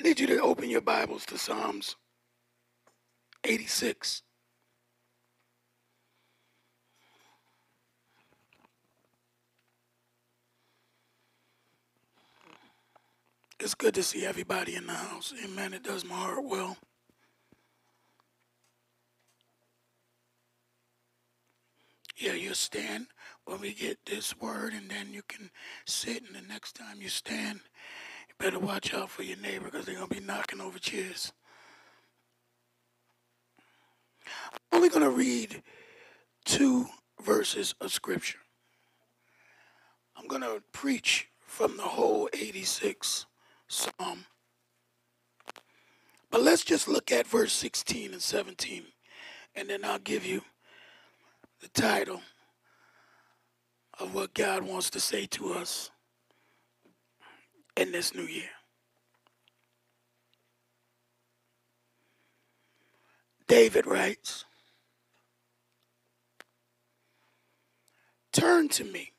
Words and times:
I 0.00 0.02
need 0.02 0.18
you 0.18 0.26
to 0.28 0.40
open 0.40 0.70
your 0.70 0.80
Bibles 0.80 1.26
to 1.26 1.36
Psalms 1.36 1.94
86. 3.44 4.22
It's 13.60 13.74
good 13.74 13.92
to 13.92 14.02
see 14.02 14.24
everybody 14.24 14.74
in 14.74 14.86
the 14.86 14.94
house. 14.94 15.34
Amen. 15.44 15.74
It 15.74 15.82
does 15.82 16.06
my 16.06 16.14
heart 16.14 16.46
well. 16.46 16.78
Yeah, 22.16 22.32
you 22.32 22.54
stand 22.54 23.08
when 23.44 23.60
we 23.60 23.74
get 23.74 23.98
this 24.06 24.34
word, 24.38 24.72
and 24.72 24.90
then 24.90 25.12
you 25.12 25.20
can 25.28 25.50
sit, 25.84 26.22
and 26.26 26.34
the 26.34 26.48
next 26.48 26.72
time 26.74 27.02
you 27.02 27.10
stand, 27.10 27.60
better 28.40 28.58
watch 28.58 28.94
out 28.94 29.10
for 29.10 29.22
your 29.22 29.36
neighbor 29.36 29.66
because 29.66 29.84
they're 29.84 29.96
going 29.96 30.08
to 30.08 30.14
be 30.14 30.26
knocking 30.26 30.62
over 30.62 30.78
chairs. 30.78 31.32
I'm 34.26 34.60
only 34.72 34.88
going 34.88 35.02
to 35.02 35.10
read 35.10 35.62
two 36.46 36.86
verses 37.22 37.74
of 37.82 37.92
scripture. 37.92 38.38
I'm 40.16 40.26
going 40.26 40.40
to 40.40 40.62
preach 40.72 41.28
from 41.46 41.76
the 41.76 41.82
whole 41.82 42.30
86 42.32 43.26
psalm. 43.68 44.24
But 46.30 46.42
let's 46.42 46.64
just 46.64 46.88
look 46.88 47.12
at 47.12 47.26
verse 47.26 47.52
16 47.52 48.12
and 48.12 48.22
17, 48.22 48.84
and 49.54 49.68
then 49.68 49.84
I'll 49.84 49.98
give 49.98 50.24
you 50.24 50.42
the 51.60 51.68
title 51.68 52.22
of 53.98 54.14
what 54.14 54.32
God 54.32 54.62
wants 54.62 54.88
to 54.90 55.00
say 55.00 55.26
to 55.26 55.52
us 55.52 55.90
in 57.76 57.92
this 57.92 58.14
new 58.14 58.22
year. 58.22 58.50
David 63.46 63.86
writes, 63.86 64.44
Turn 68.32 68.68
to 68.68 68.84
me 68.84 69.12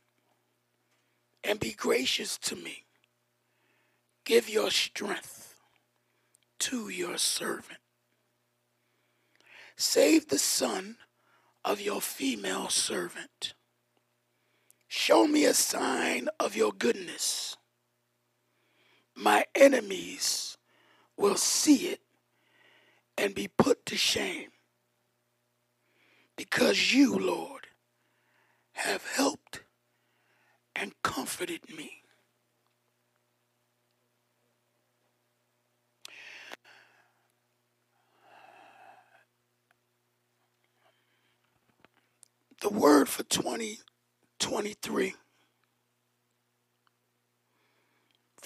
and 1.44 1.60
be 1.60 1.74
gracious 1.74 2.38
to 2.38 2.56
me. 2.56 2.86
Give 4.24 4.48
your 4.48 4.72
strength 4.72 5.60
to 6.60 6.90
your 6.90 7.18
servant. 7.18 7.80
Save 9.76 10.30
the 10.30 10.40
son 10.40 10.98
of 11.66 11.82
your 11.82 12.02
female 12.02 12.70
servant. 12.70 13.54
Show 14.88 15.28
me 15.28 15.46
a 15.46 15.54
sign 15.54 16.30
of 16.40 16.56
your 16.56 16.72
goodness. 16.72 17.58
My 19.16 19.46
enemies 19.56 20.58
will 21.18 21.36
see 21.36 21.88
it 21.88 22.02
and 23.18 23.36
be 23.36 23.48
put 23.48 23.86
to 23.88 23.98
shame. 23.98 24.50
Because 26.36 26.94
you, 26.94 27.18
Lord, 27.18 27.68
have 28.74 29.06
helped 29.06 29.64
and 30.76 30.94
comforted 31.04 31.62
me. 31.76 32.02
The 42.62 42.70
word 42.70 43.10
for 43.10 43.24
2023 43.24 45.16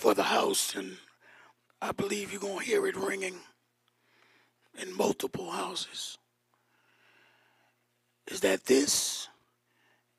for 0.06 0.14
the 0.14 0.22
house, 0.22 0.76
and 0.76 0.98
I 1.82 1.92
believe 1.92 2.32
you're 2.32 2.40
going 2.40 2.60
to 2.60 2.64
hear 2.64 2.86
it 2.86 2.96
ringing 2.96 3.38
in 4.78 4.96
multiple 4.96 5.50
houses, 5.50 6.20
is 8.28 8.42
that 8.42 8.66
this 8.66 9.30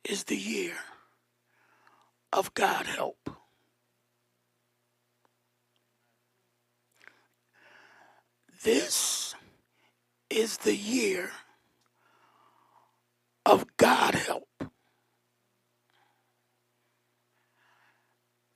is 0.03 0.25
the 0.25 0.37
year 0.37 0.73
of 2.33 2.53
God 2.55 2.87
help. 2.87 3.31
This 8.65 9.37
is 10.29 10.57
the 10.57 10.75
year 10.75 11.31
of 13.45 13.65
God 13.77 14.17
help. 14.17 14.49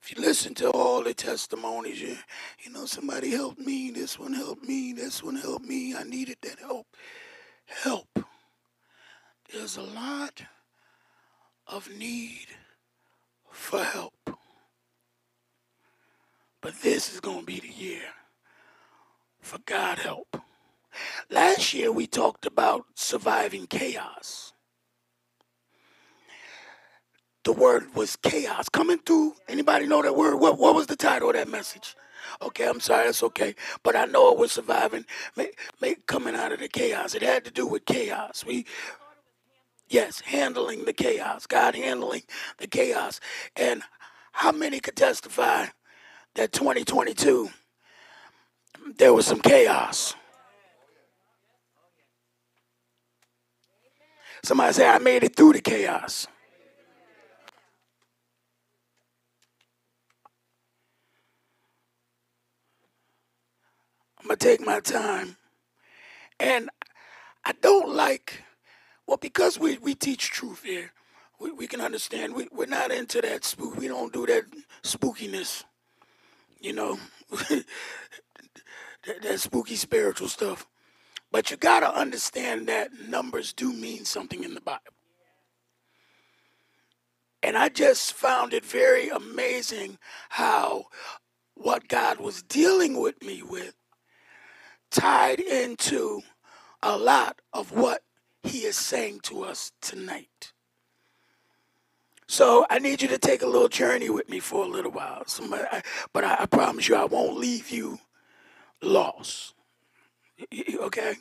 you 0.15 0.21
listen 0.21 0.53
to 0.55 0.69
all 0.71 1.03
the 1.03 1.13
testimonies, 1.13 2.01
you, 2.01 2.17
you 2.63 2.71
know, 2.71 2.85
somebody 2.85 3.31
helped 3.31 3.59
me, 3.59 3.91
this 3.91 4.19
one 4.19 4.33
helped 4.33 4.63
me, 4.63 4.93
this 4.93 5.23
one 5.23 5.35
helped 5.35 5.65
me, 5.65 5.95
I 5.95 6.03
needed 6.03 6.37
that 6.41 6.59
help. 6.59 6.87
Help. 7.65 8.19
There's 9.51 9.77
a 9.77 9.83
lot 9.83 10.43
of 11.67 11.89
need 11.97 12.47
for 13.49 13.83
help. 13.83 14.13
But 16.61 16.81
this 16.81 17.13
is 17.13 17.19
going 17.19 17.39
to 17.39 17.45
be 17.45 17.59
the 17.59 17.69
year 17.69 18.03
for 19.41 19.59
God 19.65 19.99
help. 19.99 20.37
Last 21.29 21.73
year 21.73 21.91
we 21.91 22.05
talked 22.05 22.45
about 22.45 22.85
surviving 22.95 23.65
chaos. 23.67 24.53
The 27.43 27.53
word 27.53 27.95
was 27.95 28.15
chaos 28.17 28.69
coming 28.69 28.99
through. 28.99 29.33
Anybody 29.47 29.87
know 29.87 30.01
that 30.01 30.15
word? 30.15 30.35
What, 30.35 30.59
what 30.59 30.75
was 30.75 30.87
the 30.87 30.95
title 30.95 31.29
of 31.29 31.35
that 31.35 31.49
message? 31.49 31.95
Okay, 32.41 32.67
I'm 32.67 32.79
sorry, 32.79 33.05
that's 33.05 33.23
okay. 33.23 33.55
But 33.83 33.95
I 33.95 34.05
know 34.05 34.31
it 34.31 34.37
was 34.37 34.51
surviving, 34.51 35.05
coming 36.07 36.35
out 36.35 36.51
of 36.51 36.59
the 36.59 36.67
chaos. 36.67 37.15
It 37.15 37.23
had 37.23 37.45
to 37.45 37.51
do 37.51 37.65
with 37.65 37.85
chaos. 37.85 38.45
We, 38.45 38.65
yes, 39.89 40.21
handling 40.21 40.85
the 40.85 40.93
chaos. 40.93 41.47
God 41.47 41.75
handling 41.75 42.23
the 42.59 42.67
chaos. 42.67 43.19
And 43.55 43.81
how 44.33 44.51
many 44.51 44.79
could 44.79 44.95
testify 44.95 45.67
that 46.35 46.51
2022 46.51 47.49
there 48.97 49.13
was 49.13 49.25
some 49.25 49.41
chaos? 49.41 50.15
Somebody 54.43 54.73
say, 54.73 54.87
I 54.87 54.99
made 54.99 55.23
it 55.23 55.35
through 55.35 55.53
the 55.53 55.61
chaos. 55.61 56.27
I'm 64.21 64.29
to 64.29 64.35
take 64.35 64.61
my 64.65 64.79
time. 64.79 65.37
And 66.39 66.69
I 67.43 67.53
don't 67.61 67.93
like, 67.95 68.43
well, 69.07 69.17
because 69.17 69.59
we, 69.59 69.77
we 69.79 69.95
teach 69.95 70.29
truth 70.29 70.63
here, 70.63 70.91
we, 71.39 71.51
we 71.51 71.67
can 71.67 71.81
understand. 71.81 72.35
We, 72.35 72.47
we're 72.51 72.67
not 72.67 72.91
into 72.91 73.21
that 73.21 73.43
spook. 73.43 73.75
We 73.77 73.87
don't 73.87 74.13
do 74.13 74.25
that 74.27 74.43
spookiness, 74.83 75.63
you 76.59 76.73
know, 76.73 76.99
that, 77.49 77.65
that 79.23 79.39
spooky 79.39 79.75
spiritual 79.75 80.27
stuff. 80.27 80.67
But 81.31 81.49
you 81.49 81.57
got 81.57 81.79
to 81.81 81.95
understand 81.95 82.67
that 82.67 82.91
numbers 83.07 83.53
do 83.53 83.73
mean 83.73 84.05
something 84.05 84.43
in 84.43 84.53
the 84.53 84.61
Bible. 84.61 84.81
And 87.43 87.57
I 87.57 87.69
just 87.69 88.13
found 88.13 88.53
it 88.53 88.65
very 88.65 89.09
amazing 89.09 89.97
how 90.29 90.85
what 91.55 91.87
God 91.87 92.19
was 92.19 92.43
dealing 92.43 92.99
with 92.99 93.21
me 93.23 93.41
with 93.43 93.75
tied 94.91 95.39
into 95.39 96.21
a 96.83 96.97
lot 96.97 97.39
of 97.53 97.71
what 97.71 98.01
he 98.43 98.59
is 98.59 98.77
saying 98.77 99.21
to 99.23 99.43
us 99.43 99.71
tonight. 99.81 100.53
So 102.27 102.65
I 102.69 102.79
need 102.79 103.01
you 103.01 103.07
to 103.09 103.17
take 103.17 103.41
a 103.41 103.47
little 103.47 103.67
journey 103.67 104.09
with 104.09 104.29
me 104.29 104.39
for 104.39 104.63
a 104.63 104.67
little 104.67 104.91
while. 104.91 105.23
Somebody, 105.27 105.65
I, 105.71 105.81
but 106.13 106.23
I, 106.23 106.37
I, 106.39 106.45
promise 106.45 106.87
you, 106.87 106.95
I 106.95 107.05
won't 107.05 107.37
leave 107.37 107.69
you 107.69 107.99
lost. 108.81 109.53
Okay? 110.53 111.15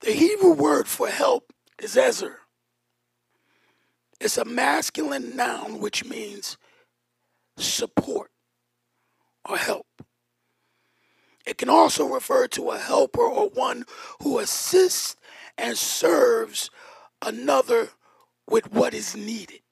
The 0.00 0.10
Hebrew 0.10 0.52
word 0.52 0.88
for 0.88 1.08
help 1.08 1.52
is 1.80 1.96
ezer. 1.96 2.40
It's 4.20 4.38
a 4.38 4.44
masculine 4.44 5.36
noun 5.36 5.78
which 5.78 6.04
means 6.04 6.58
support 7.56 8.30
or 9.48 9.56
help. 9.56 9.86
It 11.46 11.58
can 11.58 11.68
also 11.68 12.06
refer 12.06 12.46
to 12.48 12.70
a 12.70 12.78
helper 12.78 13.22
or 13.22 13.48
one 13.50 13.84
who 14.22 14.38
assists 14.38 15.16
and 15.58 15.76
serves 15.76 16.70
another 17.22 17.90
with 18.48 18.72
what 18.72 18.94
is 18.94 19.14
needed. 19.14 19.62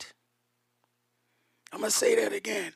I'm 1.72 1.80
going 1.80 1.90
to 1.90 1.96
say 1.96 2.14
that 2.16 2.32
again. 2.32 2.72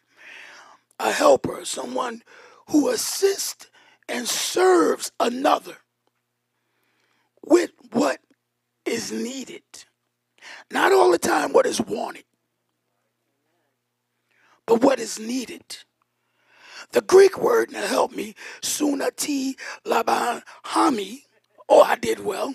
A 0.98 1.12
helper, 1.12 1.64
someone 1.64 2.22
who 2.70 2.88
assists 2.88 3.68
and 4.08 4.26
serves 4.26 5.12
another 5.20 5.76
with 7.44 7.72
what 7.92 8.20
is 8.84 9.12
needed. 9.12 9.62
Not 10.70 10.92
all 10.92 11.10
the 11.10 11.18
time 11.18 11.52
what 11.52 11.66
is 11.66 11.80
wanted, 11.80 12.24
but 14.64 14.80
what 14.80 14.98
is 14.98 15.18
needed. 15.18 15.78
The 16.92 17.00
Greek 17.02 17.38
word, 17.38 17.72
now 17.72 17.86
help 17.86 18.12
me, 18.12 18.34
sunati 18.62 19.54
laban. 19.84 20.42
Oh, 21.68 21.82
I 21.82 21.96
did 21.96 22.24
well. 22.24 22.54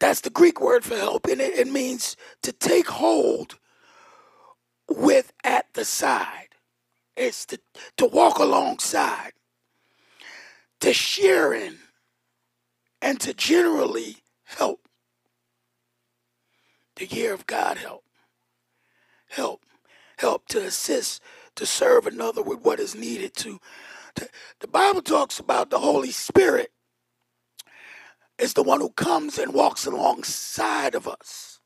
That's 0.00 0.22
the 0.22 0.30
Greek 0.30 0.60
word 0.60 0.84
for 0.84 0.96
help, 0.96 1.26
and 1.26 1.40
it, 1.40 1.58
it 1.58 1.68
means 1.68 2.16
to 2.42 2.52
take 2.52 2.88
hold 2.88 3.58
with 4.88 5.32
at 5.44 5.66
the 5.74 5.84
side. 5.84 6.48
It's 7.16 7.44
to, 7.46 7.60
to 7.98 8.06
walk 8.06 8.38
alongside, 8.38 9.32
to 10.80 10.94
share 10.94 11.52
in, 11.52 11.78
and 13.02 13.20
to 13.20 13.34
generally 13.34 14.18
help. 14.44 14.88
The 16.96 17.06
year 17.06 17.34
of 17.34 17.46
God 17.46 17.76
help. 17.78 18.04
Help. 19.28 19.64
Help 20.18 20.48
to 20.48 20.60
assist, 20.60 21.22
to 21.60 21.66
serve 21.66 22.06
another 22.06 22.42
with 22.42 22.62
what 22.62 22.80
is 22.80 22.94
needed 22.94 23.36
to. 23.36 23.60
to 24.14 24.28
the 24.60 24.66
Bible 24.66 25.02
talks 25.02 25.38
about 25.38 25.68
the 25.68 25.78
Holy 25.78 26.10
Spirit 26.10 26.72
is 28.38 28.54
the 28.54 28.62
one 28.62 28.80
who 28.80 28.88
comes 28.88 29.38
and 29.38 29.52
walks 29.52 29.84
alongside 29.84 30.94
of 30.94 31.06
us, 31.06 31.60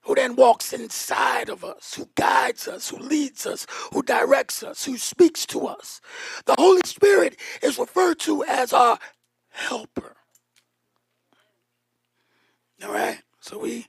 who 0.00 0.16
then 0.16 0.34
walks 0.34 0.72
inside 0.72 1.48
of 1.48 1.62
us, 1.62 1.94
who 1.94 2.08
guides 2.16 2.66
us, 2.66 2.88
who 2.88 2.98
leads 2.98 3.46
us, 3.46 3.68
who 3.92 4.02
directs 4.02 4.64
us, 4.64 4.84
who 4.84 4.98
speaks 4.98 5.46
to 5.46 5.68
us. 5.68 6.00
The 6.46 6.56
Holy 6.58 6.82
Spirit 6.84 7.36
is 7.62 7.78
referred 7.78 8.18
to 8.20 8.42
as 8.46 8.72
our 8.72 8.98
helper. 9.50 10.16
All 12.82 12.92
right? 12.92 13.22
So 13.48 13.58
we 13.58 13.86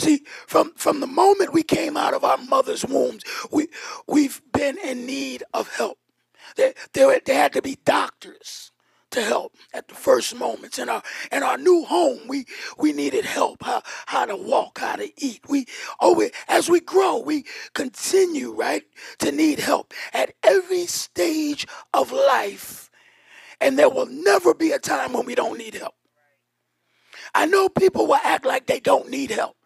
see 0.00 0.24
from 0.48 0.72
from 0.74 0.98
the 0.98 1.06
moment 1.06 1.52
we 1.52 1.62
came 1.62 1.96
out 1.96 2.12
of 2.12 2.24
our 2.24 2.38
mother's 2.38 2.84
wombs, 2.84 3.22
we 3.52 3.68
we've 4.08 4.42
been 4.52 4.78
in 4.78 5.06
need 5.06 5.44
of 5.54 5.68
help. 5.76 5.98
There, 6.56 6.74
there, 6.92 7.20
there 7.24 7.36
had 7.40 7.52
to 7.52 7.62
be 7.62 7.78
doctors 7.84 8.72
to 9.12 9.22
help 9.22 9.54
at 9.72 9.86
the 9.86 9.94
first 9.94 10.34
moments. 10.34 10.80
In 10.80 10.88
our 10.88 11.04
in 11.30 11.44
our 11.44 11.56
new 11.56 11.84
home 11.84 12.18
we 12.26 12.46
we 12.78 12.92
needed 12.92 13.24
help 13.24 13.62
how 13.62 13.80
how 14.06 14.24
to 14.24 14.34
walk 14.34 14.80
how 14.80 14.96
to 14.96 15.08
eat. 15.24 15.42
We 15.48 15.66
oh 16.00 16.16
we, 16.16 16.32
as 16.48 16.68
we 16.68 16.80
grow 16.80 17.20
we 17.20 17.44
continue 17.74 18.52
right 18.52 18.82
to 19.20 19.30
need 19.30 19.60
help 19.60 19.94
at 20.14 20.34
every 20.42 20.86
stage 20.86 21.64
of 21.94 22.10
life. 22.10 22.90
And 23.60 23.78
there 23.78 23.88
will 23.88 24.06
never 24.06 24.52
be 24.52 24.72
a 24.72 24.80
time 24.80 25.12
when 25.12 25.26
we 25.26 25.36
don't 25.36 25.58
need 25.58 25.74
help 25.74 25.94
i 27.36 27.46
know 27.46 27.68
people 27.68 28.06
will 28.08 28.20
act 28.24 28.46
like 28.46 28.66
they 28.66 28.80
don't 28.80 29.10
need 29.10 29.30
help 29.30 29.56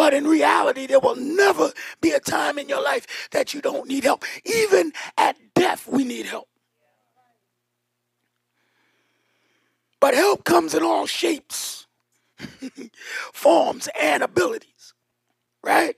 but 0.00 0.14
in 0.14 0.26
reality, 0.26 0.86
there 0.86 1.00
will 1.00 1.16
never 1.16 1.72
be 2.00 2.12
a 2.12 2.20
time 2.20 2.58
in 2.58 2.70
your 2.70 2.82
life 2.82 3.28
that 3.32 3.52
you 3.52 3.60
don't 3.60 3.86
need 3.86 4.04
help. 4.04 4.24
Even 4.46 4.92
at 5.18 5.36
death, 5.54 5.86
we 5.86 6.04
need 6.04 6.26
help. 6.26 6.48
But 10.00 10.14
help 10.14 10.44
comes 10.44 10.74
in 10.74 10.82
all 10.82 11.06
shapes, 11.06 11.86
forms, 13.34 13.90
and 14.00 14.22
abilities, 14.22 14.94
right? 15.62 15.96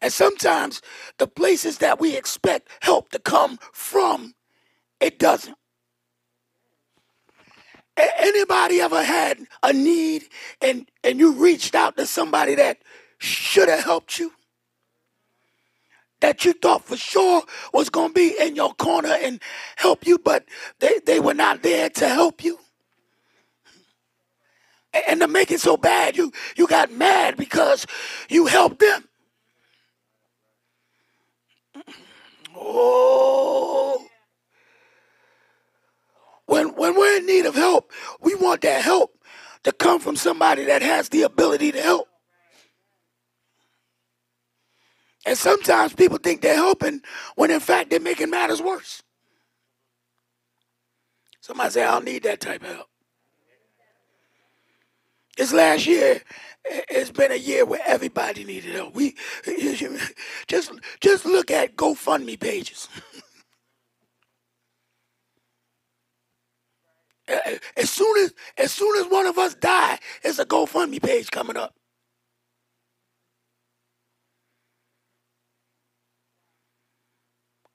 And 0.00 0.12
sometimes 0.12 0.80
the 1.18 1.26
places 1.26 1.78
that 1.78 2.00
we 2.00 2.16
expect 2.16 2.70
help 2.80 3.10
to 3.10 3.18
come 3.18 3.58
from, 3.72 4.34
it 5.00 5.18
doesn't. 5.18 5.58
Anybody 7.96 8.80
ever 8.80 9.02
had 9.02 9.38
a 9.62 9.72
need 9.72 10.24
and, 10.60 10.90
and 11.04 11.18
you 11.18 11.32
reached 11.32 11.74
out 11.74 11.96
to 11.96 12.06
somebody 12.06 12.56
that 12.56 12.78
should 13.18 13.68
have 13.68 13.84
helped 13.84 14.18
you? 14.18 14.32
That 16.20 16.44
you 16.44 16.54
thought 16.54 16.84
for 16.84 16.96
sure 16.96 17.42
was 17.72 17.90
going 17.90 18.08
to 18.08 18.14
be 18.14 18.34
in 18.40 18.56
your 18.56 18.74
corner 18.74 19.10
and 19.12 19.40
help 19.76 20.06
you, 20.06 20.18
but 20.18 20.44
they, 20.80 21.00
they 21.06 21.20
were 21.20 21.34
not 21.34 21.62
there 21.62 21.88
to 21.90 22.08
help 22.08 22.42
you? 22.42 22.58
And 25.08 25.20
to 25.20 25.28
make 25.28 25.50
it 25.50 25.60
so 25.60 25.76
bad, 25.76 26.16
you, 26.16 26.32
you 26.56 26.66
got 26.66 26.90
mad 26.92 27.36
because 27.36 27.86
you 28.28 28.46
helped 28.46 28.80
them. 28.80 29.08
Oh. 32.56 34.06
When, 36.46 36.76
when 36.76 36.96
we're 36.96 37.18
in 37.18 37.26
need 37.26 37.46
of 37.46 37.54
help, 37.54 37.92
we 38.20 38.34
want 38.34 38.62
that 38.62 38.82
help 38.82 39.18
to 39.64 39.72
come 39.72 40.00
from 40.00 40.16
somebody 40.16 40.64
that 40.66 40.82
has 40.82 41.08
the 41.08 41.22
ability 41.22 41.72
to 41.72 41.80
help. 41.80 42.08
And 45.26 45.38
sometimes 45.38 45.94
people 45.94 46.18
think 46.18 46.42
they're 46.42 46.54
helping 46.54 47.00
when 47.34 47.50
in 47.50 47.60
fact 47.60 47.90
they're 47.90 48.00
making 48.00 48.30
matters 48.30 48.60
worse. 48.62 49.02
Somebody 51.40 51.70
say, 51.70 51.84
I 51.84 51.92
don't 51.92 52.04
need 52.04 52.22
that 52.24 52.40
type 52.40 52.62
of 52.62 52.68
help. 52.68 52.88
This 55.36 55.52
last 55.52 55.86
year, 55.86 56.22
it's 56.64 57.10
been 57.10 57.32
a 57.32 57.36
year 57.36 57.66
where 57.66 57.80
everybody 57.86 58.44
needed 58.44 58.74
help. 58.74 58.94
We 58.94 59.16
just 60.46 60.72
just 61.00 61.26
look 61.26 61.50
at 61.50 61.76
GoFundMe 61.76 62.38
pages. 62.38 62.88
as 67.28 67.90
soon 67.90 68.24
as 68.24 68.34
as 68.58 68.72
soon 68.72 69.04
as 69.04 69.10
one 69.10 69.26
of 69.26 69.38
us 69.38 69.54
die, 69.54 69.98
it's 70.22 70.38
a 70.38 70.46
GoFundMe 70.46 71.02
page 71.02 71.30
coming 71.30 71.56
up. 71.56 71.74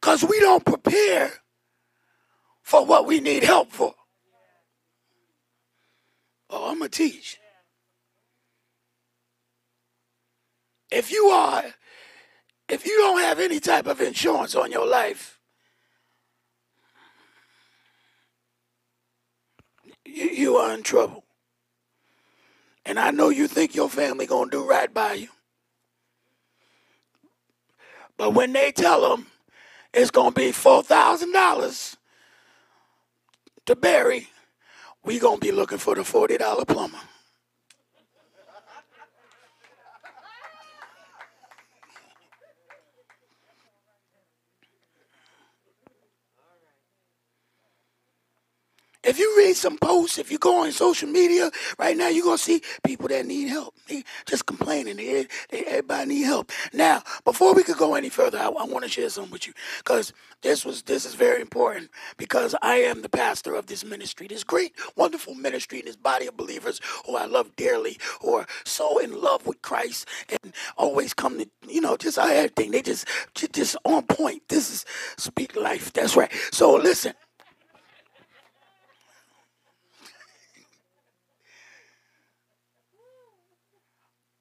Cause 0.02 0.24
we 0.24 0.40
don't 0.40 0.66
prepare 0.66 1.32
for 2.64 2.86
what 2.86 3.06
we 3.06 3.20
need 3.20 3.44
help 3.44 3.72
for. 3.72 3.94
Oh, 6.50 6.72
I'm 6.72 6.80
gonna 6.80 6.90
teach. 6.90 7.38
If 10.92 11.12
you 11.12 11.26
are, 11.28 11.64
if 12.70 12.86
you 12.86 12.98
don't 12.98 13.22
have 13.22 13.40
any 13.40 13.60
type 13.60 13.88
of 13.88 14.02
insurance 14.02 14.56
on 14.56 14.72
your 14.72 14.88
life, 14.88 15.39
you, 20.10 20.30
you 20.30 20.56
are 20.58 20.74
in 20.74 20.84
trouble. 20.84 21.24
And 22.86 23.00
I 23.00 23.12
know 23.12 23.30
you 23.30 23.48
think 23.48 23.76
your 23.76 23.90
family 23.90 24.26
gonna 24.26 24.50
do 24.52 24.68
right 24.68 24.94
by 24.94 25.14
you. 25.14 25.30
But 28.18 28.34
when 28.34 28.54
they 28.54 28.72
tell 28.72 29.10
them 29.10 29.28
it's 29.94 30.12
gonna 30.12 30.32
be 30.32 30.52
four 30.52 30.84
thousand 30.84 31.34
dollars 31.34 31.98
to 33.66 33.76
bury, 33.76 34.30
we 35.04 35.20
gonna 35.20 35.38
be 35.38 35.52
looking 35.52 35.78
for 35.78 35.96
the 35.96 36.04
forty 36.04 36.38
dollar 36.38 36.66
plumber. 36.66 37.00
You 49.20 49.36
read 49.38 49.56
some 49.56 49.78
posts, 49.78 50.18
if 50.20 50.32
you 50.32 50.40
go 50.40 50.64
on 50.64 50.72
social 50.74 51.10
media 51.10 51.52
right 51.80 51.98
now, 51.98 52.10
you're 52.10 52.26
to 52.38 52.44
see 52.44 52.62
people 52.84 53.10
that 53.10 53.26
need 53.28 53.50
help. 53.50 53.76
They 53.88 54.04
just 54.26 54.48
complaining. 54.48 54.98
They, 54.98 55.28
they, 55.50 55.66
everybody 55.66 56.10
need 56.10 56.24
help. 56.24 56.52
Now, 56.74 57.04
before 57.26 57.54
we 57.56 57.64
could 57.64 57.78
go 57.78 57.96
any 57.96 58.10
further, 58.10 58.40
I, 58.40 58.48
I 58.48 58.66
want 58.66 58.84
to 58.86 58.90
share 58.90 59.10
something 59.10 59.32
with 59.32 59.48
you 59.48 59.54
because 59.80 60.14
this 60.44 60.66
was 60.66 60.84
this 60.84 61.06
is 61.06 61.16
very 61.16 61.42
important 61.42 61.92
because 62.18 62.56
I 62.62 62.78
am 62.78 63.02
the 63.02 63.10
pastor 63.10 63.56
of 63.56 63.68
this 63.68 63.86
ministry, 63.86 64.28
this 64.28 64.44
great, 64.44 64.74
wonderful 64.96 65.36
ministry, 65.36 65.82
this 65.86 65.98
body 65.98 66.28
of 66.28 66.38
believers 66.38 66.80
who 67.06 67.16
I 67.18 67.26
love 67.26 67.56
dearly, 67.56 67.98
who 68.22 68.36
are 68.36 68.48
so 68.66 69.00
in 69.00 69.22
love 69.22 69.46
with 69.48 69.62
Christ 69.62 70.08
and 70.44 70.54
always 70.78 71.14
come 71.14 71.40
to, 71.40 71.50
you 71.68 71.82
know, 71.82 71.98
just 71.98 72.18
everything. 72.18 72.72
They 72.72 72.82
just, 72.82 73.08
just 73.36 73.76
on 73.86 74.04
point. 74.04 74.44
This 74.50 74.72
is 74.72 74.86
speak 75.18 75.56
life. 75.56 75.94
That's 75.94 76.16
right. 76.16 76.32
So 76.52 76.76
listen. 76.76 77.14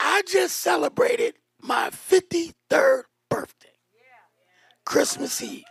I 0.00 0.22
just 0.26 0.56
celebrated 0.58 1.34
my 1.60 1.90
53rd 1.90 3.02
birthday, 3.28 3.68
Christmas 4.84 5.42
Eve. 5.42 5.64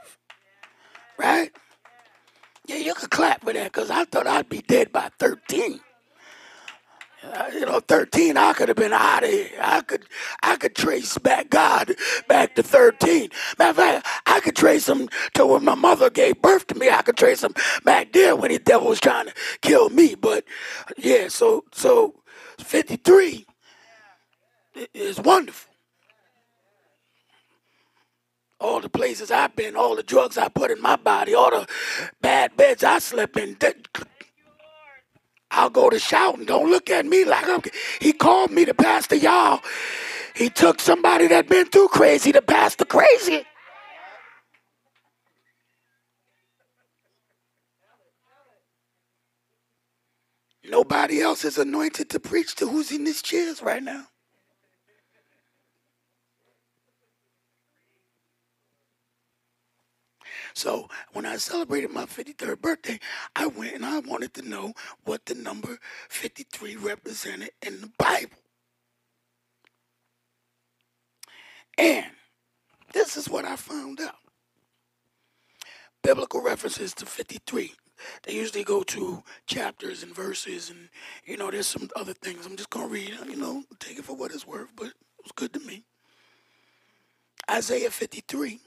Right? 1.18 1.52
Yeah, 2.68 2.78
you 2.78 2.94
could 2.94 3.10
clap 3.12 3.44
for 3.44 3.54
that 3.54 3.72
because 3.72 3.90
I 3.90 4.06
thought 4.06 4.28
I'd 4.28 4.50
be 4.50 4.62
dead 4.62 4.92
by 4.92 5.10
13. 5.20 5.80
Uh, 7.24 7.50
you 7.54 7.66
know, 7.66 7.80
13, 7.80 8.38
I 8.38 8.54
could 8.54 8.68
have 8.68 8.78
been 8.78 8.94
out 8.94 9.24
of 9.24 9.30
here. 9.30 9.50
I 9.60 9.82
could, 9.82 10.06
I 10.44 10.56
could 10.56 10.76
trace 10.76 11.18
back 11.18 11.50
God 11.50 11.96
back 12.28 12.56
to 12.56 12.64
13. 12.64 13.30
Matter 13.58 13.70
of 13.72 13.76
fact, 13.76 14.08
I 14.28 14.40
could 14.40 14.56
trace 14.56 14.88
him 14.88 15.10
to 15.34 15.46
when 15.46 15.66
my 15.66 15.76
mother 15.76 16.10
gave 16.10 16.42
birth 16.42 16.68
to 16.68 16.76
me. 16.76 16.90
I 16.90 17.02
could 17.02 17.18
trace 17.18 17.44
him 17.44 17.54
back 17.84 18.14
there 18.14 18.36
when 18.36 18.52
the 18.52 18.60
devil 18.60 18.90
was 18.90 19.00
trying 19.00 19.28
to 19.28 19.34
kill 19.62 19.90
me. 19.90 20.16
But 20.16 20.46
yeah, 20.98 21.28
so 21.28 21.66
so 21.74 22.16
53 22.60 23.46
is 24.94 25.20
wonderful. 25.20 25.68
all 28.60 28.82
the 28.82 28.90
places 28.90 29.32
I've 29.32 29.56
been, 29.56 29.76
all 29.76 29.96
the 29.96 30.04
drugs 30.04 30.38
I 30.38 30.50
put 30.50 30.72
in 30.72 30.82
my 30.82 30.96
body, 30.96 31.34
all 31.34 31.52
the 31.52 31.68
bad 32.22 32.56
beds 32.58 32.84
I 32.84 33.00
slept 33.00 33.38
in. 33.38 33.58
I'll 35.52 35.70
go 35.70 35.90
to 35.90 36.00
shouting. 36.00 36.46
Don't 36.46 36.70
look 36.70 36.90
at 36.90 37.06
me 37.06 37.26
like 37.26 37.48
I'm. 37.48 37.62
He 38.02 38.14
called 38.14 38.52
me 38.52 38.66
to 38.66 38.74
pastor 38.74 39.16
y'all. 39.16 39.62
He 40.36 40.50
took 40.50 40.80
somebody 40.80 41.28
that 41.28 41.48
been 41.48 41.68
through 41.68 41.90
crazy 41.90 42.32
to 42.32 42.42
pastor 42.42 42.86
crazy. 42.86 43.46
Nobody 50.70 51.22
else 51.22 51.46
is 51.46 51.58
anointed 51.58 52.10
to 52.10 52.20
preach 52.20 52.56
to 52.56 52.68
who's 52.68 52.92
in 52.92 53.06
these 53.06 53.22
chairs 53.22 53.62
right 53.62 53.84
now. 53.84 54.08
So 60.58 60.90
when 61.14 61.28
I 61.28 61.38
celebrated 61.38 61.92
my 61.92 62.06
53rd 62.06 62.60
birthday, 62.60 63.00
I 63.36 63.46
went 63.46 63.76
and 63.76 63.86
I 63.86 64.00
wanted 64.00 64.34
to 64.34 64.42
know 64.42 64.74
what 65.04 65.24
the 65.28 65.36
number 65.36 65.78
53 66.10 66.78
represented 66.78 67.52
in 67.62 67.80
the 67.80 67.92
Bible. 68.00 68.40
And 71.78 72.08
this 72.92 73.18
is 73.18 73.30
what 73.30 73.46
I 73.46 73.56
found 73.56 74.02
out. 74.02 74.16
Biblical 76.02 76.42
references 76.42 76.92
to 76.96 77.06
53 77.06 77.76
they 78.24 78.34
usually 78.34 78.64
go 78.64 78.84
to 78.84 79.24
chapters 79.48 80.04
and 80.04 80.14
verses, 80.14 80.70
and 80.70 80.90
you 81.26 81.36
know, 81.36 81.50
there's 81.50 81.66
some 81.66 81.90
other 81.96 82.14
things. 82.14 82.46
I'm 82.46 82.56
just 82.56 82.70
gonna 82.70 82.88
read, 82.88 83.12
you 83.28 83.36
know, 83.36 83.64
take 83.80 83.98
it 83.98 84.06
for 84.06 84.16
what 84.16 84.32
it's 84.32 84.46
worth, 84.46 84.70
but 84.76 84.88
it 84.88 84.94
was 85.24 85.32
good 85.36 85.52
to 85.54 85.60
me. 85.60 85.84
Isaiah 87.50 87.90
53 87.90 88.60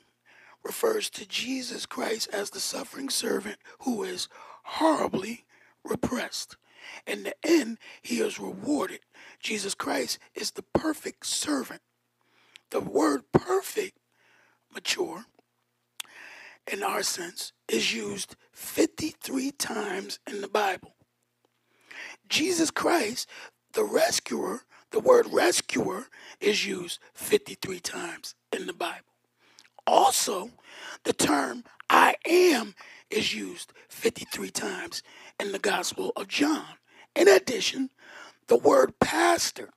refers 0.65 1.11
to 1.11 1.27
Jesus 1.27 1.87
Christ 1.87 2.29
as 2.33 2.51
the 2.51 2.61
suffering 2.61 3.09
servant 3.09 3.59
who 3.81 4.03
is 4.03 4.29
horribly 4.65 5.45
repressed. 5.85 6.57
In 7.07 7.23
the 7.23 7.35
end, 7.45 7.79
he 8.03 8.21
is 8.21 8.39
rewarded. 8.39 9.01
Jesus 9.39 9.75
Christ 9.75 10.19
is 10.35 10.53
the 10.53 10.65
perfect 10.75 11.27
servant. 11.27 11.83
The 12.71 12.81
word 12.81 13.23
perfect, 13.33 13.99
mature, 14.73 15.27
in 16.71 16.83
our 16.83 17.03
sense, 17.03 17.53
is 17.69 17.95
used 17.95 18.37
53 18.53 19.51
times 19.53 20.19
in 20.27 20.41
the 20.41 20.49
Bible. 20.49 20.95
Jesus 22.29 22.71
Christ, 22.71 23.29
the 23.73 23.85
rescuer, 23.85 24.63
the 24.91 25.01
word 25.01 25.27
rescuer 25.31 26.07
is 26.41 26.67
used 26.67 27.01
53 27.15 27.81
times 27.81 28.35
in 28.53 28.67
the 28.67 28.73
Bible. 28.73 29.11
Also, 29.91 30.51
the 31.03 31.13
term 31.13 31.65
I 31.91 32.15
am 32.25 32.77
is 33.11 33.35
used 33.35 33.73
53 33.89 34.49
times 34.51 35.03
in 35.41 35.51
the 35.51 35.59
Gospel 35.59 36.13
of 36.15 36.29
John. 36.29 36.65
In 37.17 37.27
addition, 37.27 37.91
the 38.47 38.57
word 38.57 39.01
pastor 39.01 39.71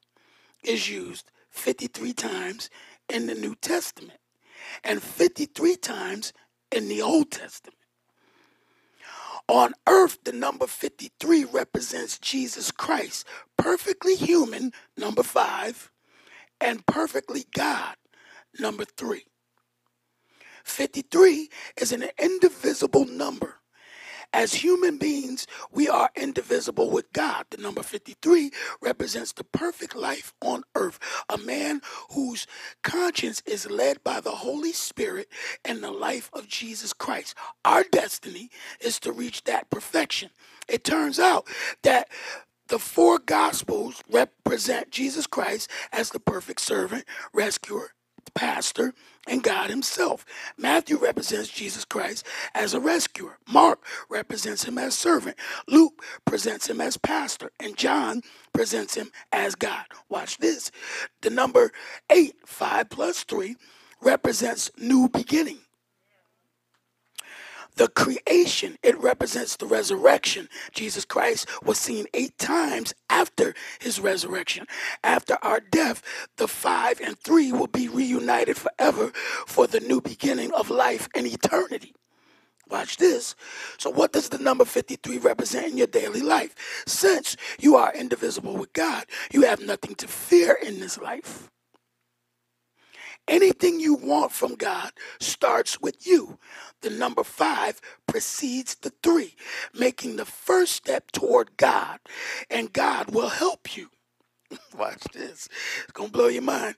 is 0.64 0.88
used 0.88 1.32
53 1.50 2.14
times 2.14 2.70
in 3.10 3.26
the 3.26 3.34
New 3.34 3.56
Testament 3.56 4.20
and 4.84 5.02
53 5.02 5.78
times 5.78 6.32
in 6.72 6.90
the 6.90 7.02
Old 7.02 7.32
Testament. 7.32 7.80
On 9.48 9.74
earth, 9.88 10.20
the 10.26 10.32
number 10.32 10.68
53 10.68 11.46
represents 11.46 12.20
Jesus 12.20 12.70
Christ, 12.70 13.26
perfectly 13.58 14.14
human, 14.16 14.74
number 14.96 15.24
five, 15.24 15.90
and 16.62 16.86
perfectly 16.86 17.46
God, 17.52 17.96
number 18.60 18.86
three. 18.86 19.24
53 20.64 21.50
is 21.78 21.92
an 21.92 22.06
indivisible 22.20 23.06
number 23.06 23.58
as 24.34 24.56
human 24.56 24.98
beings, 24.98 25.46
we 25.72 25.88
are 25.88 26.10
indivisible 26.16 26.90
with 26.90 27.14
God. 27.14 27.46
The 27.52 27.58
number 27.58 27.84
53 27.84 28.52
represents 28.82 29.32
the 29.32 29.44
perfect 29.44 29.96
life 29.96 30.34
on 30.42 30.64
earth, 30.76 31.00
a 31.30 31.38
man 31.38 31.82
whose 32.12 32.48
conscience 32.82 33.44
is 33.46 33.70
led 33.70 34.04
by 34.04 34.20
the 34.22 34.32
Holy 34.32 34.74
Spirit 34.74 35.30
and 35.64 35.84
the 35.84 35.92
life 35.92 36.32
of 36.34 36.48
Jesus 36.48 36.94
Christ. 36.94 37.36
Our 37.64 37.84
destiny 37.84 38.50
is 38.82 39.00
to 39.02 39.12
reach 39.12 39.44
that 39.44 39.70
perfection. 39.70 40.32
It 40.68 40.84
turns 40.84 41.20
out 41.20 41.48
that 41.84 42.10
the 42.70 42.80
four 42.80 43.20
gospels 43.20 44.02
represent 44.10 44.90
Jesus 44.90 45.28
Christ 45.28 45.70
as 45.92 46.10
the 46.10 46.20
perfect 46.20 46.62
servant, 46.62 47.06
rescuer, 47.34 47.92
pastor, 48.32 48.94
and 49.28 49.44
God 49.44 49.70
Himself. 49.70 50.26
Matthew 50.58 50.98
represents 50.98 51.50
Jesus 51.50 51.86
Christ 51.86 52.26
as 52.54 52.74
a 52.74 52.80
rescuer. 52.80 53.38
Mark 53.48 53.80
represents 54.10 54.66
Him 54.66 54.78
as 54.78 54.96
servant. 54.96 55.38
Luke 55.68 56.04
presents 56.26 56.70
Him 56.70 56.82
as 56.82 56.98
pastor. 56.98 57.52
And 57.60 57.78
John 57.78 58.22
presents 58.54 58.96
Him 58.96 59.12
as 59.32 59.56
God. 59.56 59.86
Watch 60.10 60.38
this. 60.38 60.72
The 61.22 61.30
number 61.30 61.72
eight, 62.10 62.36
five 62.46 62.90
plus 62.90 63.24
three, 63.24 63.56
represents 64.02 64.72
new 64.78 65.10
beginning 65.10 65.60
the 67.76 67.88
creation. 67.90 68.78
It 68.84 69.00
represents 69.00 69.58
the 69.58 69.66
resurrection. 69.66 70.50
Jesus 70.74 71.06
Christ 71.06 71.48
was 71.64 71.80
seen 71.80 72.06
eight 72.14 72.38
times 72.38 72.94
after 73.10 73.54
his 73.80 74.00
resurrection. 74.00 74.66
After 75.04 75.38
our 75.42 75.60
death, 75.60 76.02
the 76.38 76.48
five 76.48 77.02
and 77.02 77.20
three 77.20 77.52
will 77.52 77.68
be 77.68 77.88
reunited 77.88 78.58
forever 78.58 79.12
for 79.48 79.68
the 79.68 79.80
new 79.80 80.02
beginning 80.02 80.52
of 80.54 80.70
life 80.70 81.08
and 81.16 81.28
eternity. 81.28 81.94
Watch 82.70 82.98
this. 82.98 83.36
So, 83.78 83.92
what 83.92 84.14
does 84.14 84.30
the 84.30 84.40
number 84.40 84.66
53 84.66 85.20
represent 85.20 85.68
in 85.68 85.78
your 85.78 85.88
daily 85.88 86.22
life? 86.22 86.56
Since 86.88 87.38
you 87.60 87.76
are 87.76 87.94
indivisible 87.94 88.58
with 88.58 88.74
God, 88.74 89.06
you 89.32 89.44
have 89.44 89.62
nothing 89.62 89.96
to 89.96 90.08
fear 90.08 90.58
in 90.64 90.80
this 90.80 90.98
life. 91.00 91.52
Anything 93.28 93.80
you 93.80 93.96
want 93.96 94.32
from 94.32 94.56
God 94.56 94.92
starts 95.20 95.82
with 95.82 96.06
you. 96.08 96.40
The 96.82 96.90
number 96.92 97.24
five 97.24 97.82
precedes 98.08 98.76
the 98.76 98.92
three, 99.04 99.36
making 99.74 100.18
the 100.18 100.26
first 100.26 100.74
step 100.74 101.12
toward 101.12 101.58
God, 101.58 102.00
and 102.50 102.74
God 102.74 103.12
will 103.16 103.30
help 103.30 103.78
you. 103.78 103.90
Watch 104.78 105.04
this. 105.14 105.50
It's 105.84 105.94
going 105.94 106.10
to 106.10 106.14
blow 106.14 106.28
your 106.28 106.44
mind. 106.44 106.76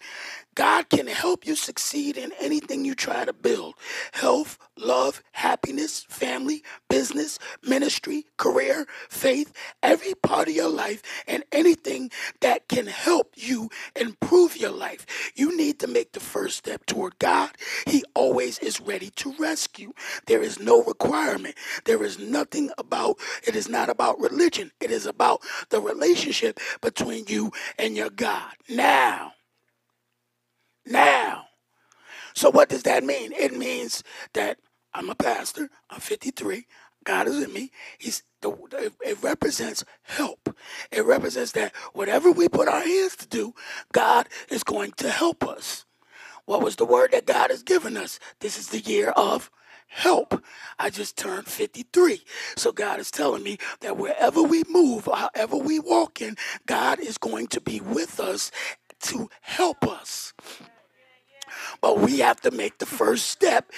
God 0.56 0.90
can 0.90 1.08
help 1.08 1.46
you 1.46 1.56
succeed 1.56 2.18
in 2.18 2.32
anything 2.40 2.86
you 2.86 2.96
try 2.96 3.25
to 3.25 3.34
build 3.34 3.75
health, 4.14 4.58
love, 4.78 5.24
happiness, 5.34 6.06
family, 6.10 6.64
business, 6.96 7.40
ministry, 7.62 8.24
career, 8.38 8.86
faith, 9.10 9.52
every 9.84 10.14
part 10.14 10.48
of 10.48 10.56
your 10.56 10.70
life, 10.70 11.02
and 11.28 11.44
anything 11.52 12.10
that 12.40 12.70
can 12.70 12.88
help 12.88 13.34
you 13.36 13.70
improve 13.98 14.56
your 14.56 14.72
life. 14.72 15.06
You 15.36 15.58
need 15.58 15.78
to 15.80 15.88
make 15.88 16.14
the 16.14 16.22
first 16.22 16.58
step 16.58 16.86
toward 16.86 17.20
God. 17.20 17.52
He 17.86 18.06
always 18.14 18.60
is 18.60 18.80
ready 18.80 19.10
to 19.18 19.36
rescue. 19.38 19.92
There 20.28 20.42
is 20.42 20.58
no 20.62 20.84
requirement. 20.84 21.56
There 21.84 22.02
is 22.02 22.18
nothing 22.18 22.72
about 22.78 23.18
it 23.46 23.58
is 23.58 23.68
not 23.68 23.90
about 23.90 24.22
religion. 24.22 24.72
It 24.80 24.90
is 24.90 25.06
about 25.06 25.42
the 25.72 25.82
relationship 25.82 26.62
between 26.82 27.25
you 27.28 27.52
and 27.78 27.98
your 27.98 28.10
God. 28.10 28.54
Now, 28.70 29.34
now. 30.86 31.44
So 32.36 32.50
what 32.52 32.70
does 32.70 32.84
that 32.84 33.04
mean? 33.04 33.34
It 33.34 33.58
means 33.58 34.04
that 34.34 34.60
I'm 34.94 35.10
a 35.10 35.16
pastor. 35.16 35.70
I'm 35.90 36.00
53. 36.00 36.66
God 37.06 37.28
is 37.28 37.42
in 37.42 37.54
me. 37.54 37.72
He's 37.98 38.24
the, 38.42 38.92
it 39.06 39.24
represents 39.24 39.86
help. 40.04 40.56
It 40.92 41.06
represents 41.06 41.54
that 41.54 41.74
whatever 41.94 42.32
we 42.32 42.50
put 42.50 42.68
our 42.68 42.82
hands 42.82 43.16
to 43.18 43.28
do, 43.28 43.54
God 43.94 44.28
is 44.50 44.64
going 44.64 44.92
to 44.98 45.10
help 45.10 45.48
us. 45.48 45.86
What 46.46 46.62
was 46.62 46.76
the 46.76 46.86
word 46.86 47.12
that 47.12 47.26
God 47.26 47.50
has 47.50 47.64
given 47.64 47.98
us? 47.98 48.20
This 48.40 48.58
is 48.58 48.70
the 48.70 48.80
year 48.80 49.10
of 49.10 49.50
help. 49.88 50.44
I 50.78 50.90
just 50.90 51.18
turned 51.18 51.48
53. 51.48 52.22
So 52.56 52.72
God 52.72 53.00
is 53.00 53.10
telling 53.10 53.44
me 53.44 53.58
that 53.82 53.98
wherever 53.98 54.44
we 54.44 54.64
move, 54.70 55.10
however 55.12 55.58
we 55.58 55.80
walk 55.80 56.22
in, 56.22 56.36
God 56.66 57.00
is 57.00 57.18
going 57.18 57.48
to 57.48 57.62
be 57.62 57.80
with 57.80 58.20
us 58.20 58.52
to 59.04 59.30
help 59.42 59.88
us. 59.88 60.34
But 61.82 62.00
we 62.00 62.20
have 62.20 62.42
to 62.42 62.52
make 62.52 62.80
the 62.80 62.86
first 62.86 63.30
step. 63.30 63.72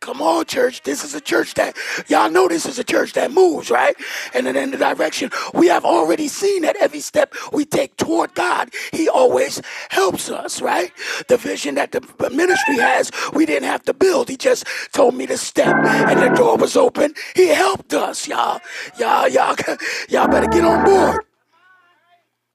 Come 0.00 0.20
on, 0.22 0.44
church. 0.46 0.82
This 0.82 1.04
is 1.04 1.14
a 1.14 1.20
church 1.20 1.54
that, 1.54 1.76
y'all 2.08 2.30
know 2.30 2.48
this 2.48 2.66
is 2.66 2.78
a 2.78 2.84
church 2.84 3.14
that 3.14 3.32
moves, 3.32 3.70
right? 3.70 3.94
And 4.34 4.46
in 4.46 4.70
the 4.70 4.76
direction. 4.76 5.30
We 5.54 5.68
have 5.68 5.84
already 5.84 6.28
seen 6.28 6.62
that 6.62 6.76
every 6.76 7.00
step 7.00 7.34
we 7.52 7.64
take 7.64 7.96
toward 7.96 8.34
God, 8.34 8.70
He 8.92 9.08
always 9.08 9.60
helps 9.90 10.30
us, 10.30 10.60
right? 10.60 10.92
The 11.28 11.36
vision 11.36 11.74
that 11.76 11.92
the 11.92 12.30
ministry 12.30 12.78
has, 12.78 13.10
we 13.32 13.46
didn't 13.46 13.68
have 13.68 13.82
to 13.84 13.94
build. 13.94 14.28
He 14.28 14.36
just 14.36 14.66
told 14.92 15.14
me 15.14 15.26
to 15.26 15.38
step, 15.38 15.74
and 15.84 16.20
the 16.20 16.30
door 16.36 16.56
was 16.56 16.76
open. 16.76 17.14
He 17.34 17.48
helped 17.48 17.94
us, 17.94 18.28
y'all. 18.28 18.60
Y'all, 18.98 19.28
y'all, 19.28 19.56
y'all 20.08 20.28
better 20.28 20.48
get 20.48 20.64
on 20.64 20.84
board. 20.84 21.24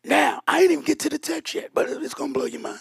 Now, 0.05 0.41
I 0.47 0.59
didn't 0.61 0.71
even 0.73 0.85
get 0.85 0.99
to 1.01 1.09
the 1.09 1.19
text 1.19 1.53
yet, 1.55 1.71
but 1.73 1.89
it's 1.89 2.13
going 2.13 2.33
to 2.33 2.39
blow 2.39 2.47
your 2.47 2.61
mind. 2.61 2.79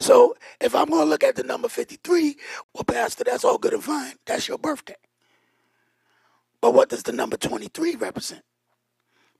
So 0.00 0.36
if 0.60 0.74
I'm 0.74 0.86
going 0.88 1.02
to 1.04 1.10
look 1.10 1.24
at 1.24 1.36
the 1.36 1.44
number 1.44 1.68
53, 1.68 2.36
well, 2.74 2.84
Pastor, 2.84 3.24
that's 3.24 3.44
all 3.44 3.58
good 3.58 3.74
and 3.74 3.84
fine. 3.84 4.14
That's 4.26 4.48
your 4.48 4.58
birthday. 4.58 4.96
But 6.60 6.74
what 6.74 6.88
does 6.88 7.02
the 7.04 7.12
number 7.12 7.36
23 7.36 7.96
represent? 7.96 8.42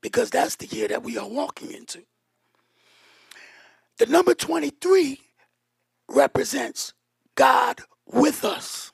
Because 0.01 0.29
that's 0.29 0.55
the 0.57 0.67
year 0.67 0.87
that 0.87 1.03
we 1.03 1.17
are 1.17 1.27
walking 1.27 1.71
into. 1.71 2.03
The 3.97 4.05
number 4.07 4.33
23 4.33 5.19
represents 6.09 6.93
God 7.35 7.81
with 8.05 8.43
us. 8.43 8.91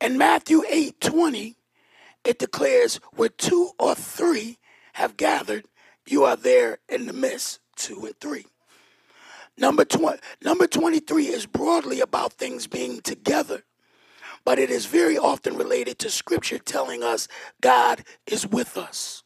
In 0.00 0.16
Matthew 0.16 0.62
8 0.68 1.00
20, 1.00 1.56
it 2.24 2.38
declares, 2.38 3.00
where 3.12 3.28
two 3.28 3.70
or 3.78 3.94
three 3.94 4.58
have 4.94 5.16
gathered, 5.16 5.64
you 6.06 6.24
are 6.24 6.36
there 6.36 6.78
in 6.88 7.06
the 7.06 7.12
midst, 7.12 7.60
two 7.76 8.04
and 8.04 8.18
three. 8.20 8.46
Number, 9.56 9.84
tw- 9.84 10.20
number 10.42 10.66
23 10.66 11.26
is 11.26 11.46
broadly 11.46 12.00
about 12.00 12.32
things 12.32 12.66
being 12.66 13.00
together, 13.00 13.64
but 14.44 14.58
it 14.58 14.70
is 14.70 14.86
very 14.86 15.18
often 15.18 15.56
related 15.56 15.98
to 16.00 16.10
scripture 16.10 16.58
telling 16.58 17.02
us 17.02 17.28
God 17.60 18.04
is 18.26 18.46
with 18.46 18.76
us. 18.76 19.22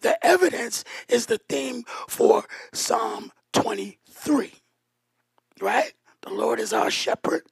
The 0.00 0.24
evidence 0.24 0.84
is 1.08 1.26
the 1.26 1.38
theme 1.48 1.84
for 2.08 2.44
Psalm 2.72 3.32
23, 3.52 4.52
right? 5.60 5.92
The 6.22 6.30
Lord 6.30 6.60
is 6.60 6.72
our 6.72 6.90
shepherd, 6.90 7.42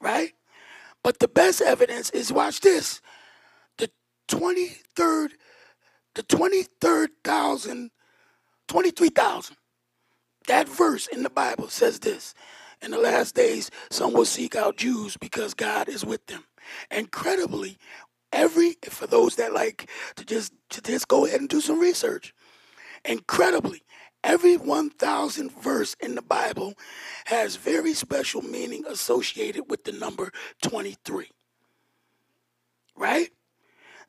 right? 0.00 0.32
But 1.02 1.18
the 1.18 1.28
best 1.28 1.62
evidence 1.62 2.10
is 2.10 2.32
watch 2.32 2.60
this 2.60 3.00
23rd, 4.30 5.30
the 6.14 6.22
23rd 6.22 7.08
thousand, 7.24 7.90
23,000. 8.68 9.56
That 10.46 10.68
verse 10.68 11.06
in 11.08 11.22
the 11.22 11.30
Bible 11.30 11.68
says 11.68 11.98
this. 11.98 12.34
In 12.82 12.92
the 12.92 12.98
last 12.98 13.34
days, 13.34 13.70
some 13.90 14.14
will 14.14 14.24
seek 14.24 14.56
out 14.56 14.78
Jews 14.78 15.16
because 15.16 15.52
God 15.52 15.88
is 15.88 16.04
with 16.04 16.24
them. 16.26 16.44
Incredibly, 16.90 17.76
every 18.32 18.76
for 18.84 19.06
those 19.06 19.36
that 19.36 19.52
like 19.52 19.90
to 20.16 20.24
just 20.24 20.52
to 20.70 20.80
just 20.80 21.08
go 21.08 21.26
ahead 21.26 21.40
and 21.40 21.48
do 21.48 21.60
some 21.60 21.78
research. 21.78 22.32
Incredibly, 23.04 23.82
every 24.24 24.56
1000 24.56 25.52
verse 25.52 25.94
in 26.00 26.14
the 26.14 26.22
Bible 26.22 26.74
has 27.26 27.56
very 27.56 27.92
special 27.92 28.42
meaning 28.42 28.84
associated 28.86 29.64
with 29.68 29.84
the 29.84 29.92
number 29.92 30.32
23. 30.62 31.28
Right? 32.96 33.30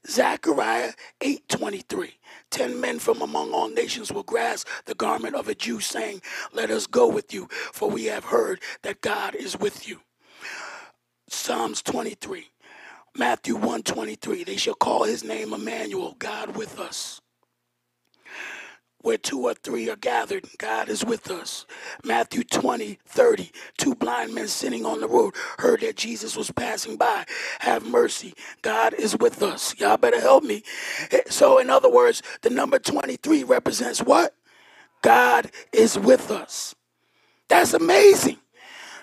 Zechariah 0.10 0.94
8:23 1.22 2.14
Ten 2.50 2.80
men 2.82 3.00
from 3.00 3.22
among 3.22 3.54
all 3.54 3.70
nations 3.70 4.12
will 4.12 4.24
grasp 4.24 4.68
the 4.86 4.96
garment 4.96 5.36
of 5.36 5.48
a 5.48 5.56
Jew 5.56 5.80
saying 5.80 6.22
let 6.54 6.72
us 6.72 6.88
go 6.88 7.08
with 7.08 7.34
you 7.34 7.48
for 7.74 7.90
we 7.90 8.06
have 8.06 8.26
heard 8.26 8.62
that 8.84 9.02
God 9.02 9.36
is 9.36 9.58
with 9.60 9.88
you. 9.88 10.02
Psalms 11.30 11.82
23 11.82 12.50
Matthew 13.16 13.58
1:23 13.58 14.46
They 14.46 14.58
shall 14.58 14.76
call 14.76 15.04
his 15.04 15.24
name 15.24 15.54
Emmanuel 15.54 16.16
God 16.20 16.56
with 16.58 16.80
us 16.80 17.22
where 19.02 19.18
two 19.18 19.42
or 19.42 19.54
three 19.54 19.90
are 19.90 19.96
gathered, 19.96 20.46
God 20.58 20.90
is 20.90 21.04
with 21.06 21.30
us. 21.32 21.66
Matthew 22.04 22.44
20, 22.44 23.00
30. 23.06 23.52
Two 23.78 23.96
blind 23.96 24.34
men 24.34 24.48
sitting 24.48 24.86
on 24.86 25.02
the 25.02 25.08
road 25.08 25.34
heard 25.60 25.82
that 25.82 25.98
Jesus 25.98 26.36
was 26.36 26.52
passing 26.52 26.98
by. 26.98 27.26
Have 27.60 27.86
mercy. 27.86 28.34
God 28.62 28.94
is 28.94 29.18
with 29.18 29.42
us. 29.42 29.78
Y'all 29.80 29.98
better 29.98 30.20
help 30.20 30.44
me. 30.44 30.64
Eh, 31.12 31.22
so, 31.30 31.58
in 31.58 31.70
other 31.70 31.90
words, 31.92 32.22
the 32.42 32.50
number 32.50 32.80
23 32.80 33.44
represents 33.44 34.02
what? 34.02 34.36
God 35.02 35.52
is 35.74 35.98
with 35.98 36.32
us. 36.32 36.76
That's 37.50 37.74
amazing. 37.74 38.38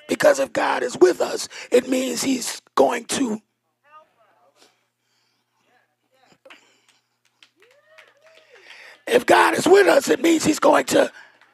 Because 0.09 0.39
if 0.39 0.53
God 0.53 0.83
is 0.83 0.97
with 0.97 1.21
us, 1.21 1.49
it 1.71 1.89
means 1.89 2.23
He's 2.23 2.63
going 2.75 3.05
to 3.07 3.41
If 9.09 9.27
God 9.27 9.55
is 9.55 9.67
with 9.67 9.87
us, 9.87 10.09
it 10.09 10.23
means 10.23 10.45
He's 10.45 10.59
going 10.59 10.85
to 10.87 11.11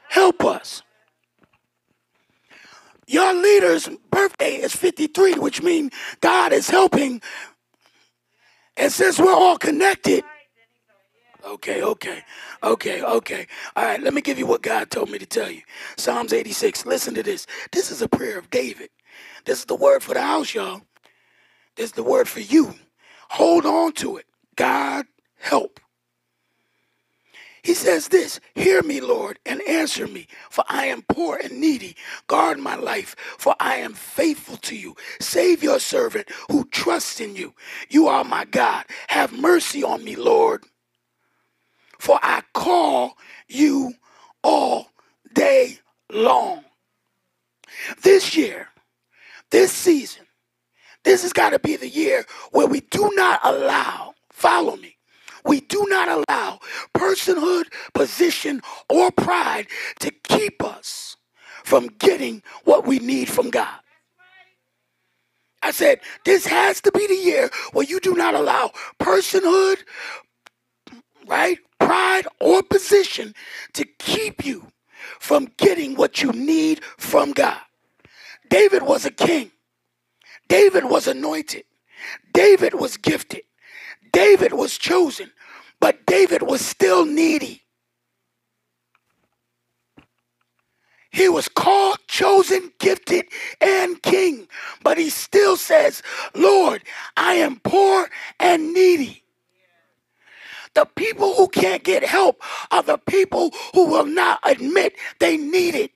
help 0.09 0.45
us. 0.45 0.83
Your 3.07 3.35
leader's 3.35 3.89
birthday 4.11 4.57
is 4.57 4.75
53, 4.75 5.35
which 5.35 5.63
means 5.63 5.93
God 6.21 6.53
is 6.53 6.69
helping. 6.71 7.21
And 8.77 8.91
since 8.91 9.19
we're 9.19 9.33
all 9.33 9.59
connected, 9.59 10.25
okay, 11.45 11.83
okay, 11.83 12.23
okay, 12.63 13.03
okay. 13.03 13.47
All 13.77 13.85
right, 13.85 14.03
let 14.03 14.15
me 14.15 14.23
give 14.23 14.39
you 14.39 14.47
what 14.47 14.63
God 14.63 14.91
told 14.91 15.11
me 15.11 15.19
to 15.19 15.27
tell 15.27 15.51
you. 15.51 15.63
Psalms 15.97 16.33
86. 16.33 16.87
Listen 16.87 17.15
to 17.15 17.23
this. 17.23 17.47
This 17.73 17.91
is 17.91 18.01
a 18.01 18.09
prayer 18.09 18.39
of 18.39 18.51
David. 18.51 18.89
This 19.45 19.61
is 19.61 19.65
the 19.67 19.77
word 19.77 20.03
for 20.03 20.15
the 20.15 20.23
house, 20.23 20.55
y'all. 20.55 20.81
This 21.77 21.87
is 21.87 21.93
the 21.93 22.03
word 22.03 22.29
for 22.29 22.41
you. 22.41 22.75
Hold 23.31 23.67
on 23.67 23.93
to 23.95 24.17
it. 24.17 24.27
God 24.57 25.07
help. 25.39 25.81
He 27.65 27.75
says 27.75 28.09
this 28.09 28.41
Hear 28.55 28.83
me, 28.85 29.01
Lord, 29.01 29.41
and 29.47 29.63
answer 29.63 30.09
me, 30.09 30.29
for 30.51 30.65
I 30.69 30.87
am 30.87 31.03
poor 31.09 31.39
and 31.43 31.61
needy. 31.61 31.97
Guard 32.29 32.61
my 32.61 32.77
life, 32.77 33.17
for 33.39 33.57
I 33.61 33.77
am 33.77 33.95
faithful 33.95 34.59
to 34.59 34.77
you. 34.77 34.97
Save 35.21 35.65
your 35.65 35.81
servant 35.81 36.31
who 36.51 36.67
trusts 36.67 37.21
in 37.21 37.37
you. 37.37 37.55
You 37.91 38.09
are 38.09 38.25
my 38.25 38.47
God. 38.47 38.87
Have 39.09 39.33
mercy 39.33 39.85
on 39.85 40.05
me, 40.05 40.17
Lord, 40.17 40.65
for 41.99 42.21
I 42.23 42.43
call 42.55 43.19
you 43.49 43.95
all 44.45 44.89
day 45.35 45.81
long. 46.13 46.65
This 48.03 48.37
year, 48.37 48.69
this 49.51 49.73
season, 49.73 50.27
this 51.05 51.23
has 51.23 51.33
got 51.33 51.51
to 51.51 51.61
be 51.61 51.77
the 51.77 51.89
year 51.89 52.27
where 52.53 52.67
we 52.69 52.81
do 52.81 53.11
not 53.15 53.41
allow, 53.45 54.15
follow 54.31 54.77
me, 54.77 54.94
we 55.45 55.61
do 55.61 55.87
not 55.89 56.09
allow 56.09 56.59
personhood, 56.95 57.65
position, 57.93 58.63
or 58.89 59.11
pride 59.11 59.67
to 60.01 60.11
keep 60.11 60.63
us 60.65 61.17
from 61.65 61.89
getting 61.99 62.43
what 62.65 62.87
we 62.87 62.99
need 62.99 63.29
from 63.29 63.51
God. 63.51 63.81
I 65.63 65.71
said, 65.71 66.01
this 66.25 66.47
has 66.47 66.81
to 66.83 66.93
be 66.93 67.07
the 67.07 67.17
year 67.17 67.51
where 67.73 67.87
you 67.87 67.99
do 68.01 68.15
not 68.15 68.35
allow 68.35 68.71
personhood, 69.01 69.79
right, 71.27 71.59
pride, 71.79 72.27
or 72.41 72.63
position 72.63 73.35
to 73.73 73.85
keep 73.99 74.45
you 74.45 74.71
from 75.21 75.49
getting 75.57 75.95
what 75.95 76.23
you 76.23 76.33
need 76.33 76.85
from 76.99 77.33
God. 77.33 77.61
David 78.51 78.83
was 78.83 79.07
a 79.07 79.11
king. 79.11 79.51
David 80.49 80.85
was 80.85 81.07
anointed. 81.07 81.65
David 82.33 82.75
was 82.75 82.97
gifted. 82.99 83.43
David 84.13 84.53
was 84.53 84.79
chosen, 84.79 85.33
but 85.85 86.07
David 86.07 86.41
was 86.41 86.65
still 86.65 87.05
needy. 87.05 87.61
He 91.11 91.29
was 91.29 91.47
called, 91.47 91.99
chosen, 92.09 92.73
gifted, 92.79 93.27
and 93.61 94.03
king, 94.03 94.49
but 94.83 94.97
he 94.97 95.11
still 95.11 95.59
says, 95.59 96.03
Lord, 96.35 96.81
I 97.19 97.35
am 97.35 97.61
poor 97.61 98.09
and 98.41 98.73
needy. 98.73 99.25
The 100.73 100.87
people 100.87 101.35
who 101.35 101.49
can't 101.49 101.85
get 101.85 102.03
help 102.03 102.43
are 102.71 102.83
the 102.83 102.97
people 102.97 103.51
who 103.75 103.85
will 103.85 104.07
not 104.07 104.41
admit 104.43 104.95
they 105.21 105.37
need 105.37 105.75
it. 105.75 105.91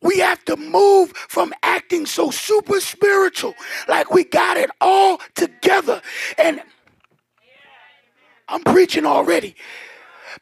We 0.00 0.18
have 0.18 0.44
to 0.44 0.56
move 0.56 1.10
from 1.16 1.52
acting 1.64 2.06
so 2.06 2.30
super 2.30 2.80
spiritual, 2.80 3.54
like 3.88 4.12
we 4.12 4.22
got 4.22 4.58
it 4.58 4.70
all 4.80 5.18
together. 5.34 6.00
And 6.38 6.62
I'm 8.48 8.62
preaching 8.62 9.06
already. 9.06 9.56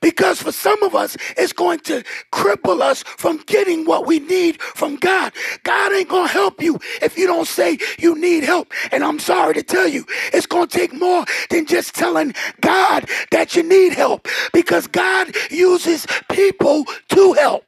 Because 0.01 0.43
for 0.43 0.53
some 0.53 0.83
of 0.83 0.95
us, 0.95 1.17
it's 1.37 1.53
going 1.53 1.81
to 1.81 2.03
cripple 2.33 2.81
us 2.81 3.03
from 3.03 3.39
getting 3.47 3.85
what 3.85 4.07
we 4.07 4.19
need 4.19 4.61
from 4.61 4.97
God. 4.97 5.33
God 5.65 5.93
ain't 5.93 6.09
going 6.09 6.27
to 6.27 6.33
help 6.33 6.63
you 6.63 6.79
if 7.03 7.17
you 7.19 7.27
don't 7.27 7.47
say 7.47 7.79
you 7.99 8.19
need 8.19 8.45
help. 8.45 8.73
And 8.91 9.05
I'm 9.05 9.19
sorry 9.19 9.55
to 9.55 9.63
tell 9.63 9.87
you, 9.87 10.05
it's 10.33 10.47
going 10.47 10.69
to 10.69 10.79
take 10.79 10.95
more 10.95 11.25
than 11.51 11.67
just 11.67 11.95
telling 11.95 12.35
God 12.61 13.09
that 13.31 13.55
you 13.55 13.63
need 13.63 13.93
help. 13.93 14.29
Because 14.53 14.87
God 14.87 15.35
uses 15.51 16.07
people 16.31 16.85
to 17.11 17.33
help. 17.35 17.65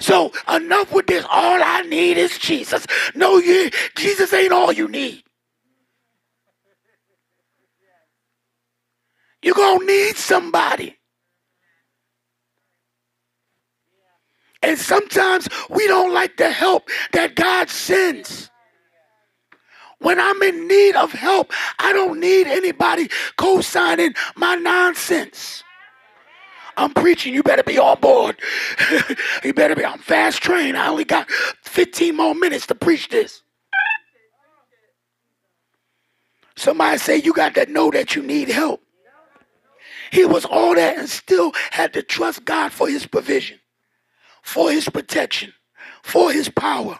So 0.00 0.32
enough 0.48 0.92
with 0.92 1.06
this. 1.06 1.24
All 1.28 1.62
I 1.62 1.82
need 1.82 2.16
is 2.16 2.38
Jesus. 2.38 2.86
No, 3.14 3.38
you, 3.38 3.70
Jesus 3.96 4.32
ain't 4.32 4.52
all 4.52 4.72
you 4.72 4.88
need. 4.88 5.22
You're 9.42 9.54
going 9.54 9.80
to 9.80 9.86
need 9.86 10.16
somebody. 10.16 10.96
And 14.62 14.78
sometimes 14.78 15.48
we 15.70 15.86
don't 15.86 16.12
like 16.12 16.36
the 16.36 16.50
help 16.50 16.88
that 17.12 17.34
God 17.34 17.70
sends. 17.70 18.50
When 20.00 20.18
I'm 20.18 20.42
in 20.42 20.66
need 20.68 20.96
of 20.96 21.12
help, 21.12 21.52
I 21.78 21.92
don't 21.92 22.20
need 22.20 22.46
anybody 22.46 23.08
co 23.36 23.60
signing 23.60 24.14
my 24.36 24.54
nonsense. 24.54 25.62
I'm 26.76 26.94
preaching. 26.94 27.34
You 27.34 27.42
better 27.42 27.62
be 27.62 27.78
on 27.78 28.00
board. 28.00 28.40
you 29.44 29.52
better 29.52 29.74
be 29.74 29.84
I'm 29.84 29.98
fast 29.98 30.42
train. 30.42 30.76
I 30.76 30.88
only 30.88 31.04
got 31.04 31.30
15 31.30 32.16
more 32.16 32.34
minutes 32.34 32.66
to 32.68 32.74
preach 32.74 33.08
this. 33.08 33.42
Somebody 36.56 36.98
say 36.98 37.16
you 37.16 37.32
got 37.32 37.54
to 37.54 37.66
know 37.66 37.90
that 37.90 38.14
you 38.16 38.22
need 38.22 38.48
help. 38.48 38.82
He 40.10 40.24
was 40.24 40.44
all 40.44 40.74
that 40.74 40.98
and 40.98 41.08
still 41.08 41.52
had 41.70 41.92
to 41.94 42.02
trust 42.02 42.44
God 42.44 42.72
for 42.72 42.88
his 42.88 43.06
provision, 43.06 43.60
for 44.42 44.70
his 44.70 44.88
protection, 44.88 45.52
for 46.02 46.32
his 46.32 46.48
power. 46.48 46.98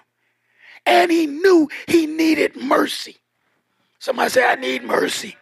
And 0.87 1.11
he 1.11 1.27
knew 1.27 1.68
he 1.87 2.07
needed 2.07 2.57
mercy. 2.57 3.16
Somebody 3.99 4.31
say, 4.31 4.44
I 4.46 4.55
need 4.55 4.83
mercy. 4.83 5.37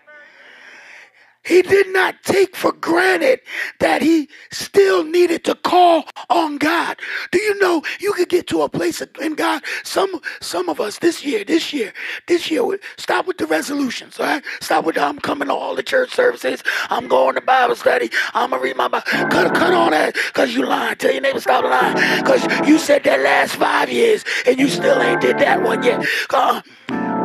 He 1.48 1.62
did 1.62 1.88
not 1.88 2.22
take 2.24 2.56
for 2.56 2.72
granted 2.72 3.40
that 3.80 4.02
he 4.02 4.28
still 4.52 5.04
needed 5.04 5.44
to 5.46 5.56
call 5.56 6.04
on 6.30 6.58
God. 6.58 6.98
Do 7.32 7.40
you 7.40 7.58
know 7.60 7.82
you 8.00 8.12
could 8.14 8.30
get 8.30 8.46
to 8.48 8.62
a 8.62 8.70
place 8.70 9.02
in 9.20 9.34
God? 9.34 9.62
Some 9.84 10.20
some 10.40 10.68
of 10.68 10.80
us 10.80 10.98
this 11.00 11.24
year, 11.24 11.44
this 11.44 11.72
year, 11.72 11.94
this 12.28 12.50
year, 12.50 12.78
stop 12.98 13.26
with 13.26 13.38
the 13.38 13.46
resolutions, 13.46 14.18
right? 14.18 14.44
Stop 14.60 14.84
with 14.86 14.96
the, 14.96 15.02
I'm 15.02 15.18
coming 15.20 15.48
to 15.48 15.54
all 15.54 15.74
the 15.74 15.82
church 15.82 16.14
services. 16.14 16.62
I'm 16.90 17.08
going 17.08 17.36
to 17.36 17.40
Bible 17.42 17.76
study. 17.76 18.10
I'm 18.34 18.50
gonna 18.50 18.62
read 18.62 18.76
my 18.76 18.88
Bible. 18.88 19.06
Cut, 19.30 19.54
cut 19.54 19.74
all 19.74 19.90
that 19.90 20.14
because 20.14 20.54
you 20.54 20.66
lying. 20.66 20.96
Tell 20.96 21.12
your 21.12 21.22
neighbor 21.22 21.40
stop 21.40 21.64
lying 21.64 22.22
because 22.22 22.44
you 22.68 22.78
said 22.78 23.04
that 23.04 23.20
last 23.20 23.56
five 23.56 23.90
years 23.90 24.24
and 24.46 24.58
you 24.58 24.68
still 24.68 25.00
ain't 25.02 25.22
did 25.22 25.38
that 25.38 25.62
one 25.62 25.82
yet. 25.82 26.04
Uh, 26.30 26.62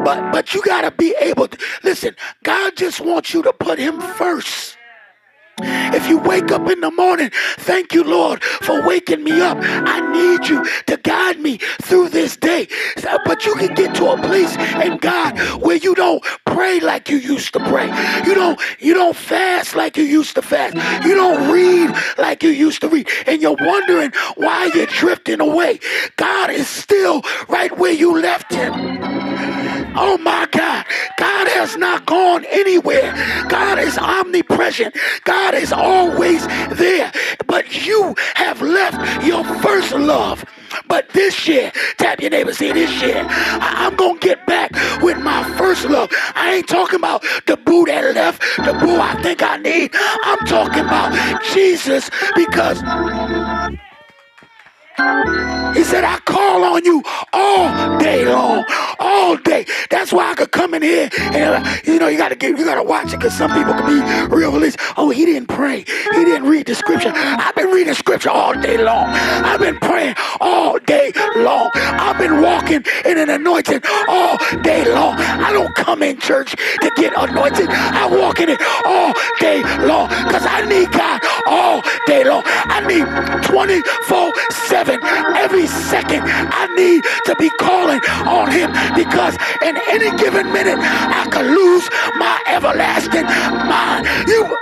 but 0.04 0.32
but 0.32 0.54
you 0.54 0.62
gotta 0.64 0.92
be 0.92 1.16
able 1.22 1.48
to 1.48 1.58
listen. 1.84 2.16
God 2.44 2.76
just 2.78 3.02
wants 3.02 3.34
you 3.34 3.44
to 3.44 3.54
put 3.54 3.80
Him 3.80 4.00
first. 4.02 4.78
If 5.94 6.10
you 6.10 6.20
wake 6.20 6.52
up 6.52 6.70
in 6.70 6.82
the 6.82 6.92
morning, 6.92 7.32
thank 7.60 7.94
you, 7.94 8.04
Lord, 8.04 8.44
for 8.44 8.86
waking 8.88 9.24
me 9.24 9.42
up. 9.42 9.58
I 9.62 10.00
need 10.12 10.50
you 10.50 10.66
to 10.88 10.98
guide 10.98 11.40
me 11.40 11.58
through 11.82 12.10
this 12.10 12.38
day. 12.38 12.68
But 13.26 13.46
you 13.46 13.56
can 13.56 13.74
get 13.76 13.96
to 13.96 14.08
a 14.12 14.18
place 14.18 14.56
in 14.84 14.98
God 14.98 15.38
where 15.62 15.78
you 15.78 15.96
don't 15.96 16.24
pray 16.46 16.80
like 16.80 17.10
you 17.10 17.18
used 17.18 17.54
to 17.54 17.60
pray. 17.62 17.88
You 18.26 18.36
don't 18.36 18.60
you 18.80 18.94
don't 18.94 19.16
fast 19.16 19.76
like 19.76 19.98
you 19.98 20.04
used 20.04 20.36
to 20.36 20.42
fast. 20.42 20.76
You 21.06 21.16
don't 21.16 21.52
read 21.52 21.96
like 22.18 22.44
you 22.44 22.50
used 22.50 22.82
to 22.82 22.90
read. 22.90 23.08
And 23.28 23.42
you're 23.42 23.58
wondering 23.60 24.12
why 24.36 24.72
you're 24.76 24.88
drifting 24.88 25.42
away. 25.42 25.80
God 26.18 26.52
is 26.52 26.68
still 26.70 27.24
right 27.50 27.78
where 27.78 27.94
you 27.94 28.22
left 28.22 28.54
him. 28.54 28.96
Oh 29.96 30.18
my 30.18 30.48
God. 30.52 30.86
God 31.18 31.48
has 31.50 31.78
not 31.78 32.06
gone 32.06 32.46
anywhere. 32.50 33.14
God 33.50 33.80
is 33.80 33.98
omnipresent. 33.98 34.96
God 35.24 35.54
is 35.54 35.72
always 35.74 36.48
there. 36.78 37.12
But 37.48 37.86
you 37.86 38.16
have 38.36 38.62
left 38.62 39.26
your 39.26 39.44
first 39.62 39.94
love. 39.94 40.46
But 40.88 41.10
this 41.10 41.48
year, 41.48 41.72
tap 41.98 42.22
your 42.22 42.32
neighbor, 42.32 42.54
say 42.54 42.72
this 42.72 43.02
year, 43.02 43.26
I- 43.30 43.86
am 43.88 43.98
to 43.98 44.18
get 44.20 44.46
back 44.48 44.72
with 45.04 45.20
my 45.20 45.44
first 45.58 45.86
love. 45.86 46.10
I 46.36 46.56
ain't 46.56 46.68
talking 46.68 46.98
about 46.98 47.24
the 47.46 47.58
boo 47.58 47.86
that 47.86 48.16
left, 48.16 48.42
the 48.58 48.74
boo 48.74 49.00
I 49.00 49.22
think 49.22 49.44
I 49.44 49.58
need. 49.58 49.92
I'm 50.24 50.40
talking 50.48 50.86
about 50.86 51.44
Jesus 51.54 52.10
because 52.36 52.82
he 55.76 55.84
said, 55.84 56.04
I 56.04 56.20
call 56.26 56.64
on 56.64 56.86
you 56.86 57.04
all 57.34 57.98
day 58.00 58.26
long, 58.26 58.66
all 59.00 59.38
day. 59.38 59.66
That's 59.90 60.14
why 60.14 60.32
I 60.32 60.36
could 60.36 60.52
come 60.52 60.74
in 60.74 60.82
here 60.82 61.10
and, 61.16 61.66
you 61.88 62.00
know, 62.00 62.08
you 62.08 62.18
got 62.18 62.30
to 62.30 62.36
get, 62.36 62.58
you 62.58 62.66
got 62.66 62.76
to 62.76 62.84
watch 62.84 63.08
it 63.14 63.18
because 63.18 63.34
some 63.36 63.52
people 63.54 63.74
can 63.74 63.86
be 63.88 64.36
real 64.36 64.52
religious. 64.52 64.78
Oh, 64.98 65.10
he 65.10 65.26
didn't 65.26 65.48
pray. 65.50 65.80
He 65.80 66.26
didn't 66.26 66.48
read 66.48 66.68
the 66.68 66.76
scripture. 66.76 67.12
I've 67.16 67.56
been 67.56 67.70
reading 67.70 67.94
scripture 67.96 68.30
all 68.30 68.54
day 68.54 68.78
long. 68.78 69.08
I've 69.10 69.60
been 69.60 69.78
praying 69.80 70.16
all 70.40 70.80
day 70.80 71.12
long. 71.38 71.72
I've 71.76 72.18
been 72.20 72.42
walking 72.42 72.84
in 73.06 73.18
an 73.18 73.30
anointing 73.30 73.82
all 74.08 74.38
day 74.62 74.86
long. 74.94 75.16
I 75.18 75.52
don't 75.54 75.74
come 75.76 76.04
in 76.04 76.20
church 76.20 76.52
to 76.82 76.92
get 76.98 77.14
anointed. 77.18 77.70
I 77.70 78.08
walk 78.08 78.40
in 78.40 78.50
it 78.50 78.62
all 78.86 79.14
day 79.40 79.64
long 79.86 80.10
because 80.28 80.46
I 80.46 80.66
need 80.66 80.92
God 80.92 81.22
all 81.48 81.82
day 82.08 82.24
long. 82.24 82.44
I 82.46 82.86
need 82.88 83.06
24 83.48 84.34
7 84.52 84.93
every 85.38 85.68
second 85.68 86.24
I 86.26 86.68
need 86.76 87.04
to 87.26 87.36
be 87.36 87.50
calling 87.60 88.02
on 88.26 88.52
him 88.52 88.72
because 88.96 89.36
in 89.62 89.78
any 89.90 90.16
given 90.18 90.52
minute 90.52 90.80
I 90.80 91.28
could 91.32 91.46
lose 91.46 91.90
my 92.18 92.42
everlasting 92.48 93.26
mind. 93.26 94.08
You 94.28 94.58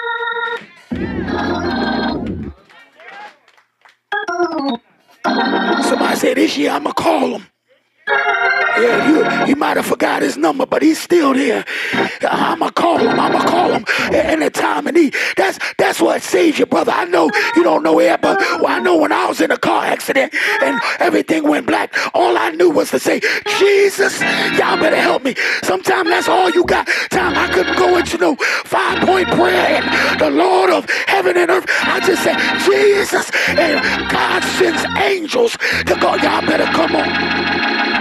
Somebody 5.83 6.15
said, 6.15 6.37
this 6.37 6.57
year 6.57 6.71
I'ma 6.71 6.91
call 6.93 7.37
him. 7.37 7.50
Yeah, 8.77 9.45
you, 9.45 9.55
might 9.55 9.77
have 9.77 9.85
forgot 9.85 10.23
his 10.23 10.37
number, 10.37 10.65
but 10.65 10.81
he's 10.81 10.99
still 10.99 11.33
there. 11.33 11.63
I'ma 12.23 12.71
call 12.71 12.97
him. 12.97 13.19
I'ma 13.19 13.45
call 13.45 13.71
him 13.71 13.85
in 14.11 14.39
the 14.39 14.49
time 14.49 14.87
of 14.87 14.95
need. 14.95 15.15
That's 15.37 15.59
that's 15.77 16.01
what 16.01 16.21
saves 16.23 16.57
you, 16.57 16.65
brother. 16.65 16.91
I 16.91 17.05
know 17.05 17.29
you 17.55 17.63
don't 17.63 17.83
know 17.83 17.99
it, 17.99 18.21
but 18.21 18.39
well, 18.39 18.67
I 18.67 18.79
know 18.79 18.97
when 18.97 19.11
I 19.11 19.27
was 19.27 19.39
in 19.39 19.51
a 19.51 19.57
car 19.57 19.85
accident 19.85 20.33
and 20.63 20.81
everything 20.99 21.43
went 21.47 21.67
black, 21.67 21.93
all 22.15 22.37
I 22.37 22.49
knew 22.51 22.71
was 22.71 22.89
to 22.91 22.99
say, 22.99 23.21
Jesus, 23.59 24.19
y'all 24.57 24.79
better 24.79 24.95
help 24.95 25.23
me. 25.23 25.35
Sometimes 25.63 26.09
that's 26.09 26.27
all 26.27 26.49
you 26.49 26.63
got. 26.65 26.87
Time 27.11 27.35
I 27.37 27.53
couldn't 27.53 27.77
go 27.77 27.97
into 27.97 28.17
no 28.17 28.35
five 28.65 29.05
point 29.05 29.27
prayer 29.29 29.81
and 29.81 30.19
the 30.19 30.29
Lord 30.31 30.71
of 30.71 30.89
heaven 31.07 31.37
and 31.37 31.51
earth. 31.51 31.65
I 31.67 31.99
just 31.99 32.23
said, 32.23 32.37
Jesus, 32.65 33.29
and 33.47 34.09
God 34.09 34.43
sends 34.57 34.83
angels 34.97 35.51
to 35.85 35.97
go. 36.01 36.15
Y'all 36.15 36.41
better 36.41 36.65
come 36.73 36.95
on. 36.95 38.00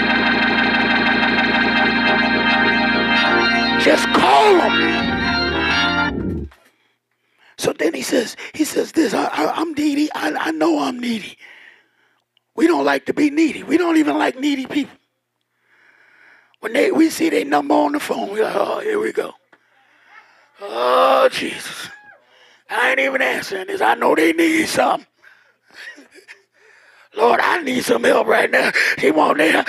Just 3.83 4.07
call 4.09 4.61
him. 4.61 6.51
So 7.57 7.73
then 7.73 7.95
he 7.95 8.03
says, 8.03 8.37
he 8.55 8.64
says 8.64 8.93
this, 8.93 9.14
I, 9.14 9.27
am 9.61 9.73
needy. 9.75 10.11
I, 10.14 10.33
I 10.33 10.51
know 10.51 10.81
I'm 10.81 10.99
needy. 10.99 11.38
We 12.55 12.66
don't 12.66 12.85
like 12.85 13.07
to 13.07 13.14
be 13.14 13.31
needy. 13.31 13.62
We 13.62 13.79
don't 13.79 13.97
even 13.97 14.19
like 14.19 14.38
needy 14.38 14.66
people. 14.66 14.97
When 16.61 16.75
they 16.75 16.90
we 16.90 17.09
see 17.09 17.31
their 17.31 17.45
number 17.47 17.75
on 17.75 17.93
the 17.93 18.01
phone, 18.01 18.31
we're 18.31 18.45
like, 18.45 18.55
oh, 18.55 18.81
here 18.81 19.01
we 19.01 19.12
go. 19.12 19.33
Oh, 20.61 21.29
Jesus. 21.33 21.88
I 22.69 22.90
ain't 22.90 23.01
even 23.01 23.23
answering 23.23 23.66
this. 23.69 23.81
I 23.81 23.95
know 23.95 24.14
they 24.14 24.33
need 24.35 24.69
something. 24.69 25.07
Lord, 27.16 27.40
I 27.40 27.62
need 27.62 27.85
some 27.85 28.05
help 28.05 28.27
right 28.27 28.51
now. 28.51 28.73
He 28.99 29.11
won't 29.11 29.38
there. 29.38 29.64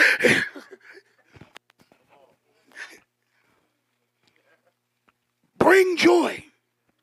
Bring 5.82 5.98
joy 5.98 6.44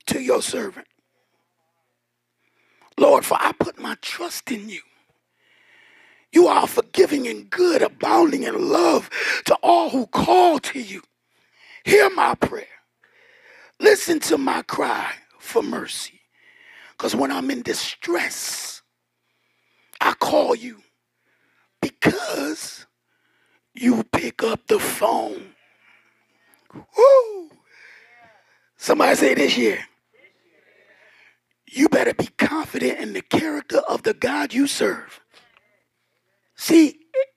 to 0.07 0.21
your 0.23 0.41
servant. 0.41 0.87
Lord, 2.97 3.25
for 3.25 3.37
I 3.41 3.51
put 3.51 3.77
my 3.77 3.97
trust 4.01 4.53
in 4.53 4.69
you. 4.69 4.83
You 6.33 6.47
are 6.47 6.69
forgiving 6.69 7.27
and 7.27 7.51
good, 7.51 7.83
abounding 7.83 8.45
in 8.45 8.71
love 8.71 9.11
to 9.47 9.57
all 9.65 9.91
who 9.91 10.07
call 10.07 10.61
to 10.61 10.79
you. 10.81 11.03
Hear 11.85 12.09
my 12.11 12.37
prayer. 12.37 12.79
Listen 13.81 14.21
to 14.21 14.39
my 14.39 14.63
cry 14.63 15.11
for 15.41 15.61
mercy. 15.61 16.21
Because 16.93 17.17
when 17.17 17.33
I'm 17.33 17.51
in 17.51 17.63
distress, 17.63 18.83
I 20.01 20.13
call 20.13 20.55
you 20.55 20.77
because 21.83 22.87
you 23.75 24.05
pick 24.13 24.45
up 24.45 24.69
the 24.69 24.79
phone. 24.79 25.55
Woo! 26.97 27.48
Somebody 28.79 29.17
say 29.17 29.35
this 29.35 29.59
year. 29.59 29.85
You 31.71 31.89
better 31.89 32.15
be 32.15 32.29
confident 32.39 32.99
in 33.01 33.13
the 33.13 33.21
character 33.21 33.79
of 33.79 34.03
the 34.05 34.15
God 34.15 34.55
you 34.55 34.67
serve. 34.67 35.21
See, 36.57 36.99
it, 37.13 37.29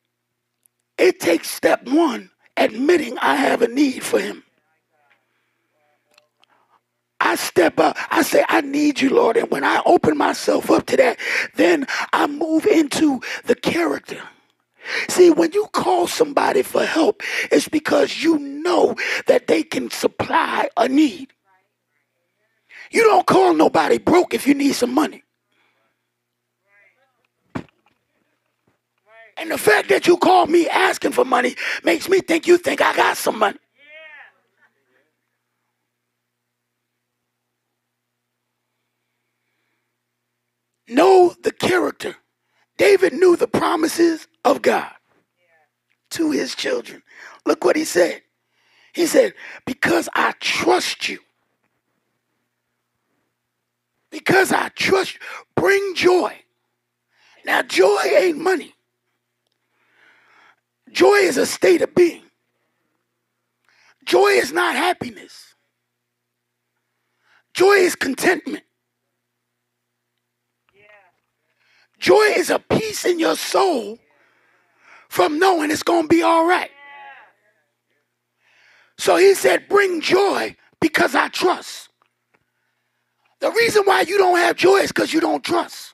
it 0.97 1.19
takes 1.19 1.49
step 1.49 1.86
one 1.88 2.30
admitting 2.56 3.17
I 3.17 3.36
have 3.36 3.62
a 3.62 3.67
need 3.67 4.04
for 4.04 4.19
him. 4.19 4.43
I 7.19 7.36
step 7.36 7.80
up. 7.80 7.97
I 8.10 8.23
say, 8.23 8.43
I 8.47 8.62
need 8.62 9.01
you, 9.01 9.10
Lord. 9.10 9.38
And 9.38 9.49
when 9.51 9.63
I 9.63 9.82
open 9.86 10.17
myself 10.17 10.71
up 10.71 10.86
to 10.88 10.97
that, 10.97 11.19
then 11.56 11.86
I 12.13 12.27
move 12.27 12.65
into 12.65 13.21
the 13.45 13.56
character. 13.56 14.21
See, 15.10 15.30
when 15.30 15.52
you 15.54 15.67
call 15.74 16.08
somebody 16.08 16.63
for 16.63 16.84
help, 16.84 17.22
it's 17.52 17.67
because 17.67 18.24
you 18.24 18.38
know 18.39 18.96
that 19.28 19.48
they 19.48 19.63
can 19.63 19.89
supply 19.89 20.70
a 20.78 20.88
need. 20.88 21.34
You 22.91 23.04
don't 23.04 23.26
call 23.26 23.54
nobody 23.54 23.98
broke 23.98 24.34
if 24.34 24.48
you 24.48 24.54
need 24.54 24.74
some 24.74 24.94
money. 24.94 25.24
And 29.38 29.50
the 29.50 29.58
fact 29.58 29.89
that 29.89 30.08
you 30.08 30.17
call 30.17 30.46
me 30.46 30.67
asking 30.67 31.13
for 31.13 31.26
money 31.26 31.56
makes 31.84 32.10
me 32.10 32.20
think 32.20 32.48
you 32.48 32.58
think 32.58 32.82
I 32.82 32.96
got 32.96 33.17
some 33.17 33.39
money. 33.39 33.58
Know 40.88 41.34
the 41.41 41.52
character. 41.52 42.17
David 42.82 43.13
knew 43.13 43.36
the 43.36 43.48
promises 43.48 44.28
of 44.44 44.63
God 44.63 44.91
to 46.10 46.32
his 46.32 46.56
children. 46.56 47.04
Look 47.46 47.63
what 47.63 47.76
he 47.76 47.86
said. 47.86 48.24
He 48.94 49.06
said, 49.06 49.36
Because 49.67 50.10
I 50.15 50.34
trust 50.39 51.08
you. 51.08 51.20
Because 54.10 54.52
I 54.52 54.70
trust, 54.70 55.20
bring 55.54 55.94
joy. 55.94 56.36
Now, 57.46 57.62
joy 57.62 58.02
ain't 58.17 58.39
money. 58.39 58.74
Joy 60.91 61.17
is 61.17 61.38
a 61.38 61.46
state 61.46 61.84
of 61.84 61.94
being. 61.94 62.24
Joy 64.06 64.30
is 64.30 64.52
not 64.52 64.76
happiness. 64.76 65.54
Joy 67.54 67.74
is 67.74 67.96
contentment. 67.96 68.63
Joy 72.02 72.34
is 72.36 72.50
a 72.50 72.58
peace 72.58 73.06
in 73.06 73.20
your 73.20 73.36
soul 73.36 74.00
from 75.08 75.38
knowing 75.38 75.70
it's 75.70 75.84
going 75.84 76.04
to 76.04 76.08
be 76.08 76.24
all 76.24 76.48
right. 76.48 76.72
So 78.98 79.18
he 79.18 79.36
said, 79.36 79.70
Bring 79.70 80.02
joy 80.02 80.56
because 80.80 81.14
I 81.14 81.28
trust. 81.28 81.90
The 83.40 83.52
reason 83.52 83.84
why 83.86 84.02
you 84.02 84.18
don't 84.18 84.38
have 84.38 84.56
joy 84.56 84.78
is 84.78 84.92
because 84.92 85.14
you 85.14 85.22
don't 85.22 85.44
trust. 85.44 85.94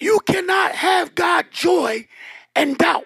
You 0.00 0.18
cannot 0.26 0.72
have 0.72 1.14
God 1.14 1.46
joy 1.52 2.08
and 2.56 2.76
doubt. 2.76 3.04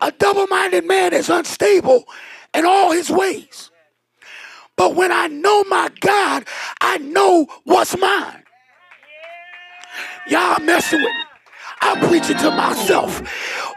A 0.00 0.12
double 0.12 0.46
minded 0.48 0.86
man 0.86 1.14
is 1.14 1.30
unstable 1.30 2.04
in 2.52 2.66
all 2.66 2.92
his 2.92 3.08
ways. 3.08 3.70
But 4.78 4.96
when 4.96 5.12
I 5.12 5.28
know 5.28 5.64
my 5.64 5.90
God, 6.00 6.46
I 6.80 6.98
know 6.98 7.48
what's 7.64 7.98
mine. 7.98 8.44
Y'all 10.28 10.60
messing 10.62 11.00
with 11.00 11.12
me. 11.12 11.24
I'm 11.82 12.08
preaching 12.08 12.38
to 12.38 12.50
myself. 12.52 13.22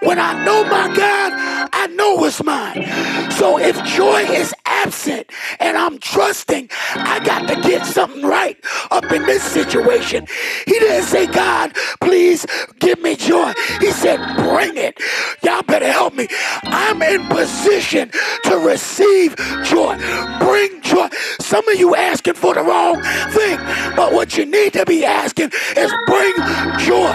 When 0.03 0.19
I 0.19 0.45
know 0.45 0.63
my 0.65 0.93
God, 0.95 1.69
I 1.73 1.87
know 1.87 2.23
it's 2.25 2.43
mine. 2.43 2.85
So 3.33 3.59
if 3.59 3.75
joy 3.85 4.21
is 4.21 4.53
absent 4.65 5.29
and 5.59 5.77
I'm 5.77 5.99
trusting, 5.99 6.69
I 6.95 7.19
got 7.23 7.47
to 7.49 7.55
get 7.61 7.85
something 7.85 8.23
right 8.23 8.57
up 8.91 9.11
in 9.11 9.23
this 9.25 9.43
situation. 9.43 10.27
He 10.65 10.73
didn't 10.73 11.05
say, 11.05 11.27
God, 11.27 11.75
please 12.01 12.45
give 12.79 13.01
me 13.01 13.15
joy. 13.15 13.53
He 13.79 13.91
said, 13.91 14.17
bring 14.37 14.77
it. 14.77 14.99
Y'all 15.43 15.63
better 15.63 15.91
help 15.91 16.15
me. 16.15 16.27
I'm 16.63 17.01
in 17.03 17.25
position 17.27 18.11
to 18.45 18.57
receive 18.57 19.35
joy. 19.63 19.97
Bring 20.39 20.81
joy. 20.81 21.09
Some 21.39 21.67
of 21.69 21.79
you 21.79 21.95
asking 21.95 22.35
for 22.35 22.53
the 22.55 22.63
wrong 22.63 23.01
thing, 23.31 23.57
but 23.95 24.13
what 24.13 24.37
you 24.37 24.45
need 24.45 24.73
to 24.73 24.85
be 24.85 25.05
asking 25.05 25.51
is 25.77 25.93
bring 26.07 26.33
joy 26.79 27.13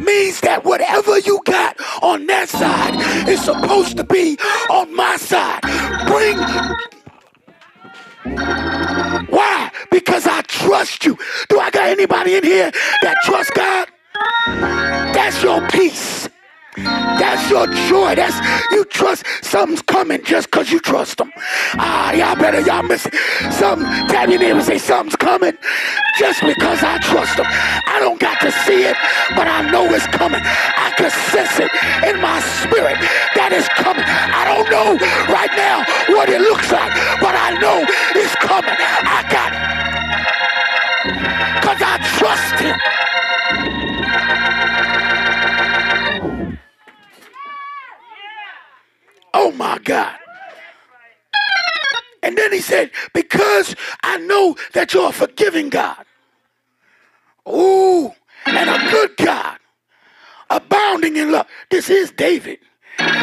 means 0.00 0.40
that 0.40 0.62
whatever 0.64 1.18
you 1.20 1.40
got 1.44 1.76
on 2.02 2.26
that 2.26 2.48
side 2.48 3.28
is 3.28 3.42
supposed 3.42 3.96
to 3.96 4.04
be 4.04 4.38
on 4.70 4.94
my 4.94 5.16
side. 5.16 5.60
Bring 6.06 6.38
why? 9.28 9.70
Because 9.90 10.26
I 10.26 10.42
trust 10.42 11.04
you. 11.04 11.16
Do 11.48 11.60
I 11.60 11.70
got 11.70 11.88
anybody 11.88 12.36
in 12.36 12.44
here 12.44 12.70
that 13.02 13.16
trusts 13.24 13.52
God? 13.54 13.88
That's 15.14 15.42
your 15.42 15.66
peace. 15.68 16.28
That's 16.84 17.50
your 17.50 17.66
joy. 17.88 18.14
That's 18.14 18.36
you 18.70 18.84
trust 18.84 19.24
something's 19.42 19.82
coming 19.82 20.22
just 20.24 20.50
because 20.50 20.70
you 20.70 20.80
trust 20.80 21.18
them. 21.18 21.32
Ah, 21.74 22.12
y'all 22.12 22.36
better 22.36 22.60
y'all 22.60 22.82
miss 22.82 23.06
it. 23.06 23.14
Some 23.52 23.80
tap 24.08 24.28
your 24.28 24.38
neighbor 24.38 24.62
say 24.62 24.78
something's 24.78 25.16
coming 25.16 25.56
just 26.18 26.40
because 26.42 26.82
I 26.82 26.98
trust 26.98 27.36
them. 27.36 27.46
I 27.48 27.98
don't 28.00 28.20
got 28.20 28.40
to 28.40 28.50
see 28.64 28.84
it, 28.84 28.96
but 29.36 29.46
I 29.46 29.68
know 29.70 29.84
it's 29.92 30.06
coming. 30.06 30.40
I 30.42 30.92
can 30.96 31.10
sense 31.30 31.58
it 31.58 31.70
in 32.08 32.20
my 32.20 32.40
spirit 32.62 32.98
that 33.34 33.52
is 33.52 33.68
coming. 33.78 34.04
I 34.04 34.44
don't 34.46 34.68
know 34.70 34.98
right 35.32 35.52
now 35.56 35.84
what 36.14 36.28
it 36.28 36.40
looks 36.40 36.70
like, 36.70 36.92
but 37.20 37.34
I 37.34 37.58
know 37.58 37.84
it's 38.14 38.34
coming. 38.36 38.74
I 38.74 39.22
got 39.30 39.50
it. 39.54 39.62
Because 41.60 41.82
I 41.82 41.98
trust 42.18 42.60
him. 42.60 42.78
Oh 49.40 49.52
my 49.52 49.78
God. 49.84 50.16
And 52.24 52.36
then 52.36 52.52
he 52.52 52.60
said, 52.60 52.90
Because 53.14 53.76
I 54.02 54.18
know 54.18 54.56
that 54.72 54.92
you're 54.92 55.10
a 55.10 55.12
forgiving 55.12 55.68
God. 55.68 56.04
Ooh, 57.48 58.10
and 58.46 58.68
a 58.68 58.90
good 58.90 59.16
God, 59.16 59.58
abounding 60.50 61.16
in 61.16 61.30
love. 61.30 61.46
This 61.70 61.88
is 61.88 62.10
David. 62.10 62.58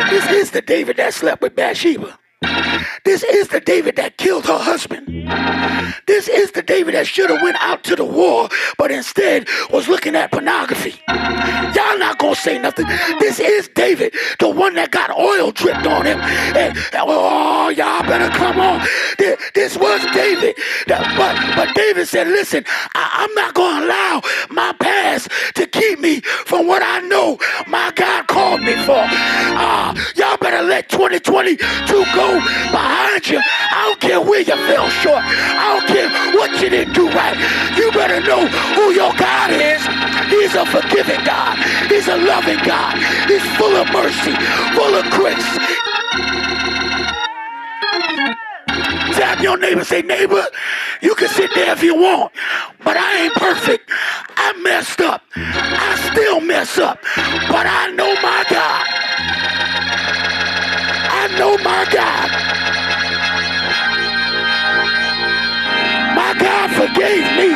This 0.10 0.32
is 0.32 0.52
the 0.52 0.62
David 0.62 0.96
that 0.98 1.14
slept 1.14 1.42
with 1.42 1.54
Bathsheba. 1.54 2.18
This 3.04 3.24
is 3.24 3.50
the 3.50 3.60
David 3.60 3.96
that 3.98 4.18
killed 4.18 4.46
her 4.46 4.58
husband. 4.58 5.08
This 6.08 6.28
is 6.28 6.52
the 6.52 6.62
David 6.62 6.96
that 6.96 7.08
should 7.08 7.30
have 7.30 7.42
went 7.42 7.58
out 7.62 7.84
to 7.86 7.96
the 7.96 8.06
war, 8.06 8.50
but 8.78 8.92
instead 8.92 9.48
was 9.72 9.88
looking 9.88 10.16
at 10.16 10.32
pornography. 10.32 10.96
Y'all 11.08 11.98
not 11.98 12.18
gonna 12.20 12.36
say 12.36 12.58
nothing. 12.58 12.88
This 13.20 13.40
is 13.40 13.68
David, 13.70 14.14
the 14.40 14.50
one 14.50 14.76
that 14.76 14.92
got 14.92 15.12
oil 15.12 15.52
dripped 15.52 15.86
on 15.86 16.06
him. 16.06 16.20
And, 16.20 16.78
oh, 16.94 17.70
y'all 17.70 18.04
better 18.04 18.30
come 18.30 18.60
on. 18.60 18.86
This, 19.18 19.40
this 19.54 19.78
was 19.78 20.02
David. 20.14 20.56
But, 20.88 21.36
but 21.56 21.76
David 21.76 22.08
said, 22.08 22.28
listen, 22.28 22.66
I, 22.96 23.26
I'm 23.26 23.34
not 23.34 23.54
gonna 23.54 23.86
allow 23.86 24.22
my 24.50 24.74
past 24.80 25.30
to 25.56 25.68
keep 25.68 26.00
me 26.00 26.22
from 26.22 26.68
what 26.68 26.82
I 26.84 27.02
know 27.02 27.38
my 27.68 27.92
God 27.96 28.28
called 28.28 28.62
me 28.62 28.76
for. 28.86 28.98
Uh, 28.98 29.96
y'all 30.16 30.38
better 30.38 30.62
let 30.62 30.90
2022 30.90 31.58
go 32.14 32.35
behind 32.72 33.28
you. 33.28 33.40
I 33.40 33.88
don't 33.88 34.00
care 34.00 34.22
where 34.22 34.42
you 34.42 34.56
fell 34.68 34.90
short. 34.90 35.24
I 35.24 35.78
don't 35.78 35.88
care 35.88 36.10
what 36.36 36.52
you 36.62 36.70
didn't 36.70 36.94
do 36.94 37.10
right. 37.10 37.38
You 37.78 37.92
better 37.92 38.20
know 38.22 38.48
who 38.76 38.92
your 38.92 39.14
God 39.16 39.52
is. 39.52 39.82
He's 40.30 40.56
a 40.56 40.66
forgiving 40.66 41.24
God. 41.26 41.58
He's 41.90 42.08
a 42.08 42.18
loving 42.18 42.60
God. 42.66 42.98
He's 43.28 43.46
full 43.58 43.76
of 43.76 43.88
mercy, 43.92 44.36
full 44.76 44.94
of 44.96 45.06
grace. 45.12 45.86
Tap 49.16 49.42
your 49.42 49.58
neighbor, 49.58 49.84
say, 49.86 50.02
neighbor, 50.02 50.46
you 51.02 51.16
can 51.16 51.30
sit 51.30 51.50
there 51.56 51.72
if 51.72 51.82
you 51.82 51.96
want, 51.96 52.34
but 52.84 52.98
I 52.98 53.24
ain't 53.24 53.34
perfect. 53.36 53.90
I 54.36 54.54
messed 54.62 55.00
up. 55.00 55.22
I 55.36 56.12
still 56.12 56.42
mess 56.42 56.78
up, 56.78 57.00
but 57.48 57.66
I 57.66 57.92
know 57.92 58.14
my 58.22 58.46
God. 58.50 59.45
I 61.26 61.28
know 61.40 61.58
oh 61.58 61.64
my 61.66 61.82
God. 61.90 62.30
My 66.14 66.38
God 66.38 66.70
forgave 66.78 67.26
me. 67.34 67.50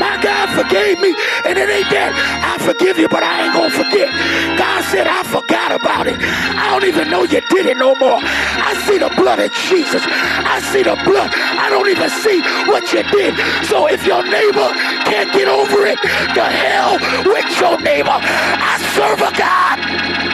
My 0.00 0.16
God 0.24 0.48
forgave 0.56 0.96
me. 0.96 1.12
And 1.44 1.60
it 1.60 1.68
ain't 1.68 1.90
that 1.92 2.16
I 2.16 2.56
forgive 2.64 2.96
you, 2.96 3.12
but 3.12 3.20
I 3.20 3.44
ain't 3.44 3.52
going 3.52 3.68
to 3.68 3.76
forget. 3.76 4.08
God 4.56 4.80
said, 4.88 5.04
I 5.04 5.20
forgot 5.20 5.76
about 5.76 6.08
it. 6.08 6.16
I 6.16 6.72
don't 6.72 6.88
even 6.88 7.10
know 7.12 7.28
you 7.28 7.44
did 7.52 7.68
it 7.68 7.76
no 7.76 7.92
more. 8.00 8.24
I 8.24 8.72
see 8.88 8.96
the 8.96 9.12
blood 9.20 9.36
of 9.36 9.52
Jesus. 9.68 10.00
I 10.08 10.64
see 10.72 10.80
the 10.80 10.96
blood. 11.04 11.28
I 11.60 11.68
don't 11.68 11.92
even 11.92 12.08
see 12.08 12.40
what 12.72 12.88
you 12.88 13.04
did. 13.12 13.36
So 13.68 13.84
if 13.84 14.08
your 14.08 14.24
neighbor 14.24 14.72
can't 15.04 15.28
get 15.36 15.44
over 15.44 15.84
it, 15.84 16.00
the 16.32 16.48
hell 16.48 16.96
with 17.28 17.52
your 17.60 17.76
neighbor. 17.84 18.16
I 18.16 18.80
serve 18.96 19.20
a 19.20 19.32
God. 19.36 20.27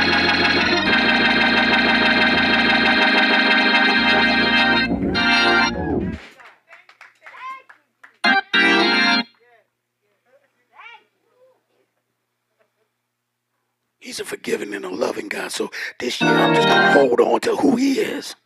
He's 14.14 14.20
a 14.20 14.24
forgiving 14.24 14.72
and 14.74 14.84
a 14.84 14.90
loving 14.90 15.26
God. 15.26 15.50
So 15.50 15.72
this 15.98 16.20
year 16.20 16.30
I'm 16.30 16.54
just 16.54 16.68
gonna 16.68 16.92
hold 16.92 17.20
on 17.20 17.40
to 17.40 17.56
who 17.56 17.74
he 17.74 17.94
is. 17.94 18.36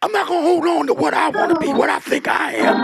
I'm 0.00 0.10
not 0.10 0.26
gonna 0.26 0.40
hold 0.40 0.64
on 0.64 0.86
to 0.86 0.94
what 0.94 1.12
I 1.12 1.28
want 1.28 1.52
to 1.52 1.60
be, 1.60 1.70
what 1.70 1.90
I 1.90 1.98
think 2.00 2.28
I 2.28 2.52
am. 2.52 2.82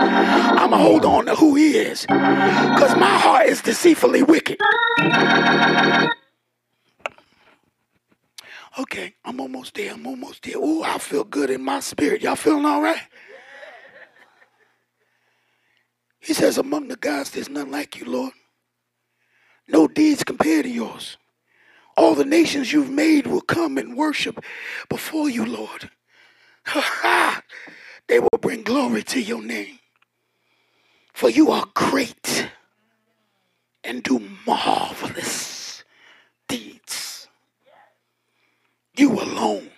I'm 0.59 0.69
gonna 0.69 0.77
hold 0.77 1.05
on 1.05 1.25
to 1.25 1.33
who 1.33 1.55
he 1.55 1.75
is. 1.75 2.01
Because 2.01 2.95
my 2.97 3.09
heart 3.17 3.47
is 3.47 3.63
deceitfully 3.63 4.21
wicked. 4.21 4.59
Okay, 8.77 9.15
I'm 9.25 9.41
almost 9.41 9.73
there. 9.73 9.93
I'm 9.93 10.05
almost 10.05 10.43
there. 10.43 10.57
Ooh, 10.59 10.83
I 10.83 10.99
feel 10.99 11.23
good 11.23 11.49
in 11.49 11.63
my 11.63 11.79
spirit. 11.79 12.21
Y'all 12.21 12.35
feeling 12.35 12.65
all 12.67 12.83
right? 12.83 13.01
He 16.19 16.35
says, 16.35 16.59
Among 16.59 16.89
the 16.89 16.95
gods, 16.95 17.31
there's 17.31 17.49
none 17.49 17.71
like 17.71 17.99
you, 17.99 18.05
Lord. 18.05 18.33
No 19.67 19.87
deeds 19.87 20.23
compared 20.23 20.65
to 20.65 20.69
yours. 20.69 21.17
All 21.99 22.15
the 22.15 22.23
nations 22.23 22.71
you've 22.71 22.89
made 22.89 23.27
will 23.27 23.41
come 23.41 23.77
and 23.77 23.97
worship 23.97 24.41
before 24.87 25.29
you, 25.29 25.45
Lord. 25.45 25.89
they 28.07 28.21
will 28.21 28.39
bring 28.39 28.63
glory 28.63 29.03
to 29.03 29.19
your 29.19 29.41
name. 29.41 29.79
For 31.13 31.29
you 31.29 31.51
are 31.51 31.65
great 31.73 32.49
and 33.83 34.01
do 34.01 34.21
marvelous 34.47 35.83
deeds. 36.47 37.27
You 38.95 39.19
alone 39.19 39.69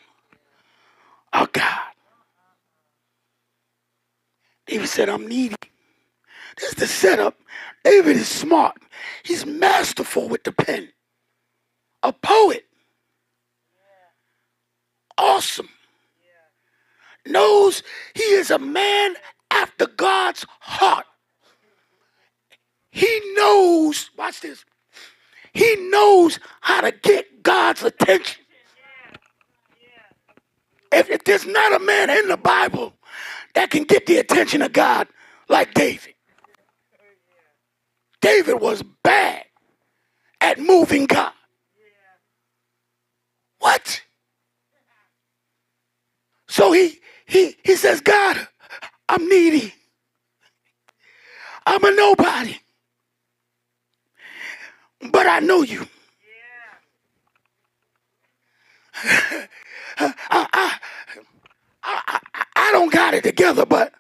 are 1.34 1.50
God. 1.52 1.80
David 4.68 4.90
said, 4.90 5.10
I'm 5.10 5.28
needy. 5.28 5.56
This 6.56 6.70
is 6.70 6.76
the 6.76 6.86
setup. 6.86 7.40
David 7.84 8.16
is 8.16 8.28
smart. 8.28 8.78
He's 9.24 9.44
masterful 9.44 10.30
with 10.30 10.44
the 10.44 10.52
pen. 10.52 10.90
A 12.04 12.14
poet. 12.14 12.66
Awesome. 15.18 15.70
Knows 17.28 17.84
he 18.16 18.24
is 18.24 18.50
a 18.50 18.58
man 18.58 19.16
after 19.52 19.86
God's 19.86 20.46
heart. 20.60 21.06
He 22.92 23.22
knows, 23.36 24.10
watch 24.18 24.42
this, 24.42 24.66
he 25.54 25.76
knows 25.90 26.40
how 26.62 26.82
to 26.82 26.92
get 26.92 27.44
God's 27.44 27.84
attention. 27.84 28.44
If, 30.92 31.10
if 31.10 31.24
there's 31.24 31.46
not 31.46 31.74
a 31.74 31.80
man 31.80 32.10
in 32.10 32.28
the 32.28 32.38
Bible 32.38 32.94
that 33.54 33.70
can 33.70 33.84
get 33.84 34.08
the 34.08 34.18
attention 34.18 34.62
of 34.62 34.74
God 34.74 35.08
like 35.48 35.74
David, 35.74 36.16
David 38.20 38.56
was 38.56 38.84
bad 39.04 39.46
at 40.42 40.60
moving 40.60 41.06
God. 41.06 41.32
What? 43.62 44.02
So 46.50 46.72
he 46.74 47.00
he 47.26 47.56
he 47.64 47.76
says, 47.76 48.02
God, 48.02 48.48
I'm 49.10 49.28
needy. 49.30 49.74
I'm 51.66 51.84
a 51.84 51.92
nobody. 51.92 52.58
But 55.12 55.28
I 55.28 55.40
know 55.40 55.64
you. 55.64 55.88
I, 59.04 59.48
I, 60.30 60.80
I, 61.84 62.20
I, 62.56 62.72
don't 62.72 62.92
got 62.92 63.14
it 63.14 63.24
together, 63.24 63.66
but 63.66 63.94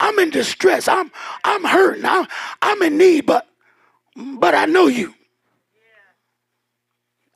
I'm 0.00 0.18
in 0.18 0.30
distress. 0.30 0.88
I'm 0.88 1.10
I'm 1.44 1.64
hurting. 1.64 2.04
I'm 2.04 2.26
I'm 2.62 2.82
in 2.82 2.98
need, 2.98 3.26
but 3.26 3.48
but 4.16 4.54
I 4.54 4.66
know 4.66 4.88
you. 4.88 5.14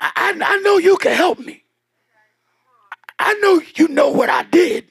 I, 0.01 0.39
I 0.41 0.59
know 0.59 0.79
you 0.79 0.97
can 0.99 1.15
help 1.15 1.39
me. 1.39 1.63
I 3.19 3.35
know 3.35 3.63
you 3.77 3.89
know 3.89 4.11
what 4.11 4.29
I 4.29 4.43
did 4.45 4.87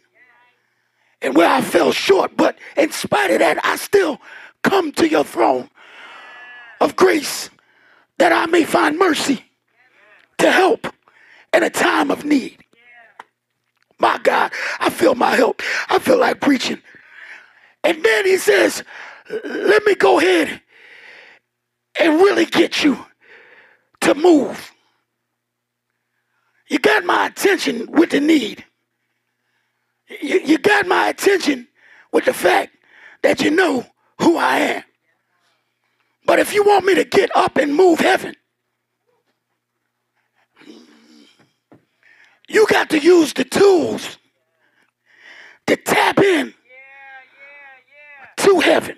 and 1.22 1.36
where 1.36 1.50
I 1.50 1.62
fell 1.62 1.92
short, 1.92 2.36
but 2.36 2.58
in 2.76 2.92
spite 2.92 3.32
of 3.32 3.40
that, 3.40 3.64
I 3.64 3.76
still 3.76 4.20
come 4.64 4.92
to 4.94 5.08
your 5.08 5.24
throne 5.24 5.70
of 6.82 6.96
grace 6.96 7.50
that 8.18 8.32
I 8.32 8.46
may 8.48 8.64
find 8.64 8.98
mercy 8.98 9.46
to 10.40 10.52
help 10.52 10.88
in 11.54 11.64
a 11.64 11.70
time 11.70 12.12
of 12.12 12.26
need. 12.26 12.58
My 14.00 14.20
God, 14.24 14.52
I 14.80 14.90
feel 14.90 15.16
my 15.16 15.36
help. 15.36 15.62
I 15.90 16.00
feel 16.00 16.20
like 16.20 16.42
preaching. 16.42 16.82
And 17.84 18.04
then 18.04 18.26
he 18.26 18.38
says, 18.38 18.84
let 19.44 19.84
me 19.86 19.96
go 19.96 20.20
ahead 20.20 20.62
and 22.00 22.14
really 22.16 22.46
get 22.46 22.84
you 22.84 22.98
to 24.02 24.16
move. 24.16 24.72
You 26.68 26.80
got 26.80 27.04
my 27.04 27.28
attention 27.28 27.92
with 27.92 28.10
the 28.12 28.20
need. 28.20 28.66
You, 30.22 30.40
you 30.40 30.58
got 30.58 30.88
my 30.88 31.10
attention 31.10 31.68
with 32.12 32.26
the 32.26 32.34
fact 32.34 32.76
that 33.22 33.42
you 33.42 33.52
know 33.52 33.86
who 34.20 34.38
I 34.38 34.58
am. 34.60 34.84
But 36.26 36.40
if 36.40 36.54
you 36.54 36.64
want 36.64 36.86
me 36.86 36.96
to 36.96 37.04
get 37.04 37.36
up 37.36 37.58
and 37.58 37.76
move 37.76 38.00
heaven, 38.00 38.36
you 42.48 42.66
got 42.68 42.90
to 42.92 43.00
use 43.00 43.34
the 43.34 43.44
tools 43.44 44.18
to 45.68 45.76
tap 45.76 46.20
in 46.20 46.54
to 48.38 48.60
heaven. 48.60 48.98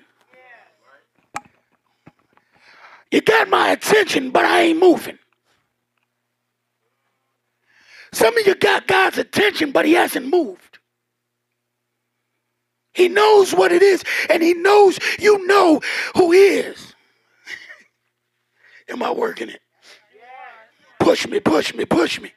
You 3.11 3.21
got 3.21 3.47
my 3.47 3.69
attention, 3.69 4.31
but 4.31 4.45
I 4.45 4.61
ain't 4.61 4.79
moving. 4.79 5.17
Some 8.17 8.35
of 8.35 8.47
you 8.47 8.55
got 8.55 8.87
God's 8.87 9.19
attention, 9.19 9.71
but 9.71 9.85
he 9.85 9.93
hasn't 9.93 10.25
moved. 10.25 10.79
He 12.95 13.09
knows 13.09 13.53
what 13.53 13.71
it 13.71 13.83
is, 13.83 14.03
and 14.31 14.41
he 14.41 14.55
knows 14.55 14.97
you 15.19 15.45
know 15.45 15.79
who 16.15 16.31
he 16.31 16.39
is. 16.39 16.95
Am 18.89 19.03
I 19.03 19.11
working 19.11 19.49
it? 19.49 19.61
Push 20.99 21.27
me, 21.27 21.39
push 21.39 21.75
me, 21.75 21.85
push 21.85 22.19
me. 22.19 22.33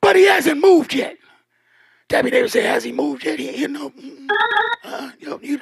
But 0.00 0.16
he 0.16 0.24
hasn't 0.24 0.58
moved 0.58 0.94
yet. 0.94 1.18
Debbie 2.08 2.30
Davis 2.30 2.52
said, 2.52 2.64
has 2.64 2.82
he 2.82 2.92
moved 2.92 3.26
yet? 3.26 3.38
He, 3.38 3.58
you 3.58 3.68
know, 3.68 3.92
uh, 4.84 5.10
you 5.18 5.28
know, 5.28 5.38
you, 5.42 5.60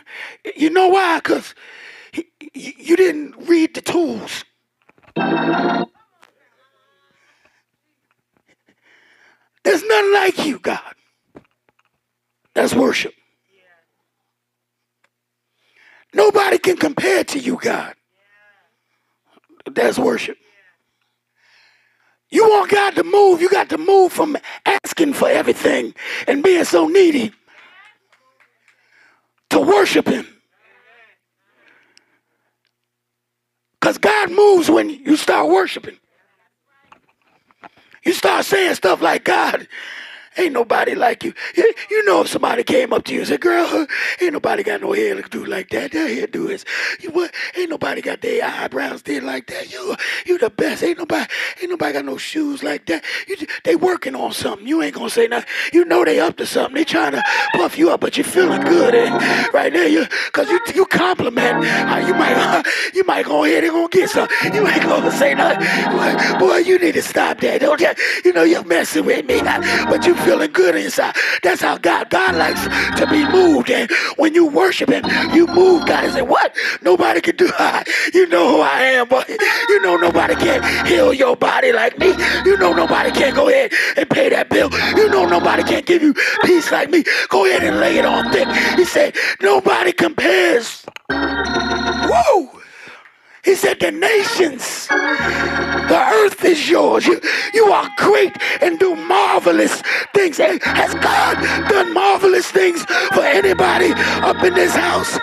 you 0.54 0.70
know 0.70 0.86
why? 0.86 1.16
Because 1.18 1.52
you 2.54 2.94
didn't 2.94 3.34
read 3.48 3.74
the 3.74 3.80
tools. 3.80 4.44
There's 9.64 9.82
none 9.82 10.12
like 10.12 10.44
you, 10.44 10.58
God. 10.58 10.94
That's 12.54 12.74
worship. 12.74 13.14
Nobody 16.12 16.58
can 16.58 16.76
compare 16.76 17.24
to 17.24 17.38
you, 17.38 17.58
God. 17.60 17.94
That's 19.66 19.98
worship. 19.98 20.36
You 22.30 22.44
want 22.48 22.70
God 22.70 22.94
to 22.96 23.04
move, 23.04 23.40
you 23.40 23.48
got 23.48 23.68
to 23.70 23.78
move 23.78 24.12
from 24.12 24.36
asking 24.66 25.14
for 25.14 25.28
everything 25.28 25.94
and 26.26 26.42
being 26.42 26.64
so 26.64 26.86
needy 26.88 27.32
to 29.50 29.60
worship 29.60 30.08
Him. 30.08 30.26
Because 33.80 33.98
God 33.98 34.30
moves 34.30 34.70
when 34.70 34.90
you 34.90 35.16
start 35.16 35.48
worshiping. 35.48 35.98
You 38.04 38.12
start 38.12 38.44
saying 38.44 38.74
stuff 38.76 39.00
like, 39.00 39.24
God, 39.24 39.66
Ain't 40.36 40.52
nobody 40.52 40.94
like 40.94 41.22
you. 41.22 41.32
You 41.90 42.04
know 42.04 42.22
if 42.22 42.28
somebody 42.28 42.64
came 42.64 42.92
up 42.92 43.04
to 43.04 43.12
you 43.12 43.20
and 43.20 43.28
said, 43.28 43.40
girl, 43.40 43.86
ain't 44.20 44.32
nobody 44.32 44.62
got 44.62 44.80
no 44.80 44.92
hair 44.92 45.14
to 45.14 45.22
do 45.28 45.44
like 45.44 45.70
that. 45.70 45.92
That 45.92 46.10
hair 46.10 46.26
do 46.26 46.48
is, 46.48 46.64
you 47.00 47.10
what? 47.10 47.32
Ain't 47.56 47.70
nobody 47.70 48.00
got 48.00 48.20
their 48.20 48.44
eyebrows 48.44 49.02
did 49.02 49.22
like 49.22 49.46
that. 49.46 49.72
You, 49.72 49.94
you 50.26 50.38
the 50.38 50.50
best. 50.50 50.82
Ain't 50.82 50.98
nobody, 50.98 51.30
ain't 51.60 51.70
nobody 51.70 51.92
got 51.92 52.04
no 52.04 52.16
shoes 52.16 52.62
like 52.62 52.86
that. 52.86 53.04
You, 53.28 53.36
they 53.62 53.76
working 53.76 54.16
on 54.16 54.32
something. 54.32 54.66
You 54.66 54.82
ain't 54.82 54.94
gonna 54.94 55.10
say 55.10 55.28
nothing. 55.28 55.48
You 55.72 55.84
know 55.84 56.04
they 56.04 56.18
up 56.18 56.36
to 56.38 56.46
something. 56.46 56.74
They 56.74 56.84
trying 56.84 57.12
to 57.12 57.22
puff 57.54 57.78
you 57.78 57.90
up, 57.90 58.00
but 58.00 58.18
you 58.18 58.24
feeling 58.24 58.62
good. 58.62 58.94
And 58.94 59.14
right 59.54 59.72
there, 59.72 59.88
you, 59.88 60.06
cause 60.32 60.48
you, 60.50 60.58
you 60.74 60.86
compliment. 60.86 61.64
Uh, 61.64 62.04
you 62.06 62.14
might, 62.14 62.34
uh, 62.36 62.62
you 62.94 63.04
might 63.04 63.26
go 63.26 63.44
ahead 63.44 63.64
and 63.64 63.72
gonna 63.72 63.88
get 63.88 64.10
some. 64.10 64.28
You 64.52 64.66
ain't 64.66 64.82
gonna 64.82 65.12
say 65.12 65.34
nothing. 65.34 66.38
Boy, 66.38 66.58
you 66.58 66.78
need 66.78 66.94
to 66.94 67.02
stop 67.02 67.40
that. 67.40 67.60
Don't 67.60 67.80
you? 67.80 67.92
You 68.24 68.32
know 68.32 68.42
you're 68.42 68.64
messing 68.64 69.04
with 69.04 69.26
me, 69.26 69.40
but 69.42 70.04
you 70.06 70.14
feeling 70.24 70.52
good 70.52 70.74
inside. 70.76 71.14
That's 71.42 71.60
how 71.62 71.78
God, 71.78 72.10
God 72.10 72.34
likes 72.36 72.62
to 72.98 73.06
be 73.06 73.26
moved. 73.28 73.70
And 73.70 73.90
when 74.16 74.34
you 74.34 74.46
worship 74.46 74.90
Him, 74.90 75.04
you 75.34 75.46
move 75.46 75.86
God 75.86 76.04
and 76.04 76.12
say, 76.12 76.22
What? 76.22 76.56
Nobody 76.82 77.20
can 77.20 77.36
do 77.36 77.48
that. 77.58 77.86
You 78.14 78.26
know 78.28 78.48
who 78.48 78.60
I 78.60 78.80
am, 78.98 79.08
boy. 79.08 79.24
You 79.68 79.82
know 79.82 79.96
nobody 79.96 80.34
can 80.34 80.86
heal 80.86 81.12
your 81.12 81.36
body 81.36 81.72
like 81.72 81.98
me. 81.98 82.14
You 82.44 82.56
know 82.58 82.72
nobody 82.72 83.10
can 83.10 83.34
go 83.34 83.48
ahead 83.48 83.72
and 83.96 84.08
pay 84.08 84.28
that 84.30 84.48
bill. 84.50 84.70
You 84.96 85.08
know 85.10 85.26
nobody 85.26 85.62
can 85.62 85.82
give 85.84 86.02
you 86.02 86.14
peace 86.44 86.70
like 86.72 86.90
me. 86.90 87.04
Go 87.28 87.46
ahead 87.46 87.62
and 87.64 87.80
lay 87.80 87.98
it 87.98 88.04
on 88.04 88.30
thick. 88.32 88.48
He 88.76 88.84
said, 88.84 89.14
Nobody 89.42 89.92
compares. 89.92 90.84
Whoa! 91.10 92.63
He 93.44 93.54
said, 93.54 93.80
The 93.80 93.90
nations, 93.90 94.88
the 94.88 96.12
earth 96.22 96.44
is 96.44 96.68
yours. 96.68 97.06
You, 97.06 97.20
you 97.52 97.66
are 97.66 97.90
great 97.98 98.36
and 98.62 98.78
do 98.78 98.94
marvelous 98.94 99.82
things. 100.14 100.38
Has 100.38 100.94
God 100.94 101.68
done 101.68 101.92
marvelous 101.92 102.50
things 102.50 102.84
for 103.12 103.22
anybody 103.22 103.92
up 104.22 104.42
in 104.42 104.54
this 104.54 104.74
house? 104.74 105.18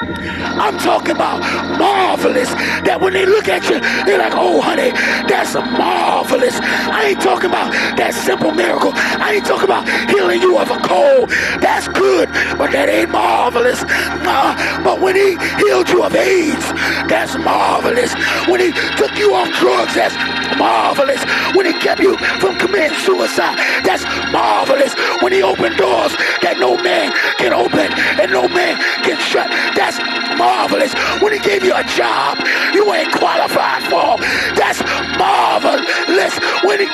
I'm 0.00 0.78
talking 0.78 1.10
about 1.10 1.40
marvelous. 1.78 2.48
That 2.86 3.00
when 3.00 3.12
they 3.14 3.26
look 3.26 3.48
at 3.48 3.66
you, 3.66 3.80
they're 4.06 4.18
like, 4.18 4.34
oh, 4.34 4.60
honey, 4.60 4.94
that's 5.26 5.54
marvelous. 5.54 6.54
I 6.62 7.10
ain't 7.10 7.20
talking 7.20 7.50
about 7.50 7.74
that 7.98 8.14
simple 8.14 8.52
miracle. 8.52 8.92
I 8.94 9.38
ain't 9.38 9.46
talking 9.46 9.66
about 9.66 9.90
healing 10.10 10.40
you 10.40 10.58
of 10.58 10.70
a 10.70 10.78
cold. 10.86 11.30
That's 11.58 11.88
good, 11.88 12.30
but 12.54 12.70
that 12.70 12.86
ain't 12.88 13.10
marvelous. 13.10 13.82
Nah, 14.22 14.54
but 14.86 15.00
when 15.00 15.16
he 15.16 15.34
healed 15.58 15.90
you 15.90 16.04
of 16.06 16.14
AIDS, 16.14 16.66
that's 17.10 17.34
marvelous. 17.34 18.14
When 18.46 18.60
he 18.62 18.70
took 18.94 19.18
you 19.18 19.34
off 19.34 19.50
drugs, 19.58 19.98
that's 19.98 20.14
marvelous. 20.54 21.22
When 21.58 21.66
he 21.66 21.74
kept 21.74 21.98
you 22.00 22.14
from 22.38 22.54
committing 22.58 22.96
suicide, 23.02 23.58
that's 23.82 24.06
marvelous. 24.30 24.94
When 25.26 25.32
he 25.32 25.42
opened 25.42 25.74
doors 25.74 26.14
that 26.46 26.58
no 26.58 26.78
man 26.78 27.10
can 27.38 27.50
open 27.50 27.90
and 28.22 28.30
no 28.30 28.46
man 28.46 28.78
can 29.02 29.18
shut, 29.18 29.50
that's 29.74 29.87
marvelous. 30.36 30.92
When 31.22 31.32
he 31.32 31.38
gave 31.38 31.64
you 31.64 31.72
a 31.74 31.84
job 31.84 32.38
you 32.74 32.92
ain't 32.92 33.12
qualified 33.12 33.82
for, 33.88 34.20
that's 34.58 34.82
marvelous. 35.16 36.34
When 36.64 36.80
he 36.80 36.88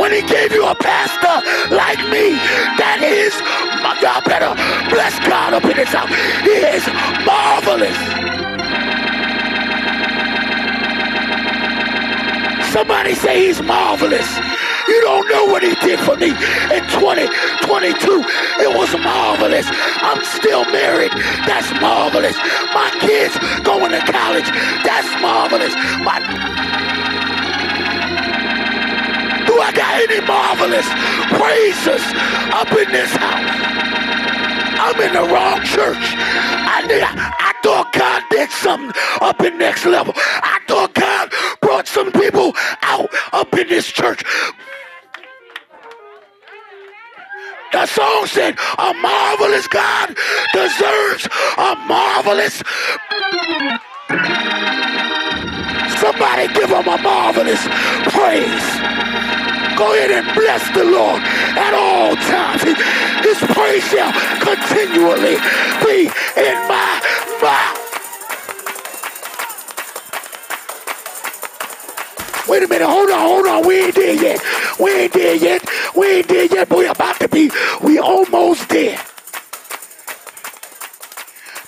when 0.00 0.10
he 0.12 0.22
gave 0.22 0.52
you 0.52 0.66
a 0.66 0.74
pastor 0.74 1.36
like 1.74 1.98
me, 2.08 2.32
that 2.80 3.00
is, 3.04 3.36
my 3.84 3.92
God 4.00 4.24
better 4.24 4.54
bless 4.88 5.18
God 5.28 5.52
up 5.52 5.64
in 5.64 5.76
his 5.76 5.88
house. 5.92 6.08
He 6.48 6.56
is 6.64 6.86
marvelous. 7.28 7.96
Somebody 12.72 13.14
say 13.14 13.48
he's 13.48 13.60
marvelous. 13.62 14.26
You 14.88 15.00
don't 15.02 15.28
know 15.28 15.46
what 15.46 15.62
he 15.62 15.74
did 15.86 15.98
for 16.00 16.16
me 16.16 16.30
in 16.30 16.82
2022. 16.90 18.24
It 18.60 18.70
was 18.76 18.92
marvelous. 18.98 19.66
I'm 20.02 20.22
still 20.24 20.64
married. 20.66 21.12
That's 21.46 21.70
marvelous. 21.80 22.36
My 22.74 22.90
kids 23.00 23.36
going 23.62 23.92
to 23.92 24.00
college. 24.10 24.48
That's 24.82 25.10
marvelous. 25.22 25.74
My 26.02 26.18
do 29.46 29.60
I 29.60 29.70
got 29.72 29.94
any 30.00 30.20
marvelous 30.26 30.88
praises 31.36 32.02
up 32.56 32.72
in 32.72 32.90
this 32.90 33.12
house? 33.12 33.72
I'm 34.80 35.00
in 35.00 35.12
the 35.12 35.22
wrong 35.32 35.62
church. 35.62 36.02
I, 36.02 36.82
I 37.38 37.52
thought 37.62 37.92
God 37.92 38.22
did 38.30 38.50
something 38.50 38.92
up 39.20 39.40
in 39.42 39.58
next 39.58 39.86
level. 39.86 40.12
I 40.16 40.58
thought 40.66 40.94
God 40.94 41.32
brought 41.60 41.86
some 41.86 42.10
people 42.12 42.52
out 42.82 43.08
up 43.32 43.52
in 43.54 43.68
this 43.68 43.86
church. 43.92 44.24
The 47.72 47.86
song 47.86 48.26
said, 48.26 48.58
a 48.78 48.92
marvelous 48.92 49.66
God 49.66 50.14
deserves 50.52 51.26
a 51.56 51.74
marvelous. 51.88 52.62
Somebody 55.98 56.52
give 56.52 56.68
him 56.68 56.86
a 56.86 56.98
marvelous 57.00 57.62
praise. 58.12 58.68
Go 59.78 59.94
ahead 59.94 60.10
and 60.10 60.34
bless 60.34 60.68
the 60.76 60.84
Lord 60.84 61.22
at 61.22 61.72
all 61.72 62.14
times. 62.16 62.62
His 63.24 63.38
praise 63.56 63.84
shall 63.88 64.12
continually 64.38 65.38
be 65.82 66.10
in 66.36 66.54
my 66.68 67.00
mouth. 67.40 67.81
Wait 72.52 72.64
a 72.64 72.68
minute, 72.68 72.86
hold 72.86 73.10
on, 73.10 73.18
hold 73.18 73.46
on. 73.46 73.66
We 73.66 73.80
ain't 73.82 73.94
there 73.94 74.12
yet. 74.12 74.38
We 74.78 74.90
ain't 74.92 75.12
there 75.14 75.34
yet. 75.34 75.66
We 75.96 76.06
ain't 76.18 76.28
there 76.28 76.44
yet, 76.44 76.68
but 76.68 76.76
we 76.76 76.86
about 76.86 77.18
to 77.20 77.26
be. 77.26 77.50
We 77.82 77.98
almost 77.98 78.68
there. 78.68 79.00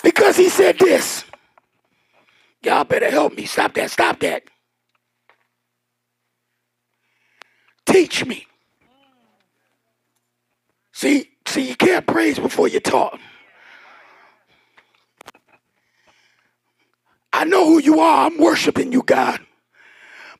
Because 0.03 0.37
he 0.37 0.47
said 0.47 0.77
this. 0.77 1.25
Y'all 2.61 2.83
better 2.83 3.09
help 3.09 3.33
me. 3.35 3.45
Stop 3.45 3.73
that. 3.73 3.89
Stop 3.89 4.19
that. 4.19 4.43
Teach 7.87 8.23
me. 8.23 8.45
See, 10.93 11.31
see, 11.47 11.69
you 11.69 11.75
can't 11.75 12.05
praise 12.05 12.37
before 12.37 12.67
you 12.67 12.79
talk. 12.79 13.19
I 17.33 17.43
know 17.43 17.65
who 17.65 17.79
you 17.79 17.99
are. 18.01 18.27
I'm 18.27 18.37
worshiping 18.37 18.91
you, 18.91 19.01
God. 19.01 19.39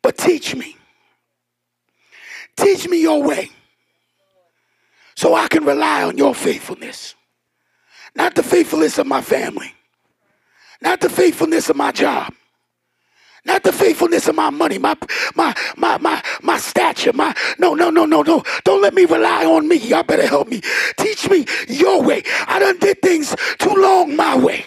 But 0.06 0.20
teach 0.20 0.56
me. 0.56 0.78
Teach 2.56 2.88
me 2.88 3.02
your 3.02 3.24
way 3.24 3.50
so 5.16 5.34
I 5.34 5.48
can 5.48 5.66
rely 5.66 6.04
on 6.04 6.16
your 6.16 6.36
faithfulness. 6.36 7.16
Not 8.16 8.36
the 8.36 8.44
faithfulness 8.44 9.00
of 9.00 9.08
my 9.08 9.22
family, 9.22 9.74
not 10.80 11.02
the 11.02 11.10
faithfulness 11.10 11.72
of 11.72 11.76
my 11.76 11.92
job, 11.92 12.32
not 13.46 13.64
the 13.64 13.74
faithfulness 13.74 14.28
of 14.28 14.36
my 14.36 14.52
money, 14.52 14.78
my 14.78 14.96
my 15.34 15.56
my 15.76 15.98
my 15.98 16.24
my 16.44 16.60
stature, 16.60 17.12
my 17.12 17.34
no 17.58 17.74
no 17.74 17.90
no 17.90 18.06
no 18.06 18.22
no. 18.22 18.44
Don't 18.64 18.84
let 18.84 18.94
me 18.94 19.06
rely 19.06 19.44
on 19.44 19.68
me. 19.68 19.78
Y'all 19.78 20.04
better 20.04 20.28
help 20.28 20.50
me. 20.50 20.62
Teach 20.98 21.28
me 21.32 21.48
your 21.68 22.04
way. 22.04 22.22
I 22.46 22.60
done 22.60 22.78
did 22.78 23.02
things 23.02 23.36
too 23.58 23.74
long 23.74 24.16
my 24.16 24.38
way. 24.38 24.66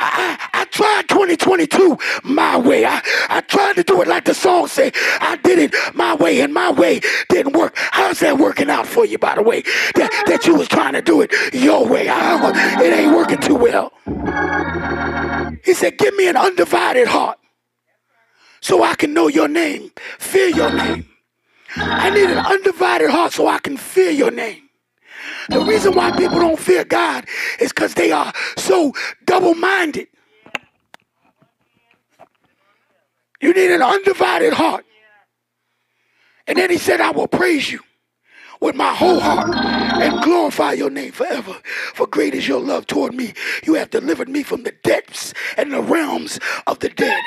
I, 0.00 0.48
I, 0.54 0.64
tried 0.64 1.08
2022 1.08 1.98
my 2.24 2.56
way. 2.56 2.86
I, 2.86 3.02
I 3.28 3.42
tried 3.42 3.76
to 3.76 3.82
do 3.82 4.00
it 4.00 4.08
like 4.08 4.24
the 4.24 4.34
song 4.34 4.66
said. 4.66 4.94
I 5.20 5.36
did 5.36 5.58
it 5.58 5.74
my 5.94 6.14
way, 6.14 6.40
and 6.40 6.54
my 6.54 6.70
way 6.70 7.00
didn't 7.28 7.52
work. 7.52 7.74
How's 7.76 8.20
that 8.20 8.38
working 8.38 8.70
out 8.70 8.86
for 8.86 9.04
you, 9.04 9.18
by 9.18 9.34
the 9.34 9.42
way? 9.42 9.62
That, 9.94 10.10
that 10.26 10.46
you 10.46 10.54
was 10.54 10.68
trying 10.68 10.94
to 10.94 11.02
do 11.02 11.20
it 11.20 11.32
your 11.52 11.86
way. 11.86 12.08
I, 12.08 12.80
it 12.82 12.92
ain't 12.98 13.14
working 13.14 13.38
too 13.38 13.56
well. 13.56 13.92
He 15.64 15.74
said, 15.74 15.98
Give 15.98 16.14
me 16.16 16.28
an 16.28 16.36
undivided 16.36 17.06
heart 17.06 17.38
so 18.60 18.82
I 18.82 18.94
can 18.94 19.12
know 19.12 19.28
your 19.28 19.48
name, 19.48 19.90
fear 20.18 20.48
your 20.48 20.72
name. 20.72 21.06
I 21.76 22.10
need 22.10 22.30
an 22.30 22.38
undivided 22.38 23.10
heart 23.10 23.32
so 23.32 23.46
I 23.48 23.58
can 23.58 23.76
fear 23.76 24.10
your 24.10 24.30
name. 24.30 24.69
The 25.48 25.60
reason 25.60 25.94
why 25.94 26.10
people 26.12 26.38
don't 26.38 26.58
fear 26.58 26.84
God 26.84 27.26
is 27.58 27.72
because 27.72 27.94
they 27.94 28.12
are 28.12 28.32
so 28.56 28.92
double 29.24 29.54
minded. 29.54 30.08
You 33.40 33.54
need 33.54 33.70
an 33.70 33.82
undivided 33.82 34.52
heart. 34.52 34.84
And 36.46 36.58
then 36.58 36.70
he 36.70 36.78
said, 36.78 37.00
I 37.00 37.10
will 37.10 37.28
praise 37.28 37.70
you 37.70 37.80
with 38.60 38.74
my 38.74 38.94
whole 38.94 39.20
heart 39.20 39.54
and 39.54 40.22
glorify 40.22 40.72
your 40.72 40.90
name 40.90 41.12
forever. 41.12 41.56
For 41.94 42.06
great 42.06 42.34
is 42.34 42.46
your 42.46 42.60
love 42.60 42.86
toward 42.86 43.14
me. 43.14 43.32
You 43.64 43.74
have 43.74 43.90
delivered 43.90 44.28
me 44.28 44.42
from 44.42 44.64
the 44.64 44.72
depths 44.82 45.32
and 45.56 45.72
the 45.72 45.80
realms 45.80 46.38
of 46.66 46.80
the 46.80 46.90
dead. 46.90 47.22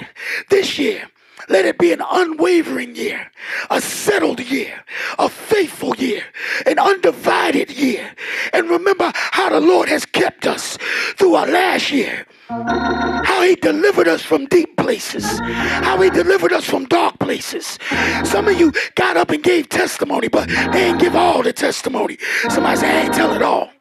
This 0.49 0.78
year, 0.78 1.09
let 1.49 1.65
it 1.65 1.77
be 1.77 1.91
an 1.91 2.01
unwavering 2.11 2.95
year, 2.95 3.31
a 3.69 3.81
settled 3.81 4.39
year, 4.39 4.83
a 5.19 5.29
faithful 5.29 5.95
year, 5.95 6.23
an 6.65 6.79
undivided 6.79 7.71
year. 7.71 8.11
And 8.53 8.69
remember 8.69 9.11
how 9.15 9.49
the 9.49 9.59
Lord 9.59 9.89
has 9.89 10.05
kept 10.05 10.47
us 10.47 10.77
through 11.17 11.35
our 11.35 11.47
last 11.47 11.91
year. 11.91 12.25
How 12.49 13.41
he 13.41 13.55
delivered 13.55 14.07
us 14.07 14.21
from 14.21 14.45
deep 14.45 14.77
places. 14.77 15.39
How 15.39 15.99
he 16.01 16.09
delivered 16.09 16.53
us 16.53 16.65
from 16.65 16.85
dark 16.85 17.19
places. 17.19 17.79
Some 18.23 18.47
of 18.47 18.59
you 18.59 18.73
got 18.95 19.17
up 19.17 19.31
and 19.31 19.41
gave 19.41 19.69
testimony, 19.69 20.27
but 20.27 20.47
they 20.47 20.85
didn't 20.85 20.99
give 20.99 21.15
all 21.15 21.41
the 21.41 21.53
testimony. 21.53 22.17
Somebody 22.49 22.77
said, 22.77 22.95
I 22.95 23.05
ain't 23.05 23.13
tell 23.13 23.33
it 23.33 23.41
all. 23.41 23.71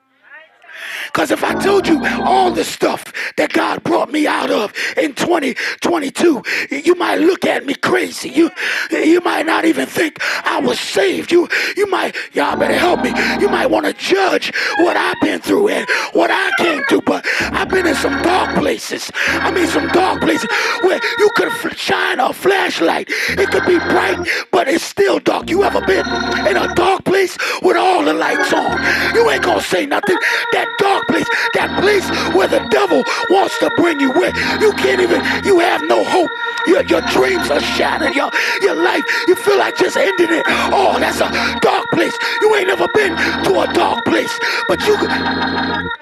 Because 1.12 1.30
if 1.30 1.44
I 1.44 1.54
told 1.62 1.86
you 1.86 2.02
all 2.22 2.50
the 2.50 2.64
stuff 2.64 3.12
that 3.36 3.52
God 3.52 3.82
brought 3.84 4.10
me 4.10 4.26
out 4.26 4.50
of 4.50 4.72
in 4.96 5.12
2022, 5.14 6.42
you 6.70 6.94
might 6.94 7.16
look 7.16 7.44
at 7.44 7.66
me 7.66 7.74
crazy. 7.74 8.30
You 8.30 8.50
you 8.90 9.20
might 9.20 9.44
not 9.44 9.66
even 9.66 9.86
think 9.86 10.18
I 10.44 10.60
was 10.60 10.80
saved. 10.80 11.30
You 11.30 11.48
you 11.76 11.86
might 11.86 12.16
y'all 12.32 12.56
better 12.56 12.78
help 12.78 13.02
me. 13.02 13.10
You 13.40 13.48
might 13.48 13.66
want 13.66 13.84
to 13.86 13.92
judge 13.92 14.52
what 14.78 14.96
I've 14.96 15.20
been 15.20 15.40
through 15.40 15.68
and 15.68 15.86
what 16.14 16.30
I 16.30 16.50
came 16.58 16.82
through. 16.84 17.02
But 17.02 17.26
I've 17.40 17.68
been 17.68 17.86
in 17.86 17.94
some 17.94 18.22
dark 18.22 18.56
places. 18.56 19.10
I 19.14 19.50
mean 19.50 19.66
some 19.66 19.88
dark 19.88 20.22
places 20.22 20.48
where 20.82 21.00
you 21.18 21.30
could 21.36 21.52
shine 21.76 22.20
a 22.20 22.32
flashlight. 22.32 23.08
It 23.10 23.50
could 23.50 23.66
be 23.66 23.78
bright, 23.78 24.18
but 24.62 24.72
it's 24.72 24.84
still 24.84 25.18
dark. 25.18 25.50
You 25.50 25.64
ever 25.64 25.80
been 25.80 26.06
in 26.46 26.56
a 26.56 26.72
dark 26.76 27.04
place 27.04 27.36
with 27.62 27.76
all 27.76 28.04
the 28.04 28.14
lights 28.14 28.52
on? 28.52 28.78
You 29.12 29.28
ain't 29.28 29.42
gonna 29.42 29.60
say 29.60 29.86
nothing. 29.86 30.16
That 30.52 30.68
dark 30.78 31.08
place, 31.08 31.26
that 31.54 31.82
place 31.82 32.06
where 32.32 32.46
the 32.46 32.60
devil 32.70 33.02
wants 33.28 33.58
to 33.58 33.72
bring 33.76 33.98
you 33.98 34.12
with. 34.12 34.32
You 34.60 34.70
can't 34.74 35.00
even, 35.00 35.20
you 35.44 35.58
have 35.58 35.82
no 35.88 36.04
hope. 36.04 36.30
Your, 36.68 36.84
your 36.84 37.00
dreams 37.10 37.50
are 37.50 37.60
shattered. 37.74 38.14
Your, 38.14 38.30
your 38.60 38.76
life, 38.76 39.02
you 39.26 39.34
feel 39.34 39.58
like 39.58 39.76
just 39.76 39.96
ending 39.96 40.30
it. 40.30 40.44
Oh, 40.46 40.96
that's 41.00 41.18
a 41.18 41.28
dark 41.58 41.84
place. 41.90 42.16
You 42.40 42.54
ain't 42.54 42.68
never 42.68 42.86
been 42.94 43.16
to 43.16 43.62
a 43.62 43.72
dark 43.74 44.04
place, 44.04 44.38
but 44.68 44.78
you 44.86 46.01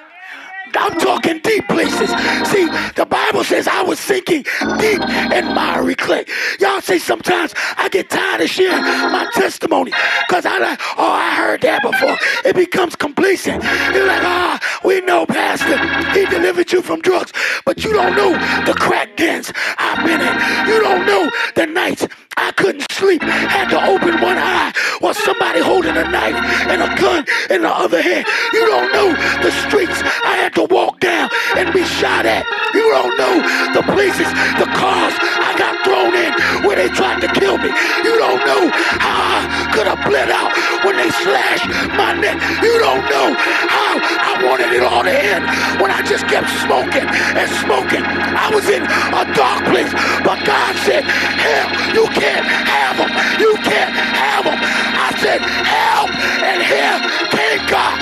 I'm 0.77 0.99
talking 0.99 1.41
deep 1.41 1.66
places. 1.68 2.11
See, 2.51 2.66
the 2.97 3.07
Bible 3.09 3.45
says 3.45 3.68
I 3.68 3.83
was 3.83 3.99
sinking 3.99 4.45
deep 4.79 5.01
in 5.33 5.55
miry 5.55 5.95
clay. 5.95 6.25
Y'all 6.59 6.81
say 6.81 6.99
sometimes 6.99 7.55
I 7.77 7.89
get 7.89 8.11
tired 8.11 8.41
of 8.41 8.49
sharing 8.49 8.83
my 8.83 9.29
testimony 9.35 9.93
because 10.29 10.47
I 10.47 10.59
like, 10.59 10.81
oh, 10.97 11.12
I 11.12 11.35
heard 11.35 11.61
that 11.62 11.83
before. 11.83 12.16
It 12.45 12.55
becomes 12.57 12.97
complacent. 12.97 13.62
You're 13.95 14.07
like, 14.07 14.23
ah, 14.23 14.81
we 14.85 15.01
know, 15.01 15.27
Pastor. 15.27 15.79
He 16.18 16.27
delivered 16.27 16.73
you 16.73 16.83
from 16.83 17.01
drugs, 17.01 17.33
but 17.64 17.85
you 17.85 17.93
don't 17.93 18.16
know 18.16 18.33
the 18.64 18.75
crack 18.75 19.16
dens 19.16 19.53
I've 19.79 20.05
been 20.05 20.21
in. 20.21 20.68
You 20.68 20.81
don't 20.81 21.07
know 21.07 21.31
the 21.55 21.66
nights 21.66 22.07
I 22.41 22.53
couldn't 22.53 22.91
sleep, 22.91 23.22
had 23.22 23.68
to 23.68 23.78
open 23.84 24.16
one 24.20 24.38
eye 24.38 24.72
while 25.01 25.12
somebody 25.12 25.61
holding 25.61 25.97
a 25.97 26.09
knife 26.09 26.41
and 26.72 26.80
a 26.80 26.88
gun 26.97 27.24
in 27.51 27.62
the 27.62 27.68
other 27.68 28.01
hand. 28.01 28.24
You 28.53 28.64
don't 28.64 28.91
know 28.93 29.12
the 29.45 29.53
streets 29.68 30.01
I 30.24 30.41
had 30.41 30.55
to 30.55 30.64
walk 30.64 31.01
down 31.01 31.28
and 31.57 31.72
be 31.72 31.84
shot 31.84 32.24
at. 32.24 32.49
You 32.72 32.88
don't 32.97 33.12
know 33.20 33.36
the 33.76 33.84
places, 33.93 34.28
the 34.57 34.68
cars 34.72 35.14
I 35.20 35.53
got 35.61 35.84
thrown 35.84 36.16
in 36.16 36.32
where 36.64 36.76
they 36.76 36.88
tried 36.88 37.20
to 37.20 37.28
kill 37.28 37.59
me. 37.59 37.68
You 38.09 38.16
don't 38.16 38.41
know 38.41 38.72
how 38.72 39.45
I 39.45 39.72
could 39.76 39.86
have 39.86 40.01
bled 40.09 40.30
out 40.32 40.49
when 40.84 40.97
they 40.97 41.11
slashed 41.20 41.68
my 41.93 42.16
neck. 42.16 42.41
You 42.64 42.78
don't 42.80 43.05
know 43.05 43.36
how 43.36 44.01
I 44.01 44.32
wanted 44.49 44.72
it 44.72 44.82
all 44.82 45.05
to 45.05 45.12
end 45.12 45.45
when 45.80 45.91
I 45.91 46.01
just 46.09 46.24
kept 46.26 46.49
smoking 46.64 47.05
and 47.05 47.49
smoking. 47.61 48.05
I 48.07 48.49
was 48.49 48.64
in 48.68 48.80
a 48.80 49.24
dark 49.36 49.61
place, 49.68 49.93
but 50.24 50.41
God 50.47 50.72
said, 50.88 51.05
hell, 51.05 51.68
you 51.93 52.09
can't 52.16 52.30
have 52.45 52.97
them. 52.99 53.11
You 53.41 53.55
can't 53.62 53.95
have 53.95 54.45
them. 54.45 54.59
I 54.61 55.14
said, 55.18 55.41
help, 55.43 56.11
and 56.45 56.62
here 56.62 57.01
came 57.31 57.66
God. 57.68 57.99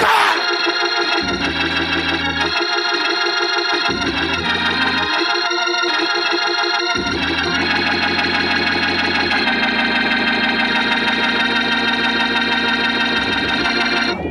God. 0.00 0.38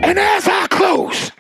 And 0.04 0.20
as 0.20 0.47
I 0.47 0.68
close, 0.70 1.32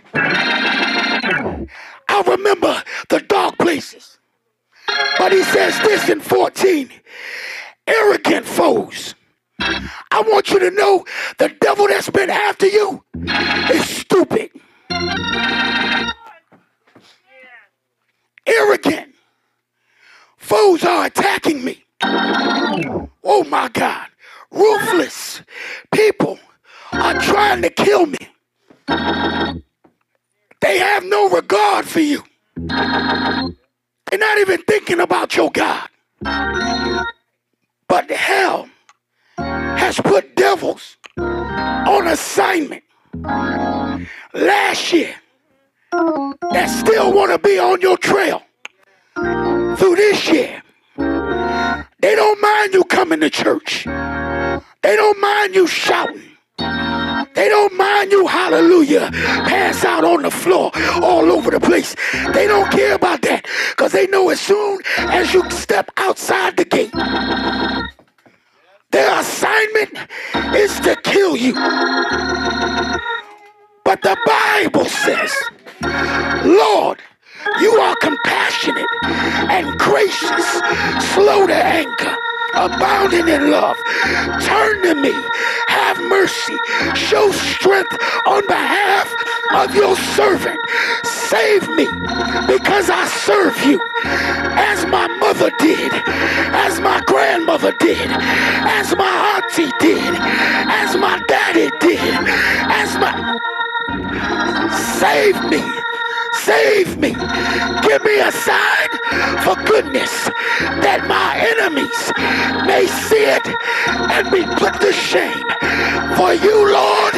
I 2.07 2.21
remember 2.27 2.83
the 3.09 3.19
dark 3.21 3.57
places. 3.57 4.19
But 5.17 5.31
he 5.31 5.43
says 5.43 5.79
this 5.81 6.09
in 6.09 6.21
14 6.21 6.89
arrogant 7.87 8.45
foes. 8.45 9.15
I 9.59 10.21
want 10.21 10.49
you 10.49 10.59
to 10.59 10.71
know 10.71 11.05
the 11.37 11.49
devil 11.61 11.87
that's 11.87 12.09
been 12.09 12.29
after 12.29 12.67
you 12.67 13.03
is 13.71 13.87
stupid. 13.87 14.49
Arrogant 18.47 19.15
foes 20.37 20.83
are 20.83 21.05
attacking 21.05 21.63
me. 21.63 21.83
Oh 23.23 23.45
my 23.49 23.69
God. 23.69 24.07
Ruthless 24.51 25.41
people 25.93 26.39
are 26.91 27.13
trying 27.21 27.61
to 27.61 27.69
kill 27.69 28.05
me. 28.05 28.17
They 30.61 30.79
have 30.79 31.05
no 31.05 31.29
regard 31.29 31.85
for 31.87 32.01
you. 32.01 32.23
They're 32.55 34.19
not 34.19 34.37
even 34.39 34.61
thinking 34.63 34.99
about 34.99 35.35
your 35.37 35.51
God. 35.51 35.87
But 37.91 38.09
hell 38.09 38.69
has 39.35 39.99
put 39.99 40.37
devils 40.37 40.95
on 41.17 42.07
assignment 42.07 42.85
last 44.33 44.93
year 44.93 45.13
that 45.91 46.67
still 46.67 47.11
want 47.11 47.33
to 47.33 47.37
be 47.37 47.59
on 47.59 47.81
your 47.81 47.97
trail 47.97 48.43
through 49.13 49.95
this 49.97 50.31
year. 50.31 50.63
They 50.95 52.15
don't 52.15 52.41
mind 52.41 52.73
you 52.73 52.85
coming 52.85 53.19
to 53.19 53.29
church. 53.29 53.83
They 53.83 54.95
don't 54.95 55.19
mind 55.19 55.53
you 55.53 55.67
shouting. 55.67 56.30
They 57.33 57.47
don't 57.47 57.75
mind 57.77 58.11
you, 58.11 58.27
hallelujah, 58.27 59.09
pass 59.11 59.85
out 59.85 60.03
on 60.03 60.23
the 60.23 60.31
floor 60.31 60.71
all 61.01 61.31
over 61.31 61.49
the 61.51 61.59
place. 61.59 61.95
They 62.33 62.47
don't 62.47 62.69
care 62.71 62.95
about 62.95 63.21
that 63.21 63.45
because 63.69 63.93
they 63.93 64.07
know 64.07 64.29
as 64.29 64.39
soon 64.39 64.79
as 64.97 65.33
you 65.33 65.49
step 65.49 65.91
outside 65.97 66.57
the 66.57 66.65
gate, 66.65 66.93
their 68.91 69.19
assignment 69.19 69.97
is 70.55 70.79
to 70.81 70.95
kill 71.03 71.37
you. 71.37 71.53
But 73.83 74.01
the 74.01 74.17
Bible 74.25 74.85
says, 74.85 75.33
Lord, 76.43 76.99
you 77.61 77.71
are 77.71 77.95
compassionate 78.01 78.85
and 79.49 79.79
gracious, 79.79 80.45
slow 81.13 81.47
to 81.47 81.55
anger, 81.55 82.15
abounding 82.53 83.27
in 83.27 83.51
love. 83.51 83.77
Turn 84.41 84.81
to 84.83 84.95
me, 84.95 85.13
have 85.67 85.99
mercy, 86.09 86.57
show 86.95 87.31
strength 87.31 87.97
on 88.25 88.45
behalf 88.47 89.13
of 89.55 89.75
your 89.75 89.95
servant. 89.95 90.59
Save 91.03 91.67
me 91.69 91.85
because 92.47 92.89
I 92.89 93.07
serve 93.07 93.57
you 93.63 93.79
as 94.03 94.85
my 94.87 95.07
mother 95.19 95.51
did, 95.59 95.91
as 96.53 96.79
my 96.81 97.01
grandmother 97.05 97.71
did, 97.79 98.09
as 98.09 98.95
my 98.95 99.39
auntie 99.39 99.71
did, 99.79 100.13
as 100.69 100.97
my 100.97 101.21
daddy 101.27 101.69
did, 101.79 101.99
as 102.69 102.97
my. 102.97 103.37
Save 104.99 105.41
me. 105.49 105.80
Save 106.33 106.97
me. 106.97 107.13
Give 107.83 108.03
me 108.03 108.19
a 108.21 108.31
sign 108.31 108.89
for 109.43 109.55
goodness 109.65 110.11
that 110.81 111.05
my 111.07 111.35
enemies 111.37 111.99
may 112.65 112.87
see 112.87 113.25
it 113.27 113.45
and 114.11 114.31
be 114.31 114.43
put 114.57 114.79
to 114.81 114.91
shame. 114.93 115.43
For 116.15 116.33
you, 116.33 116.57
Lord, 116.71 117.15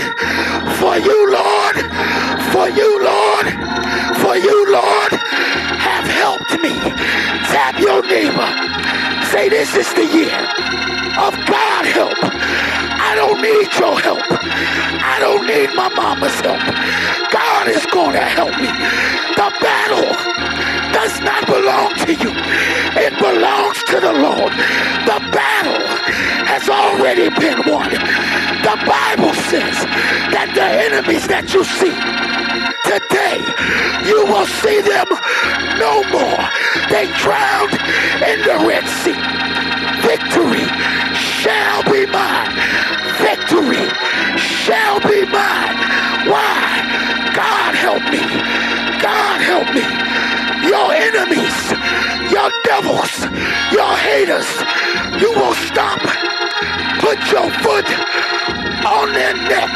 for 0.81 0.97
you, 0.97 1.19
Lord, 1.31 1.75
for 2.51 2.67
you, 2.69 2.89
Lord, 3.03 3.47
for 4.21 4.35
you, 4.37 4.57
Lord, 4.71 5.11
have 5.13 6.07
helped 6.09 6.53
me. 6.61 6.73
Tap 7.53 7.79
your 7.79 8.01
neighbor. 8.07 8.49
Say, 9.31 9.49
This 9.49 9.75
is 9.75 9.93
the 9.93 10.05
year 10.05 10.39
of 11.19 11.33
God 11.45 11.85
help. 11.85 12.17
I 12.21 13.13
don't 13.15 13.41
need 13.41 13.69
your 13.79 13.99
help. 13.99 14.92
I 15.13 15.19
don't 15.19 15.45
need 15.45 15.69
my 15.75 15.89
mama's 15.93 16.33
help. 16.41 16.57
God 17.29 17.67
is 17.69 17.85
going 17.93 18.13
to 18.17 18.25
help 18.25 18.49
me. 18.57 18.65
The 19.37 19.49
battle 19.61 20.09
does 20.89 21.21
not 21.21 21.45
belong 21.45 21.93
to 22.01 22.13
you. 22.17 22.33
It 22.97 23.13
belongs 23.21 23.77
to 23.93 24.01
the 24.01 24.09
Lord. 24.09 24.49
The 25.05 25.21
battle 25.29 25.85
has 26.49 26.65
already 26.67 27.29
been 27.37 27.61
won. 27.69 27.93
The 28.65 28.73
Bible 28.89 29.37
says 29.53 29.85
that 30.33 30.49
the 30.57 30.65
enemies 30.65 31.29
that 31.29 31.53
you 31.53 31.61
see 31.61 31.93
today, 32.89 33.37
you 34.09 34.25
will 34.25 34.49
see 34.49 34.81
them 34.81 35.05
no 35.77 36.01
more. 36.09 36.41
They 36.89 37.05
drowned 37.21 37.77
in 38.25 38.41
the 38.49 38.65
Red 38.65 38.85
Sea. 39.05 39.21
Victory 40.01 40.65
shall 41.13 41.83
be 41.85 42.09
mine. 42.09 42.49
Victory 43.21 43.85
shall 44.63 44.99
be 45.01 45.25
mine. 45.27 45.75
Why? 46.31 46.55
God 47.35 47.75
help 47.75 48.03
me. 48.07 48.23
God 49.03 49.41
help 49.43 49.67
me. 49.75 49.83
Your 50.71 50.93
enemies, 50.95 51.57
your 52.31 52.49
devils, 52.63 53.13
your 53.75 53.93
haters, 54.07 54.47
you 55.19 55.31
will 55.35 55.53
stop. 55.67 55.99
Put 57.03 57.19
your 57.29 57.51
foot 57.59 57.87
on 58.87 59.11
their 59.11 59.35
neck. 59.51 59.75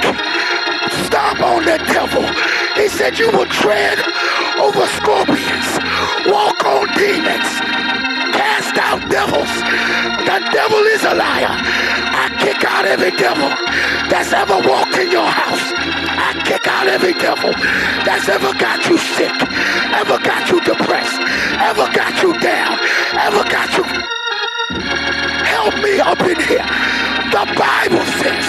Stop 1.05 1.41
on 1.41 1.65
the 1.65 1.77
devil. 1.91 2.23
He 2.81 2.87
said 2.87 3.19
you 3.19 3.29
will 3.31 3.47
tread 3.47 3.99
over 4.57 4.85
scorpions, 4.87 5.69
walk 6.31 6.63
on 6.63 6.87
demons, 6.95 7.49
cast 8.37 8.77
out 8.77 9.01
devils. 9.09 9.53
The 10.29 10.37
devil 10.53 10.83
is 10.93 11.03
a 11.03 11.13
liar. 11.17 11.55
I 12.23 12.29
kick 12.37 12.63
out 12.63 12.85
every 12.85 13.11
devil 13.17 13.49
that's 14.09 14.31
ever 14.31 14.57
walked 14.69 14.95
in 14.97 15.09
your 15.11 15.25
house. 15.25 15.73
I 15.73 16.37
kick 16.45 16.67
out 16.67 16.87
every 16.87 17.13
devil 17.13 17.51
that's 18.05 18.29
ever 18.29 18.53
got 18.61 18.85
you 18.87 18.97
sick, 19.17 19.33
ever 19.97 20.17
got 20.21 20.49
you 20.49 20.61
depressed, 20.61 21.19
ever 21.69 21.89
got 21.91 22.13
you 22.21 22.37
down, 22.39 22.77
ever 23.25 23.43
got 23.49 23.69
you. 23.77 23.83
Help 25.57 25.73
me 25.81 25.99
up 25.99 26.21
in 26.21 26.37
here. 26.47 26.67
The 27.33 27.45
Bible 27.57 28.05
says 28.21 28.47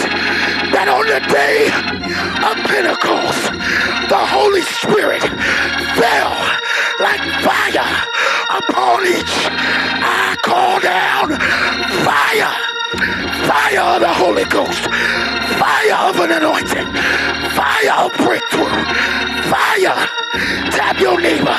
that 0.71 0.87
on 0.87 1.07
the 1.09 1.21
day 1.33 1.67
of 2.47 2.55
Pentecost, 2.69 3.51
the 4.09 4.23
Holy 4.23 4.63
Spirit 4.63 5.23
fell 5.99 6.68
like 7.01 7.23
fire 7.47 7.91
upon 8.51 9.07
each. 9.07 9.35
I 10.03 10.37
call 10.43 10.81
down 10.81 11.31
fire, 12.03 12.53
fire 13.47 13.95
of 13.95 14.01
the 14.01 14.13
Holy 14.13 14.45
Ghost, 14.45 14.83
fire 15.59 16.09
of 16.09 16.19
an 16.19 16.33
anointing, 16.33 16.91
fire 17.55 17.95
of 18.05 18.13
breakthrough, 18.19 18.83
fire. 19.47 20.09
Tap 20.75 20.99
your 21.01 21.21
neighbor. 21.21 21.59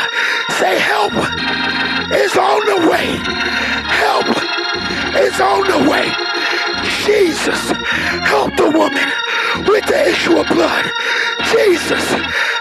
Say, 0.59 0.77
help 0.77 1.13
is 2.11 2.35
on 2.35 2.59
the 2.65 2.89
way. 2.89 3.07
Help 3.87 4.27
is 5.23 5.39
on 5.39 5.63
the 5.67 5.89
way. 5.89 6.38
Jesus, 7.05 7.71
help 8.27 8.55
the 8.55 8.69
woman 8.69 9.09
with 9.67 9.85
the 9.85 10.09
issue 10.09 10.37
of 10.37 10.47
blood. 10.47 10.85
Jesus, 11.51 12.03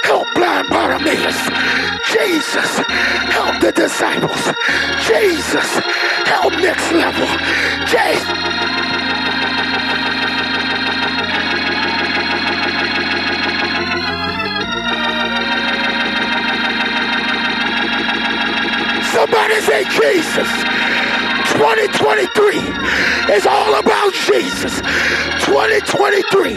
help 0.05 0.27
blind 0.35 0.69
Bartimaeus. 0.69 1.99
Jesus. 2.13 2.79
Help 3.29 3.61
the 3.61 3.71
disciples. 3.73 4.43
Jesus, 5.07 5.69
help 6.25 6.53
next 6.55 6.91
level. 6.93 7.29
Jesus. 7.85 8.29
Somebody 19.13 19.61
say 19.61 19.85
Jesus. 19.85 20.78
2023 21.59 22.55
is 23.35 23.45
all 23.45 23.75
about 23.81 24.13
Jesus. 24.15 24.79
2023 25.43 26.53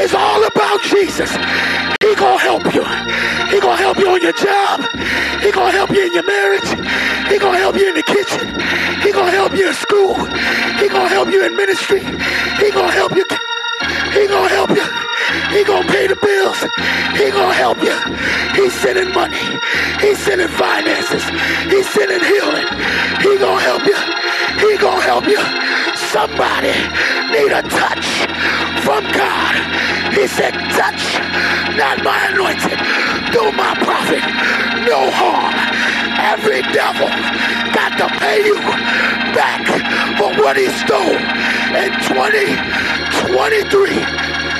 is 0.00 0.14
all 0.14 0.42
about 0.46 0.80
Jesus. 0.80 1.30
He 2.00 2.14
gonna 2.14 2.38
help 2.38 2.64
you. 2.72 2.82
He 3.52 3.60
gonna 3.60 3.76
help 3.76 3.98
you 3.98 4.08
on 4.08 4.22
your 4.22 4.32
job. 4.32 4.80
He 5.42 5.52
gonna 5.52 5.72
help 5.72 5.90
you 5.90 6.06
in 6.06 6.14
your 6.14 6.24
marriage. 6.24 6.66
He 7.28 7.38
gonna 7.38 7.58
help 7.58 7.76
you 7.76 7.90
in 7.90 7.94
the 7.94 8.02
kitchen. 8.02 8.58
He 9.02 9.12
gonna 9.12 9.32
help 9.32 9.52
you 9.52 9.68
in 9.68 9.74
school. 9.74 10.14
He 10.14 10.88
gonna 10.88 11.10
help 11.10 11.28
you 11.28 11.44
in 11.44 11.54
ministry. 11.54 12.00
He 12.00 12.70
gonna 12.70 12.90
help 12.90 13.14
you. 13.14 13.26
He 14.12 14.26
gonna 14.28 14.48
help 14.48 14.70
you. 14.70 14.84
He 15.56 15.64
gonna 15.64 15.88
pay 15.88 16.06
the 16.06 16.16
bills. 16.16 16.60
He 17.16 17.30
gonna 17.30 17.54
help 17.54 17.78
you. 17.82 17.96
He's 18.54 18.74
sending 18.74 19.12
money. 19.14 19.40
He's 20.00 20.18
sending 20.18 20.48
finances. 20.48 21.24
He's 21.72 21.88
sending 21.88 22.20
healing. 22.20 22.68
He 23.24 23.38
gonna 23.38 23.60
help 23.60 23.84
you. 23.86 23.96
He 24.60 24.76
gonna 24.76 25.00
help 25.00 25.26
you. 25.26 25.40
Somebody 25.96 26.76
need 27.32 27.52
a 27.52 27.62
touch 27.62 28.06
from 28.84 29.04
God. 29.16 29.54
He 30.12 30.26
said, 30.26 30.52
touch 30.76 31.16
not 31.76 32.04
my 32.04 32.28
anointed, 32.28 32.78
do 33.32 33.50
my 33.52 33.72
prophet 33.80 34.22
no 34.84 35.10
harm. 35.10 35.54
Every 36.20 36.62
devil 36.72 37.08
got 37.72 37.96
to 37.98 38.08
pay 38.18 38.44
you 38.44 38.56
back 39.32 39.64
for 40.18 40.30
what 40.42 40.56
he 40.56 40.68
stole 40.68 41.16
in 41.72 41.92
2023 43.32 43.96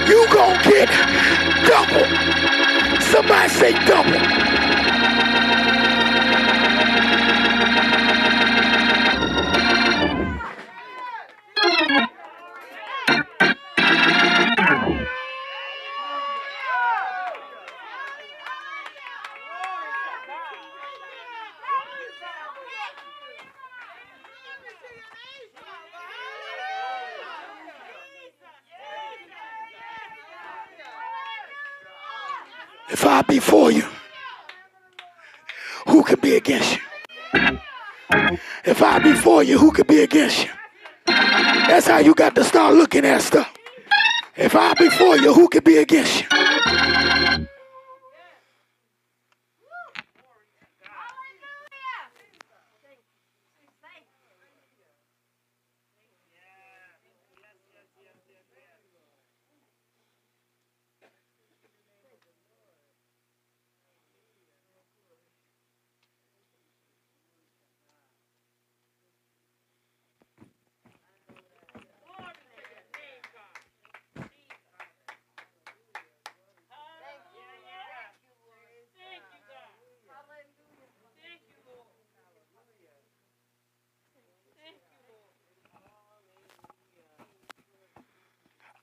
you 0.09 0.27
gonna 0.33 0.59
get 0.63 0.89
double. 1.69 2.07
Somebody 3.03 3.49
say 3.51 3.73
double. 3.85 4.42
Be 33.33 33.39
for 33.39 33.73
you, 33.73 33.87
who 35.89 36.03
could 36.03 36.21
be 36.21 36.37
against 36.37 36.77
you? 36.77 36.83
If 38.63 38.83
I 38.83 38.99
be 38.99 39.15
for 39.15 39.43
you, 39.43 39.57
who 39.57 39.73
could 39.73 39.87
be 39.87 40.03
against 40.03 40.45
you? 40.45 40.51
That's 41.07 41.87
how 41.87 42.01
you 42.01 42.15
got 42.15 42.35
to 42.35 42.45
start 42.45 42.75
looking 42.75 43.07
at 43.07 43.23
stuff. 43.23 43.51
If 44.37 44.55
I 44.55 44.75
be 44.75 44.91
for 44.91 45.17
you, 45.17 45.33
who 45.33 45.49
could 45.49 45.65
be 45.65 45.79
against 45.79 46.21
you? 46.21 46.29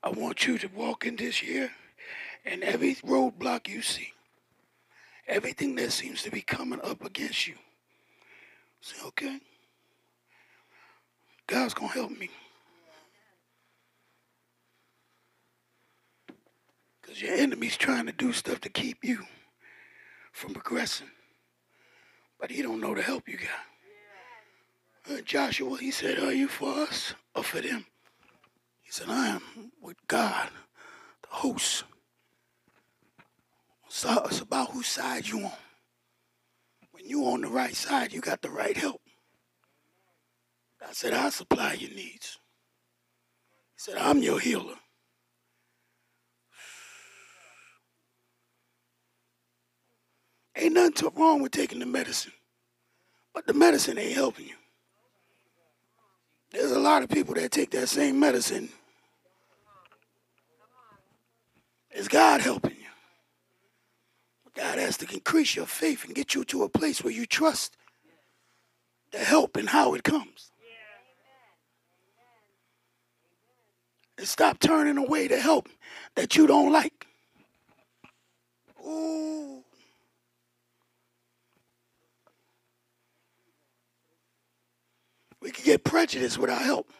I 0.02 0.12
want 0.12 0.47
to 0.60 0.68
walk 0.68 1.05
in 1.05 1.16
this 1.16 1.41
year 1.43 1.72
and 2.45 2.64
every 2.64 2.95
roadblock 2.95 3.68
you 3.68 3.82
see, 3.82 4.14
everything 5.28 5.76
that 5.76 5.91
seems 5.91 6.24
to 6.24 6.32
be 6.32 6.41
coming 6.41 6.82
up 6.82 7.03
against 7.03 7.47
you, 7.47 7.55
say, 8.82 8.95
okay, 9.07 9.39
God's 11.47 11.74
going 11.74 11.91
to 11.91 11.99
help 11.99 12.12
me. 12.12 12.30
Because 17.01 17.22
your 17.22 17.34
enemy's 17.34 17.78
trying 17.78 18.05
to 18.05 18.12
do 18.12 18.32
stuff 18.34 18.62
to 18.62 18.70
keep 18.70 19.03
you 19.03 19.24
from 20.32 20.53
progressing. 20.53 21.10
But 22.39 22.51
he 22.51 22.62
don't 22.62 22.80
know 22.80 22.93
the 22.93 23.01
help 23.01 23.28
you 23.28 23.38
got. 23.38 23.49
Uh, 25.12 25.22
Joshua, 25.22 25.78
he 25.78 25.91
said, 25.91 26.20
are 26.20 26.34
you 26.34 26.47
for 26.47 26.70
us 26.70 27.16
or 27.36 27.43
for 27.43 27.62
them? 27.62 27.86
He 28.90 28.94
said, 28.94 29.08
I 29.08 29.28
am 29.28 29.72
with 29.84 29.98
God, 30.08 30.50
the 31.22 31.30
host. 31.30 31.84
So 33.88 34.24
it's 34.26 34.42
about 34.42 34.72
whose 34.72 34.88
side 34.88 35.28
you 35.28 35.42
on. 35.42 35.52
When 36.90 37.06
you 37.06 37.26
on 37.26 37.42
the 37.42 37.50
right 37.50 37.76
side, 37.76 38.12
you 38.12 38.20
got 38.20 38.42
the 38.42 38.50
right 38.50 38.76
help. 38.76 39.00
I 40.82 40.92
said, 40.92 41.14
I'll 41.14 41.30
supply 41.30 41.74
your 41.74 41.92
needs. 41.92 42.40
He 43.76 43.78
said, 43.78 43.98
I'm 44.00 44.24
your 44.24 44.40
healer. 44.40 44.74
Ain't 50.56 50.74
nothing 50.74 51.12
wrong 51.16 51.44
with 51.44 51.52
taking 51.52 51.78
the 51.78 51.86
medicine, 51.86 52.34
but 53.36 53.46
the 53.46 53.54
medicine 53.54 54.00
ain't 54.00 54.16
helping 54.16 54.48
you. 54.48 54.56
There's 56.52 56.72
a 56.72 56.80
lot 56.80 57.04
of 57.04 57.10
people 57.10 57.36
that 57.36 57.52
take 57.52 57.70
that 57.70 57.88
same 57.88 58.20
medicine 58.20 58.70
Is 61.92 62.08
God 62.08 62.42
helping 62.42 62.72
you? 62.72 62.78
God 64.56 64.78
has 64.78 64.98
to 64.98 65.14
increase 65.14 65.56
your 65.56 65.66
faith 65.66 66.06
and 66.06 66.14
get 66.14 66.36
you 66.36 66.44
to 66.46 66.64
a 66.64 66.70
place 66.70 67.04
where 67.04 67.14
you 67.14 67.26
trust 67.26 67.78
the 69.12 69.20
help 69.20 69.58
and 69.58 69.70
how 69.70 69.94
it 69.94 70.04
comes. 70.04 70.52
And 74.18 74.28
stop 74.28 74.60
turning 74.60 74.98
away 74.98 75.28
the 75.28 75.40
help 75.40 75.70
that 76.16 76.36
you 76.36 76.46
don't 76.46 76.74
like. 76.74 77.08
Ooh. 78.86 79.64
We 85.42 85.52
can 85.52 85.64
get 85.64 85.86
prejudiced 85.86 86.38
without 86.38 86.62
help 86.62 86.92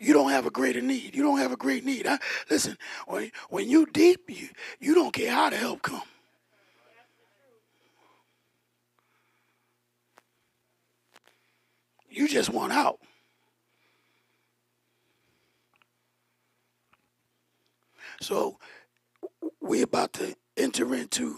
you 0.00 0.14
don't 0.14 0.30
have 0.30 0.46
a 0.46 0.50
greater 0.50 0.80
need. 0.80 1.14
You 1.14 1.22
don't 1.22 1.38
have 1.38 1.52
a 1.52 1.56
great 1.56 1.84
need. 1.84 2.06
I, 2.06 2.18
listen, 2.48 2.78
when, 3.06 3.30
when 3.50 3.68
you 3.68 3.84
deep, 3.84 4.22
you, 4.28 4.48
you 4.80 4.94
don't 4.94 5.12
care 5.12 5.30
how 5.30 5.50
the 5.50 5.56
help 5.56 5.82
come. 5.82 6.02
You 12.08 12.26
just 12.26 12.48
want 12.48 12.72
out. 12.72 12.98
So 18.22 18.58
we're 19.60 19.84
about 19.84 20.14
to 20.14 20.34
enter 20.56 20.94
into 20.94 21.36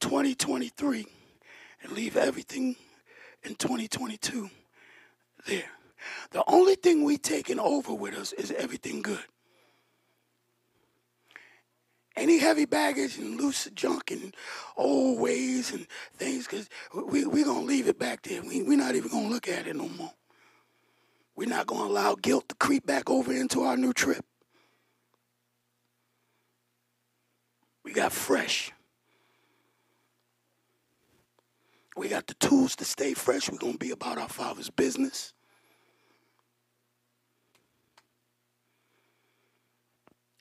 2023 0.00 1.06
and 1.82 1.92
leave 1.92 2.16
everything 2.16 2.76
in 3.42 3.54
2022 3.54 4.48
there. 5.46 5.73
The 6.30 6.44
only 6.46 6.74
thing 6.74 7.04
we 7.04 7.18
taking 7.18 7.58
over 7.58 7.92
with 7.94 8.14
us 8.14 8.32
is 8.32 8.50
everything 8.52 9.02
good. 9.02 9.24
Any 12.16 12.38
heavy 12.38 12.64
baggage 12.64 13.18
and 13.18 13.40
loose 13.40 13.68
junk 13.74 14.12
and 14.12 14.34
old 14.76 15.18
ways 15.18 15.72
and 15.72 15.86
things, 16.16 16.46
because 16.46 16.68
we, 16.94 17.26
we're 17.26 17.44
going 17.44 17.62
to 17.62 17.66
leave 17.66 17.88
it 17.88 17.98
back 17.98 18.22
there. 18.22 18.40
We, 18.40 18.62
we're 18.62 18.78
not 18.78 18.94
even 18.94 19.10
going 19.10 19.26
to 19.26 19.32
look 19.32 19.48
at 19.48 19.66
it 19.66 19.74
no 19.74 19.88
more. 19.88 20.12
We're 21.36 21.48
not 21.48 21.66
going 21.66 21.82
to 21.82 21.88
allow 21.88 22.14
guilt 22.14 22.48
to 22.50 22.54
creep 22.54 22.86
back 22.86 23.10
over 23.10 23.32
into 23.32 23.62
our 23.62 23.76
new 23.76 23.92
trip. 23.92 24.24
We 27.84 27.92
got 27.92 28.12
fresh. 28.12 28.70
We 31.96 32.08
got 32.08 32.26
the 32.26 32.34
tools 32.34 32.76
to 32.76 32.84
stay 32.84 33.14
fresh. 33.14 33.50
We're 33.50 33.58
going 33.58 33.74
to 33.74 33.78
be 33.78 33.90
about 33.90 34.18
our 34.18 34.28
Father's 34.28 34.70
business. 34.70 35.33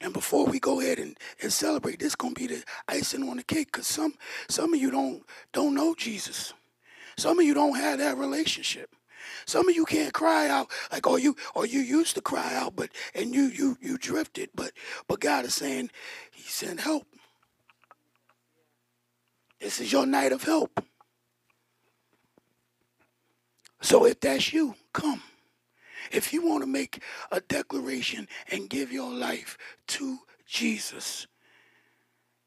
And 0.03 0.13
before 0.13 0.45
we 0.45 0.59
go 0.59 0.81
ahead 0.81 0.99
and, 0.99 1.17
and 1.41 1.51
celebrate, 1.51 1.99
this 1.99 2.15
gonna 2.15 2.33
be 2.33 2.47
the 2.47 2.63
icing 2.89 3.27
on 3.29 3.37
the 3.37 3.43
cake, 3.43 3.71
cause 3.71 3.87
some 3.87 4.15
some 4.49 4.73
of 4.73 4.81
you 4.81 4.91
don't 4.91 5.23
don't 5.53 5.73
know 5.73 5.95
Jesus. 5.95 6.53
Some 7.17 7.39
of 7.39 7.45
you 7.45 7.53
don't 7.53 7.77
have 7.77 7.99
that 7.99 8.17
relationship. 8.17 8.95
Some 9.45 9.69
of 9.69 9.75
you 9.75 9.85
can't 9.85 10.13
cry 10.13 10.49
out 10.49 10.69
like 10.91 11.07
or 11.07 11.19
you 11.19 11.37
or 11.55 11.65
you 11.65 11.79
used 11.79 12.15
to 12.15 12.21
cry 12.21 12.53
out, 12.53 12.75
but 12.75 12.89
and 13.15 13.33
you 13.33 13.43
you 13.43 13.77
you 13.81 13.97
drifted, 13.97 14.49
but 14.53 14.73
but 15.07 15.21
God 15.21 15.45
is 15.45 15.53
saying, 15.55 15.89
He 16.33 16.43
sent 16.43 16.81
help. 16.81 17.07
This 19.61 19.79
is 19.79 19.91
your 19.91 20.05
night 20.05 20.33
of 20.33 20.43
help. 20.43 20.83
So 23.81 24.05
if 24.05 24.19
that's 24.19 24.51
you, 24.51 24.75
come. 24.91 25.21
If 26.11 26.33
you 26.33 26.45
want 26.45 26.63
to 26.63 26.67
make 26.67 27.01
a 27.31 27.41
declaration 27.41 28.27
and 28.51 28.69
give 28.69 28.91
your 28.91 29.11
life 29.11 29.57
to 29.87 30.19
Jesus 30.45 31.27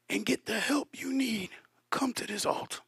and 0.09 0.25
get 0.25 0.45
the 0.45 0.59
help 0.59 0.89
you 0.93 1.13
need, 1.13 1.49
come 1.89 2.13
to 2.13 2.27
this 2.27 2.45
altar. 2.45 2.79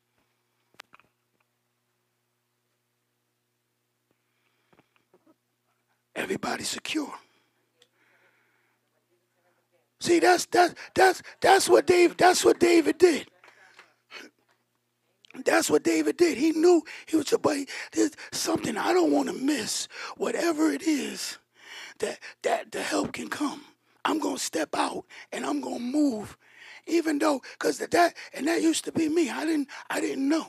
Everybody 6.16 6.64
secure. 6.64 7.14
See, 10.02 10.20
that's 10.20 10.46
that's 10.46 10.76
that's 10.96 11.22
that's 11.42 11.70
what 11.70 11.86
David 11.86 12.18
that's 12.18 12.44
what 12.46 12.60
David 12.60 12.98
did. 12.98 13.28
That's 15.46 15.70
what 15.70 15.84
David 15.84 16.18
did. 16.18 16.38
He 16.38 16.52
knew 16.52 16.84
he 17.08 17.18
was 17.18 17.34
a 17.34 17.40
boy. 17.40 17.66
There's 17.94 18.12
something 18.32 18.78
I 18.78 18.94
don't 18.94 19.12
want 19.12 19.30
to 19.30 19.36
miss. 19.36 19.88
Whatever 20.18 20.72
it 20.72 20.84
is, 20.84 21.38
that 22.00 22.20
that 22.44 22.72
the 22.72 22.82
help 22.82 23.14
can 23.14 23.30
come. 23.30 23.64
I'm 24.06 24.20
gonna 24.20 24.40
step 24.40 24.70
out 24.76 25.06
and 25.32 25.46
I'm 25.46 25.62
gonna 25.62 25.80
move, 25.80 26.38
even 26.88 27.20
though 27.20 27.42
because 27.54 27.80
that 27.80 28.16
and 28.34 28.48
that 28.48 28.62
used 28.62 28.86
to 28.86 28.92
be 28.92 29.10
me. 29.10 29.30
I 29.30 29.46
didn't 29.46 29.70
I 29.90 30.02
didn't 30.02 30.28
know, 30.30 30.48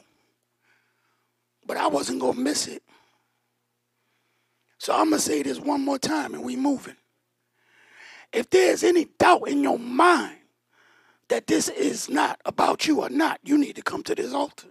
but 1.67 1.77
I 1.77 1.89
wasn't 1.89 2.21
gonna 2.21 2.41
miss 2.41 2.69
it. 2.69 2.83
So 4.79 4.95
I'm 4.95 5.11
gonna 5.11 5.21
say 5.21 5.43
this 5.43 5.61
one 5.61 5.83
more 5.85 5.99
time, 5.99 6.35
and 6.35 6.45
we 6.45 6.57
moving. 6.57 6.97
If 8.33 8.51
there's 8.51 8.85
any 8.85 9.07
doubt 9.19 9.49
in 9.49 9.63
your 9.63 9.79
mind 9.79 10.39
that 11.31 11.47
this 11.47 11.69
is 11.69 12.11
not 12.11 12.41
about 12.45 12.89
you 12.89 13.01
or 13.01 13.09
not, 13.09 13.39
you 13.45 13.57
need 13.57 13.77
to 13.77 13.83
come 13.83 14.03
to 14.03 14.17
this 14.17 14.35
altar. 14.35 14.67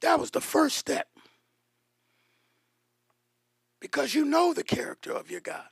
That 0.00 0.18
was 0.18 0.32
the 0.32 0.40
first 0.40 0.76
step. 0.76 1.06
Because 3.80 4.14
you 4.16 4.24
know 4.24 4.52
the 4.52 4.64
character 4.64 5.12
of 5.12 5.30
your 5.30 5.40
God. 5.40 5.62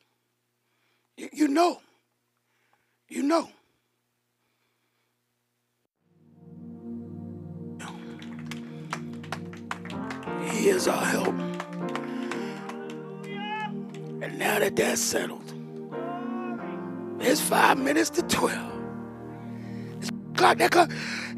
You, 1.17 1.29
you 1.33 1.49
know. 1.49 1.81
You 3.09 3.25
know. 3.25 3.51
He 10.61 10.69
is 10.69 10.87
our 10.89 11.03
help. 11.03 11.35
And 14.23 14.39
now 14.39 14.59
that 14.59 14.77
that's 14.77 15.01
settled, 15.01 15.55
it's 17.19 17.41
five 17.41 17.79
minutes 17.79 18.11
to 18.11 18.23
12. 18.25 18.73
It's 20.03 20.11
clock 20.37 20.59
that 20.59 20.71
clock. 20.71 20.93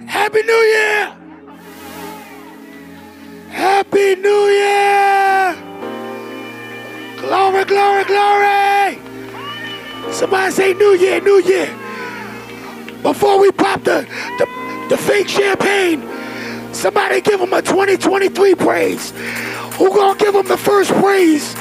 Happy 0.07 0.43
New 0.43 0.63
Year! 0.75 1.15
Happy 3.51 4.17
New 4.17 4.45
Year! 4.59 5.55
Glory, 7.19 7.65
glory, 7.65 8.05
glory! 8.05 8.99
Somebody 10.11 10.51
say 10.51 10.75
New 10.75 10.97
Year, 10.97 11.21
New 11.21 11.41
Year. 11.43 11.73
Before 13.05 13.39
we 13.41 13.53
pop 13.53 13.85
the, 13.85 14.05
the, 14.39 14.47
the 14.89 14.97
fake 14.97 15.29
champagne, 15.29 16.12
Somebody 16.73 17.21
give 17.21 17.39
them 17.41 17.53
a 17.53 17.63
2023 17.63 18.55
praise. 18.55 19.13
Who 19.77 19.89
gonna 19.91 20.19
give 20.19 20.35
them 20.35 20.47
the 20.49 20.57
first 20.57 20.91
praise 20.93 21.55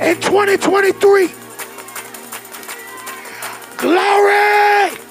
in 0.00 0.20
2023? 0.20 1.28
Glory! 3.76 5.03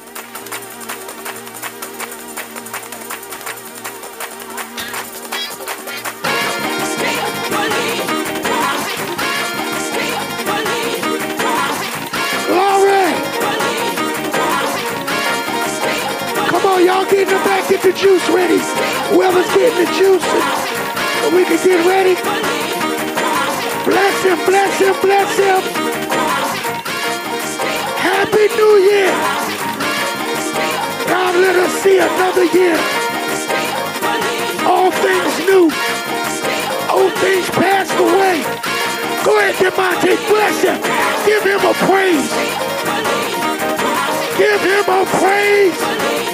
Get 16.83 17.13
in 17.13 17.27
the 17.27 17.43
back, 17.45 17.69
get 17.69 17.81
the 17.81 17.93
juice 17.93 18.27
ready. 18.29 18.59
Whoever's 19.13 19.47
getting 19.55 19.85
the 19.85 19.91
juice, 19.95 20.25
we 21.31 21.45
can 21.45 21.59
get 21.63 21.85
ready. 21.87 22.15
Bless 23.85 24.23
him, 24.23 24.37
bless 24.45 24.79
him, 24.79 24.95
bless 25.01 25.37
him. 25.37 25.61
Happy 27.99 28.47
New 28.59 28.75
Year. 28.83 29.11
God, 31.07 31.35
let 31.35 31.55
us 31.55 31.71
see 31.83 31.99
another 31.99 32.45
year. 32.51 32.77
All 34.67 34.91
things 34.91 35.39
new. 35.47 35.71
Old 36.91 37.13
things 37.23 37.49
passed 37.51 37.97
away. 37.97 38.43
Go 39.23 39.39
ahead, 39.39 39.55
Demonte, 39.55 40.17
bless 40.27 40.61
him. 40.63 40.81
Give 41.25 41.43
him 41.43 41.61
a 41.63 41.73
praise. 41.87 42.29
Give 44.37 44.61
him 44.61 44.85
a 44.89 45.05
praise. 45.19 46.32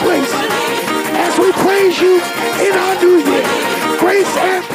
Place. 0.00 0.32
As 1.14 1.38
we 1.38 1.52
praise 1.52 2.00
you 2.00 2.16
in 2.66 2.72
our 2.72 2.94
new 3.02 3.18
year, 3.18 3.98
grace 3.98 4.36
and. 4.36 4.69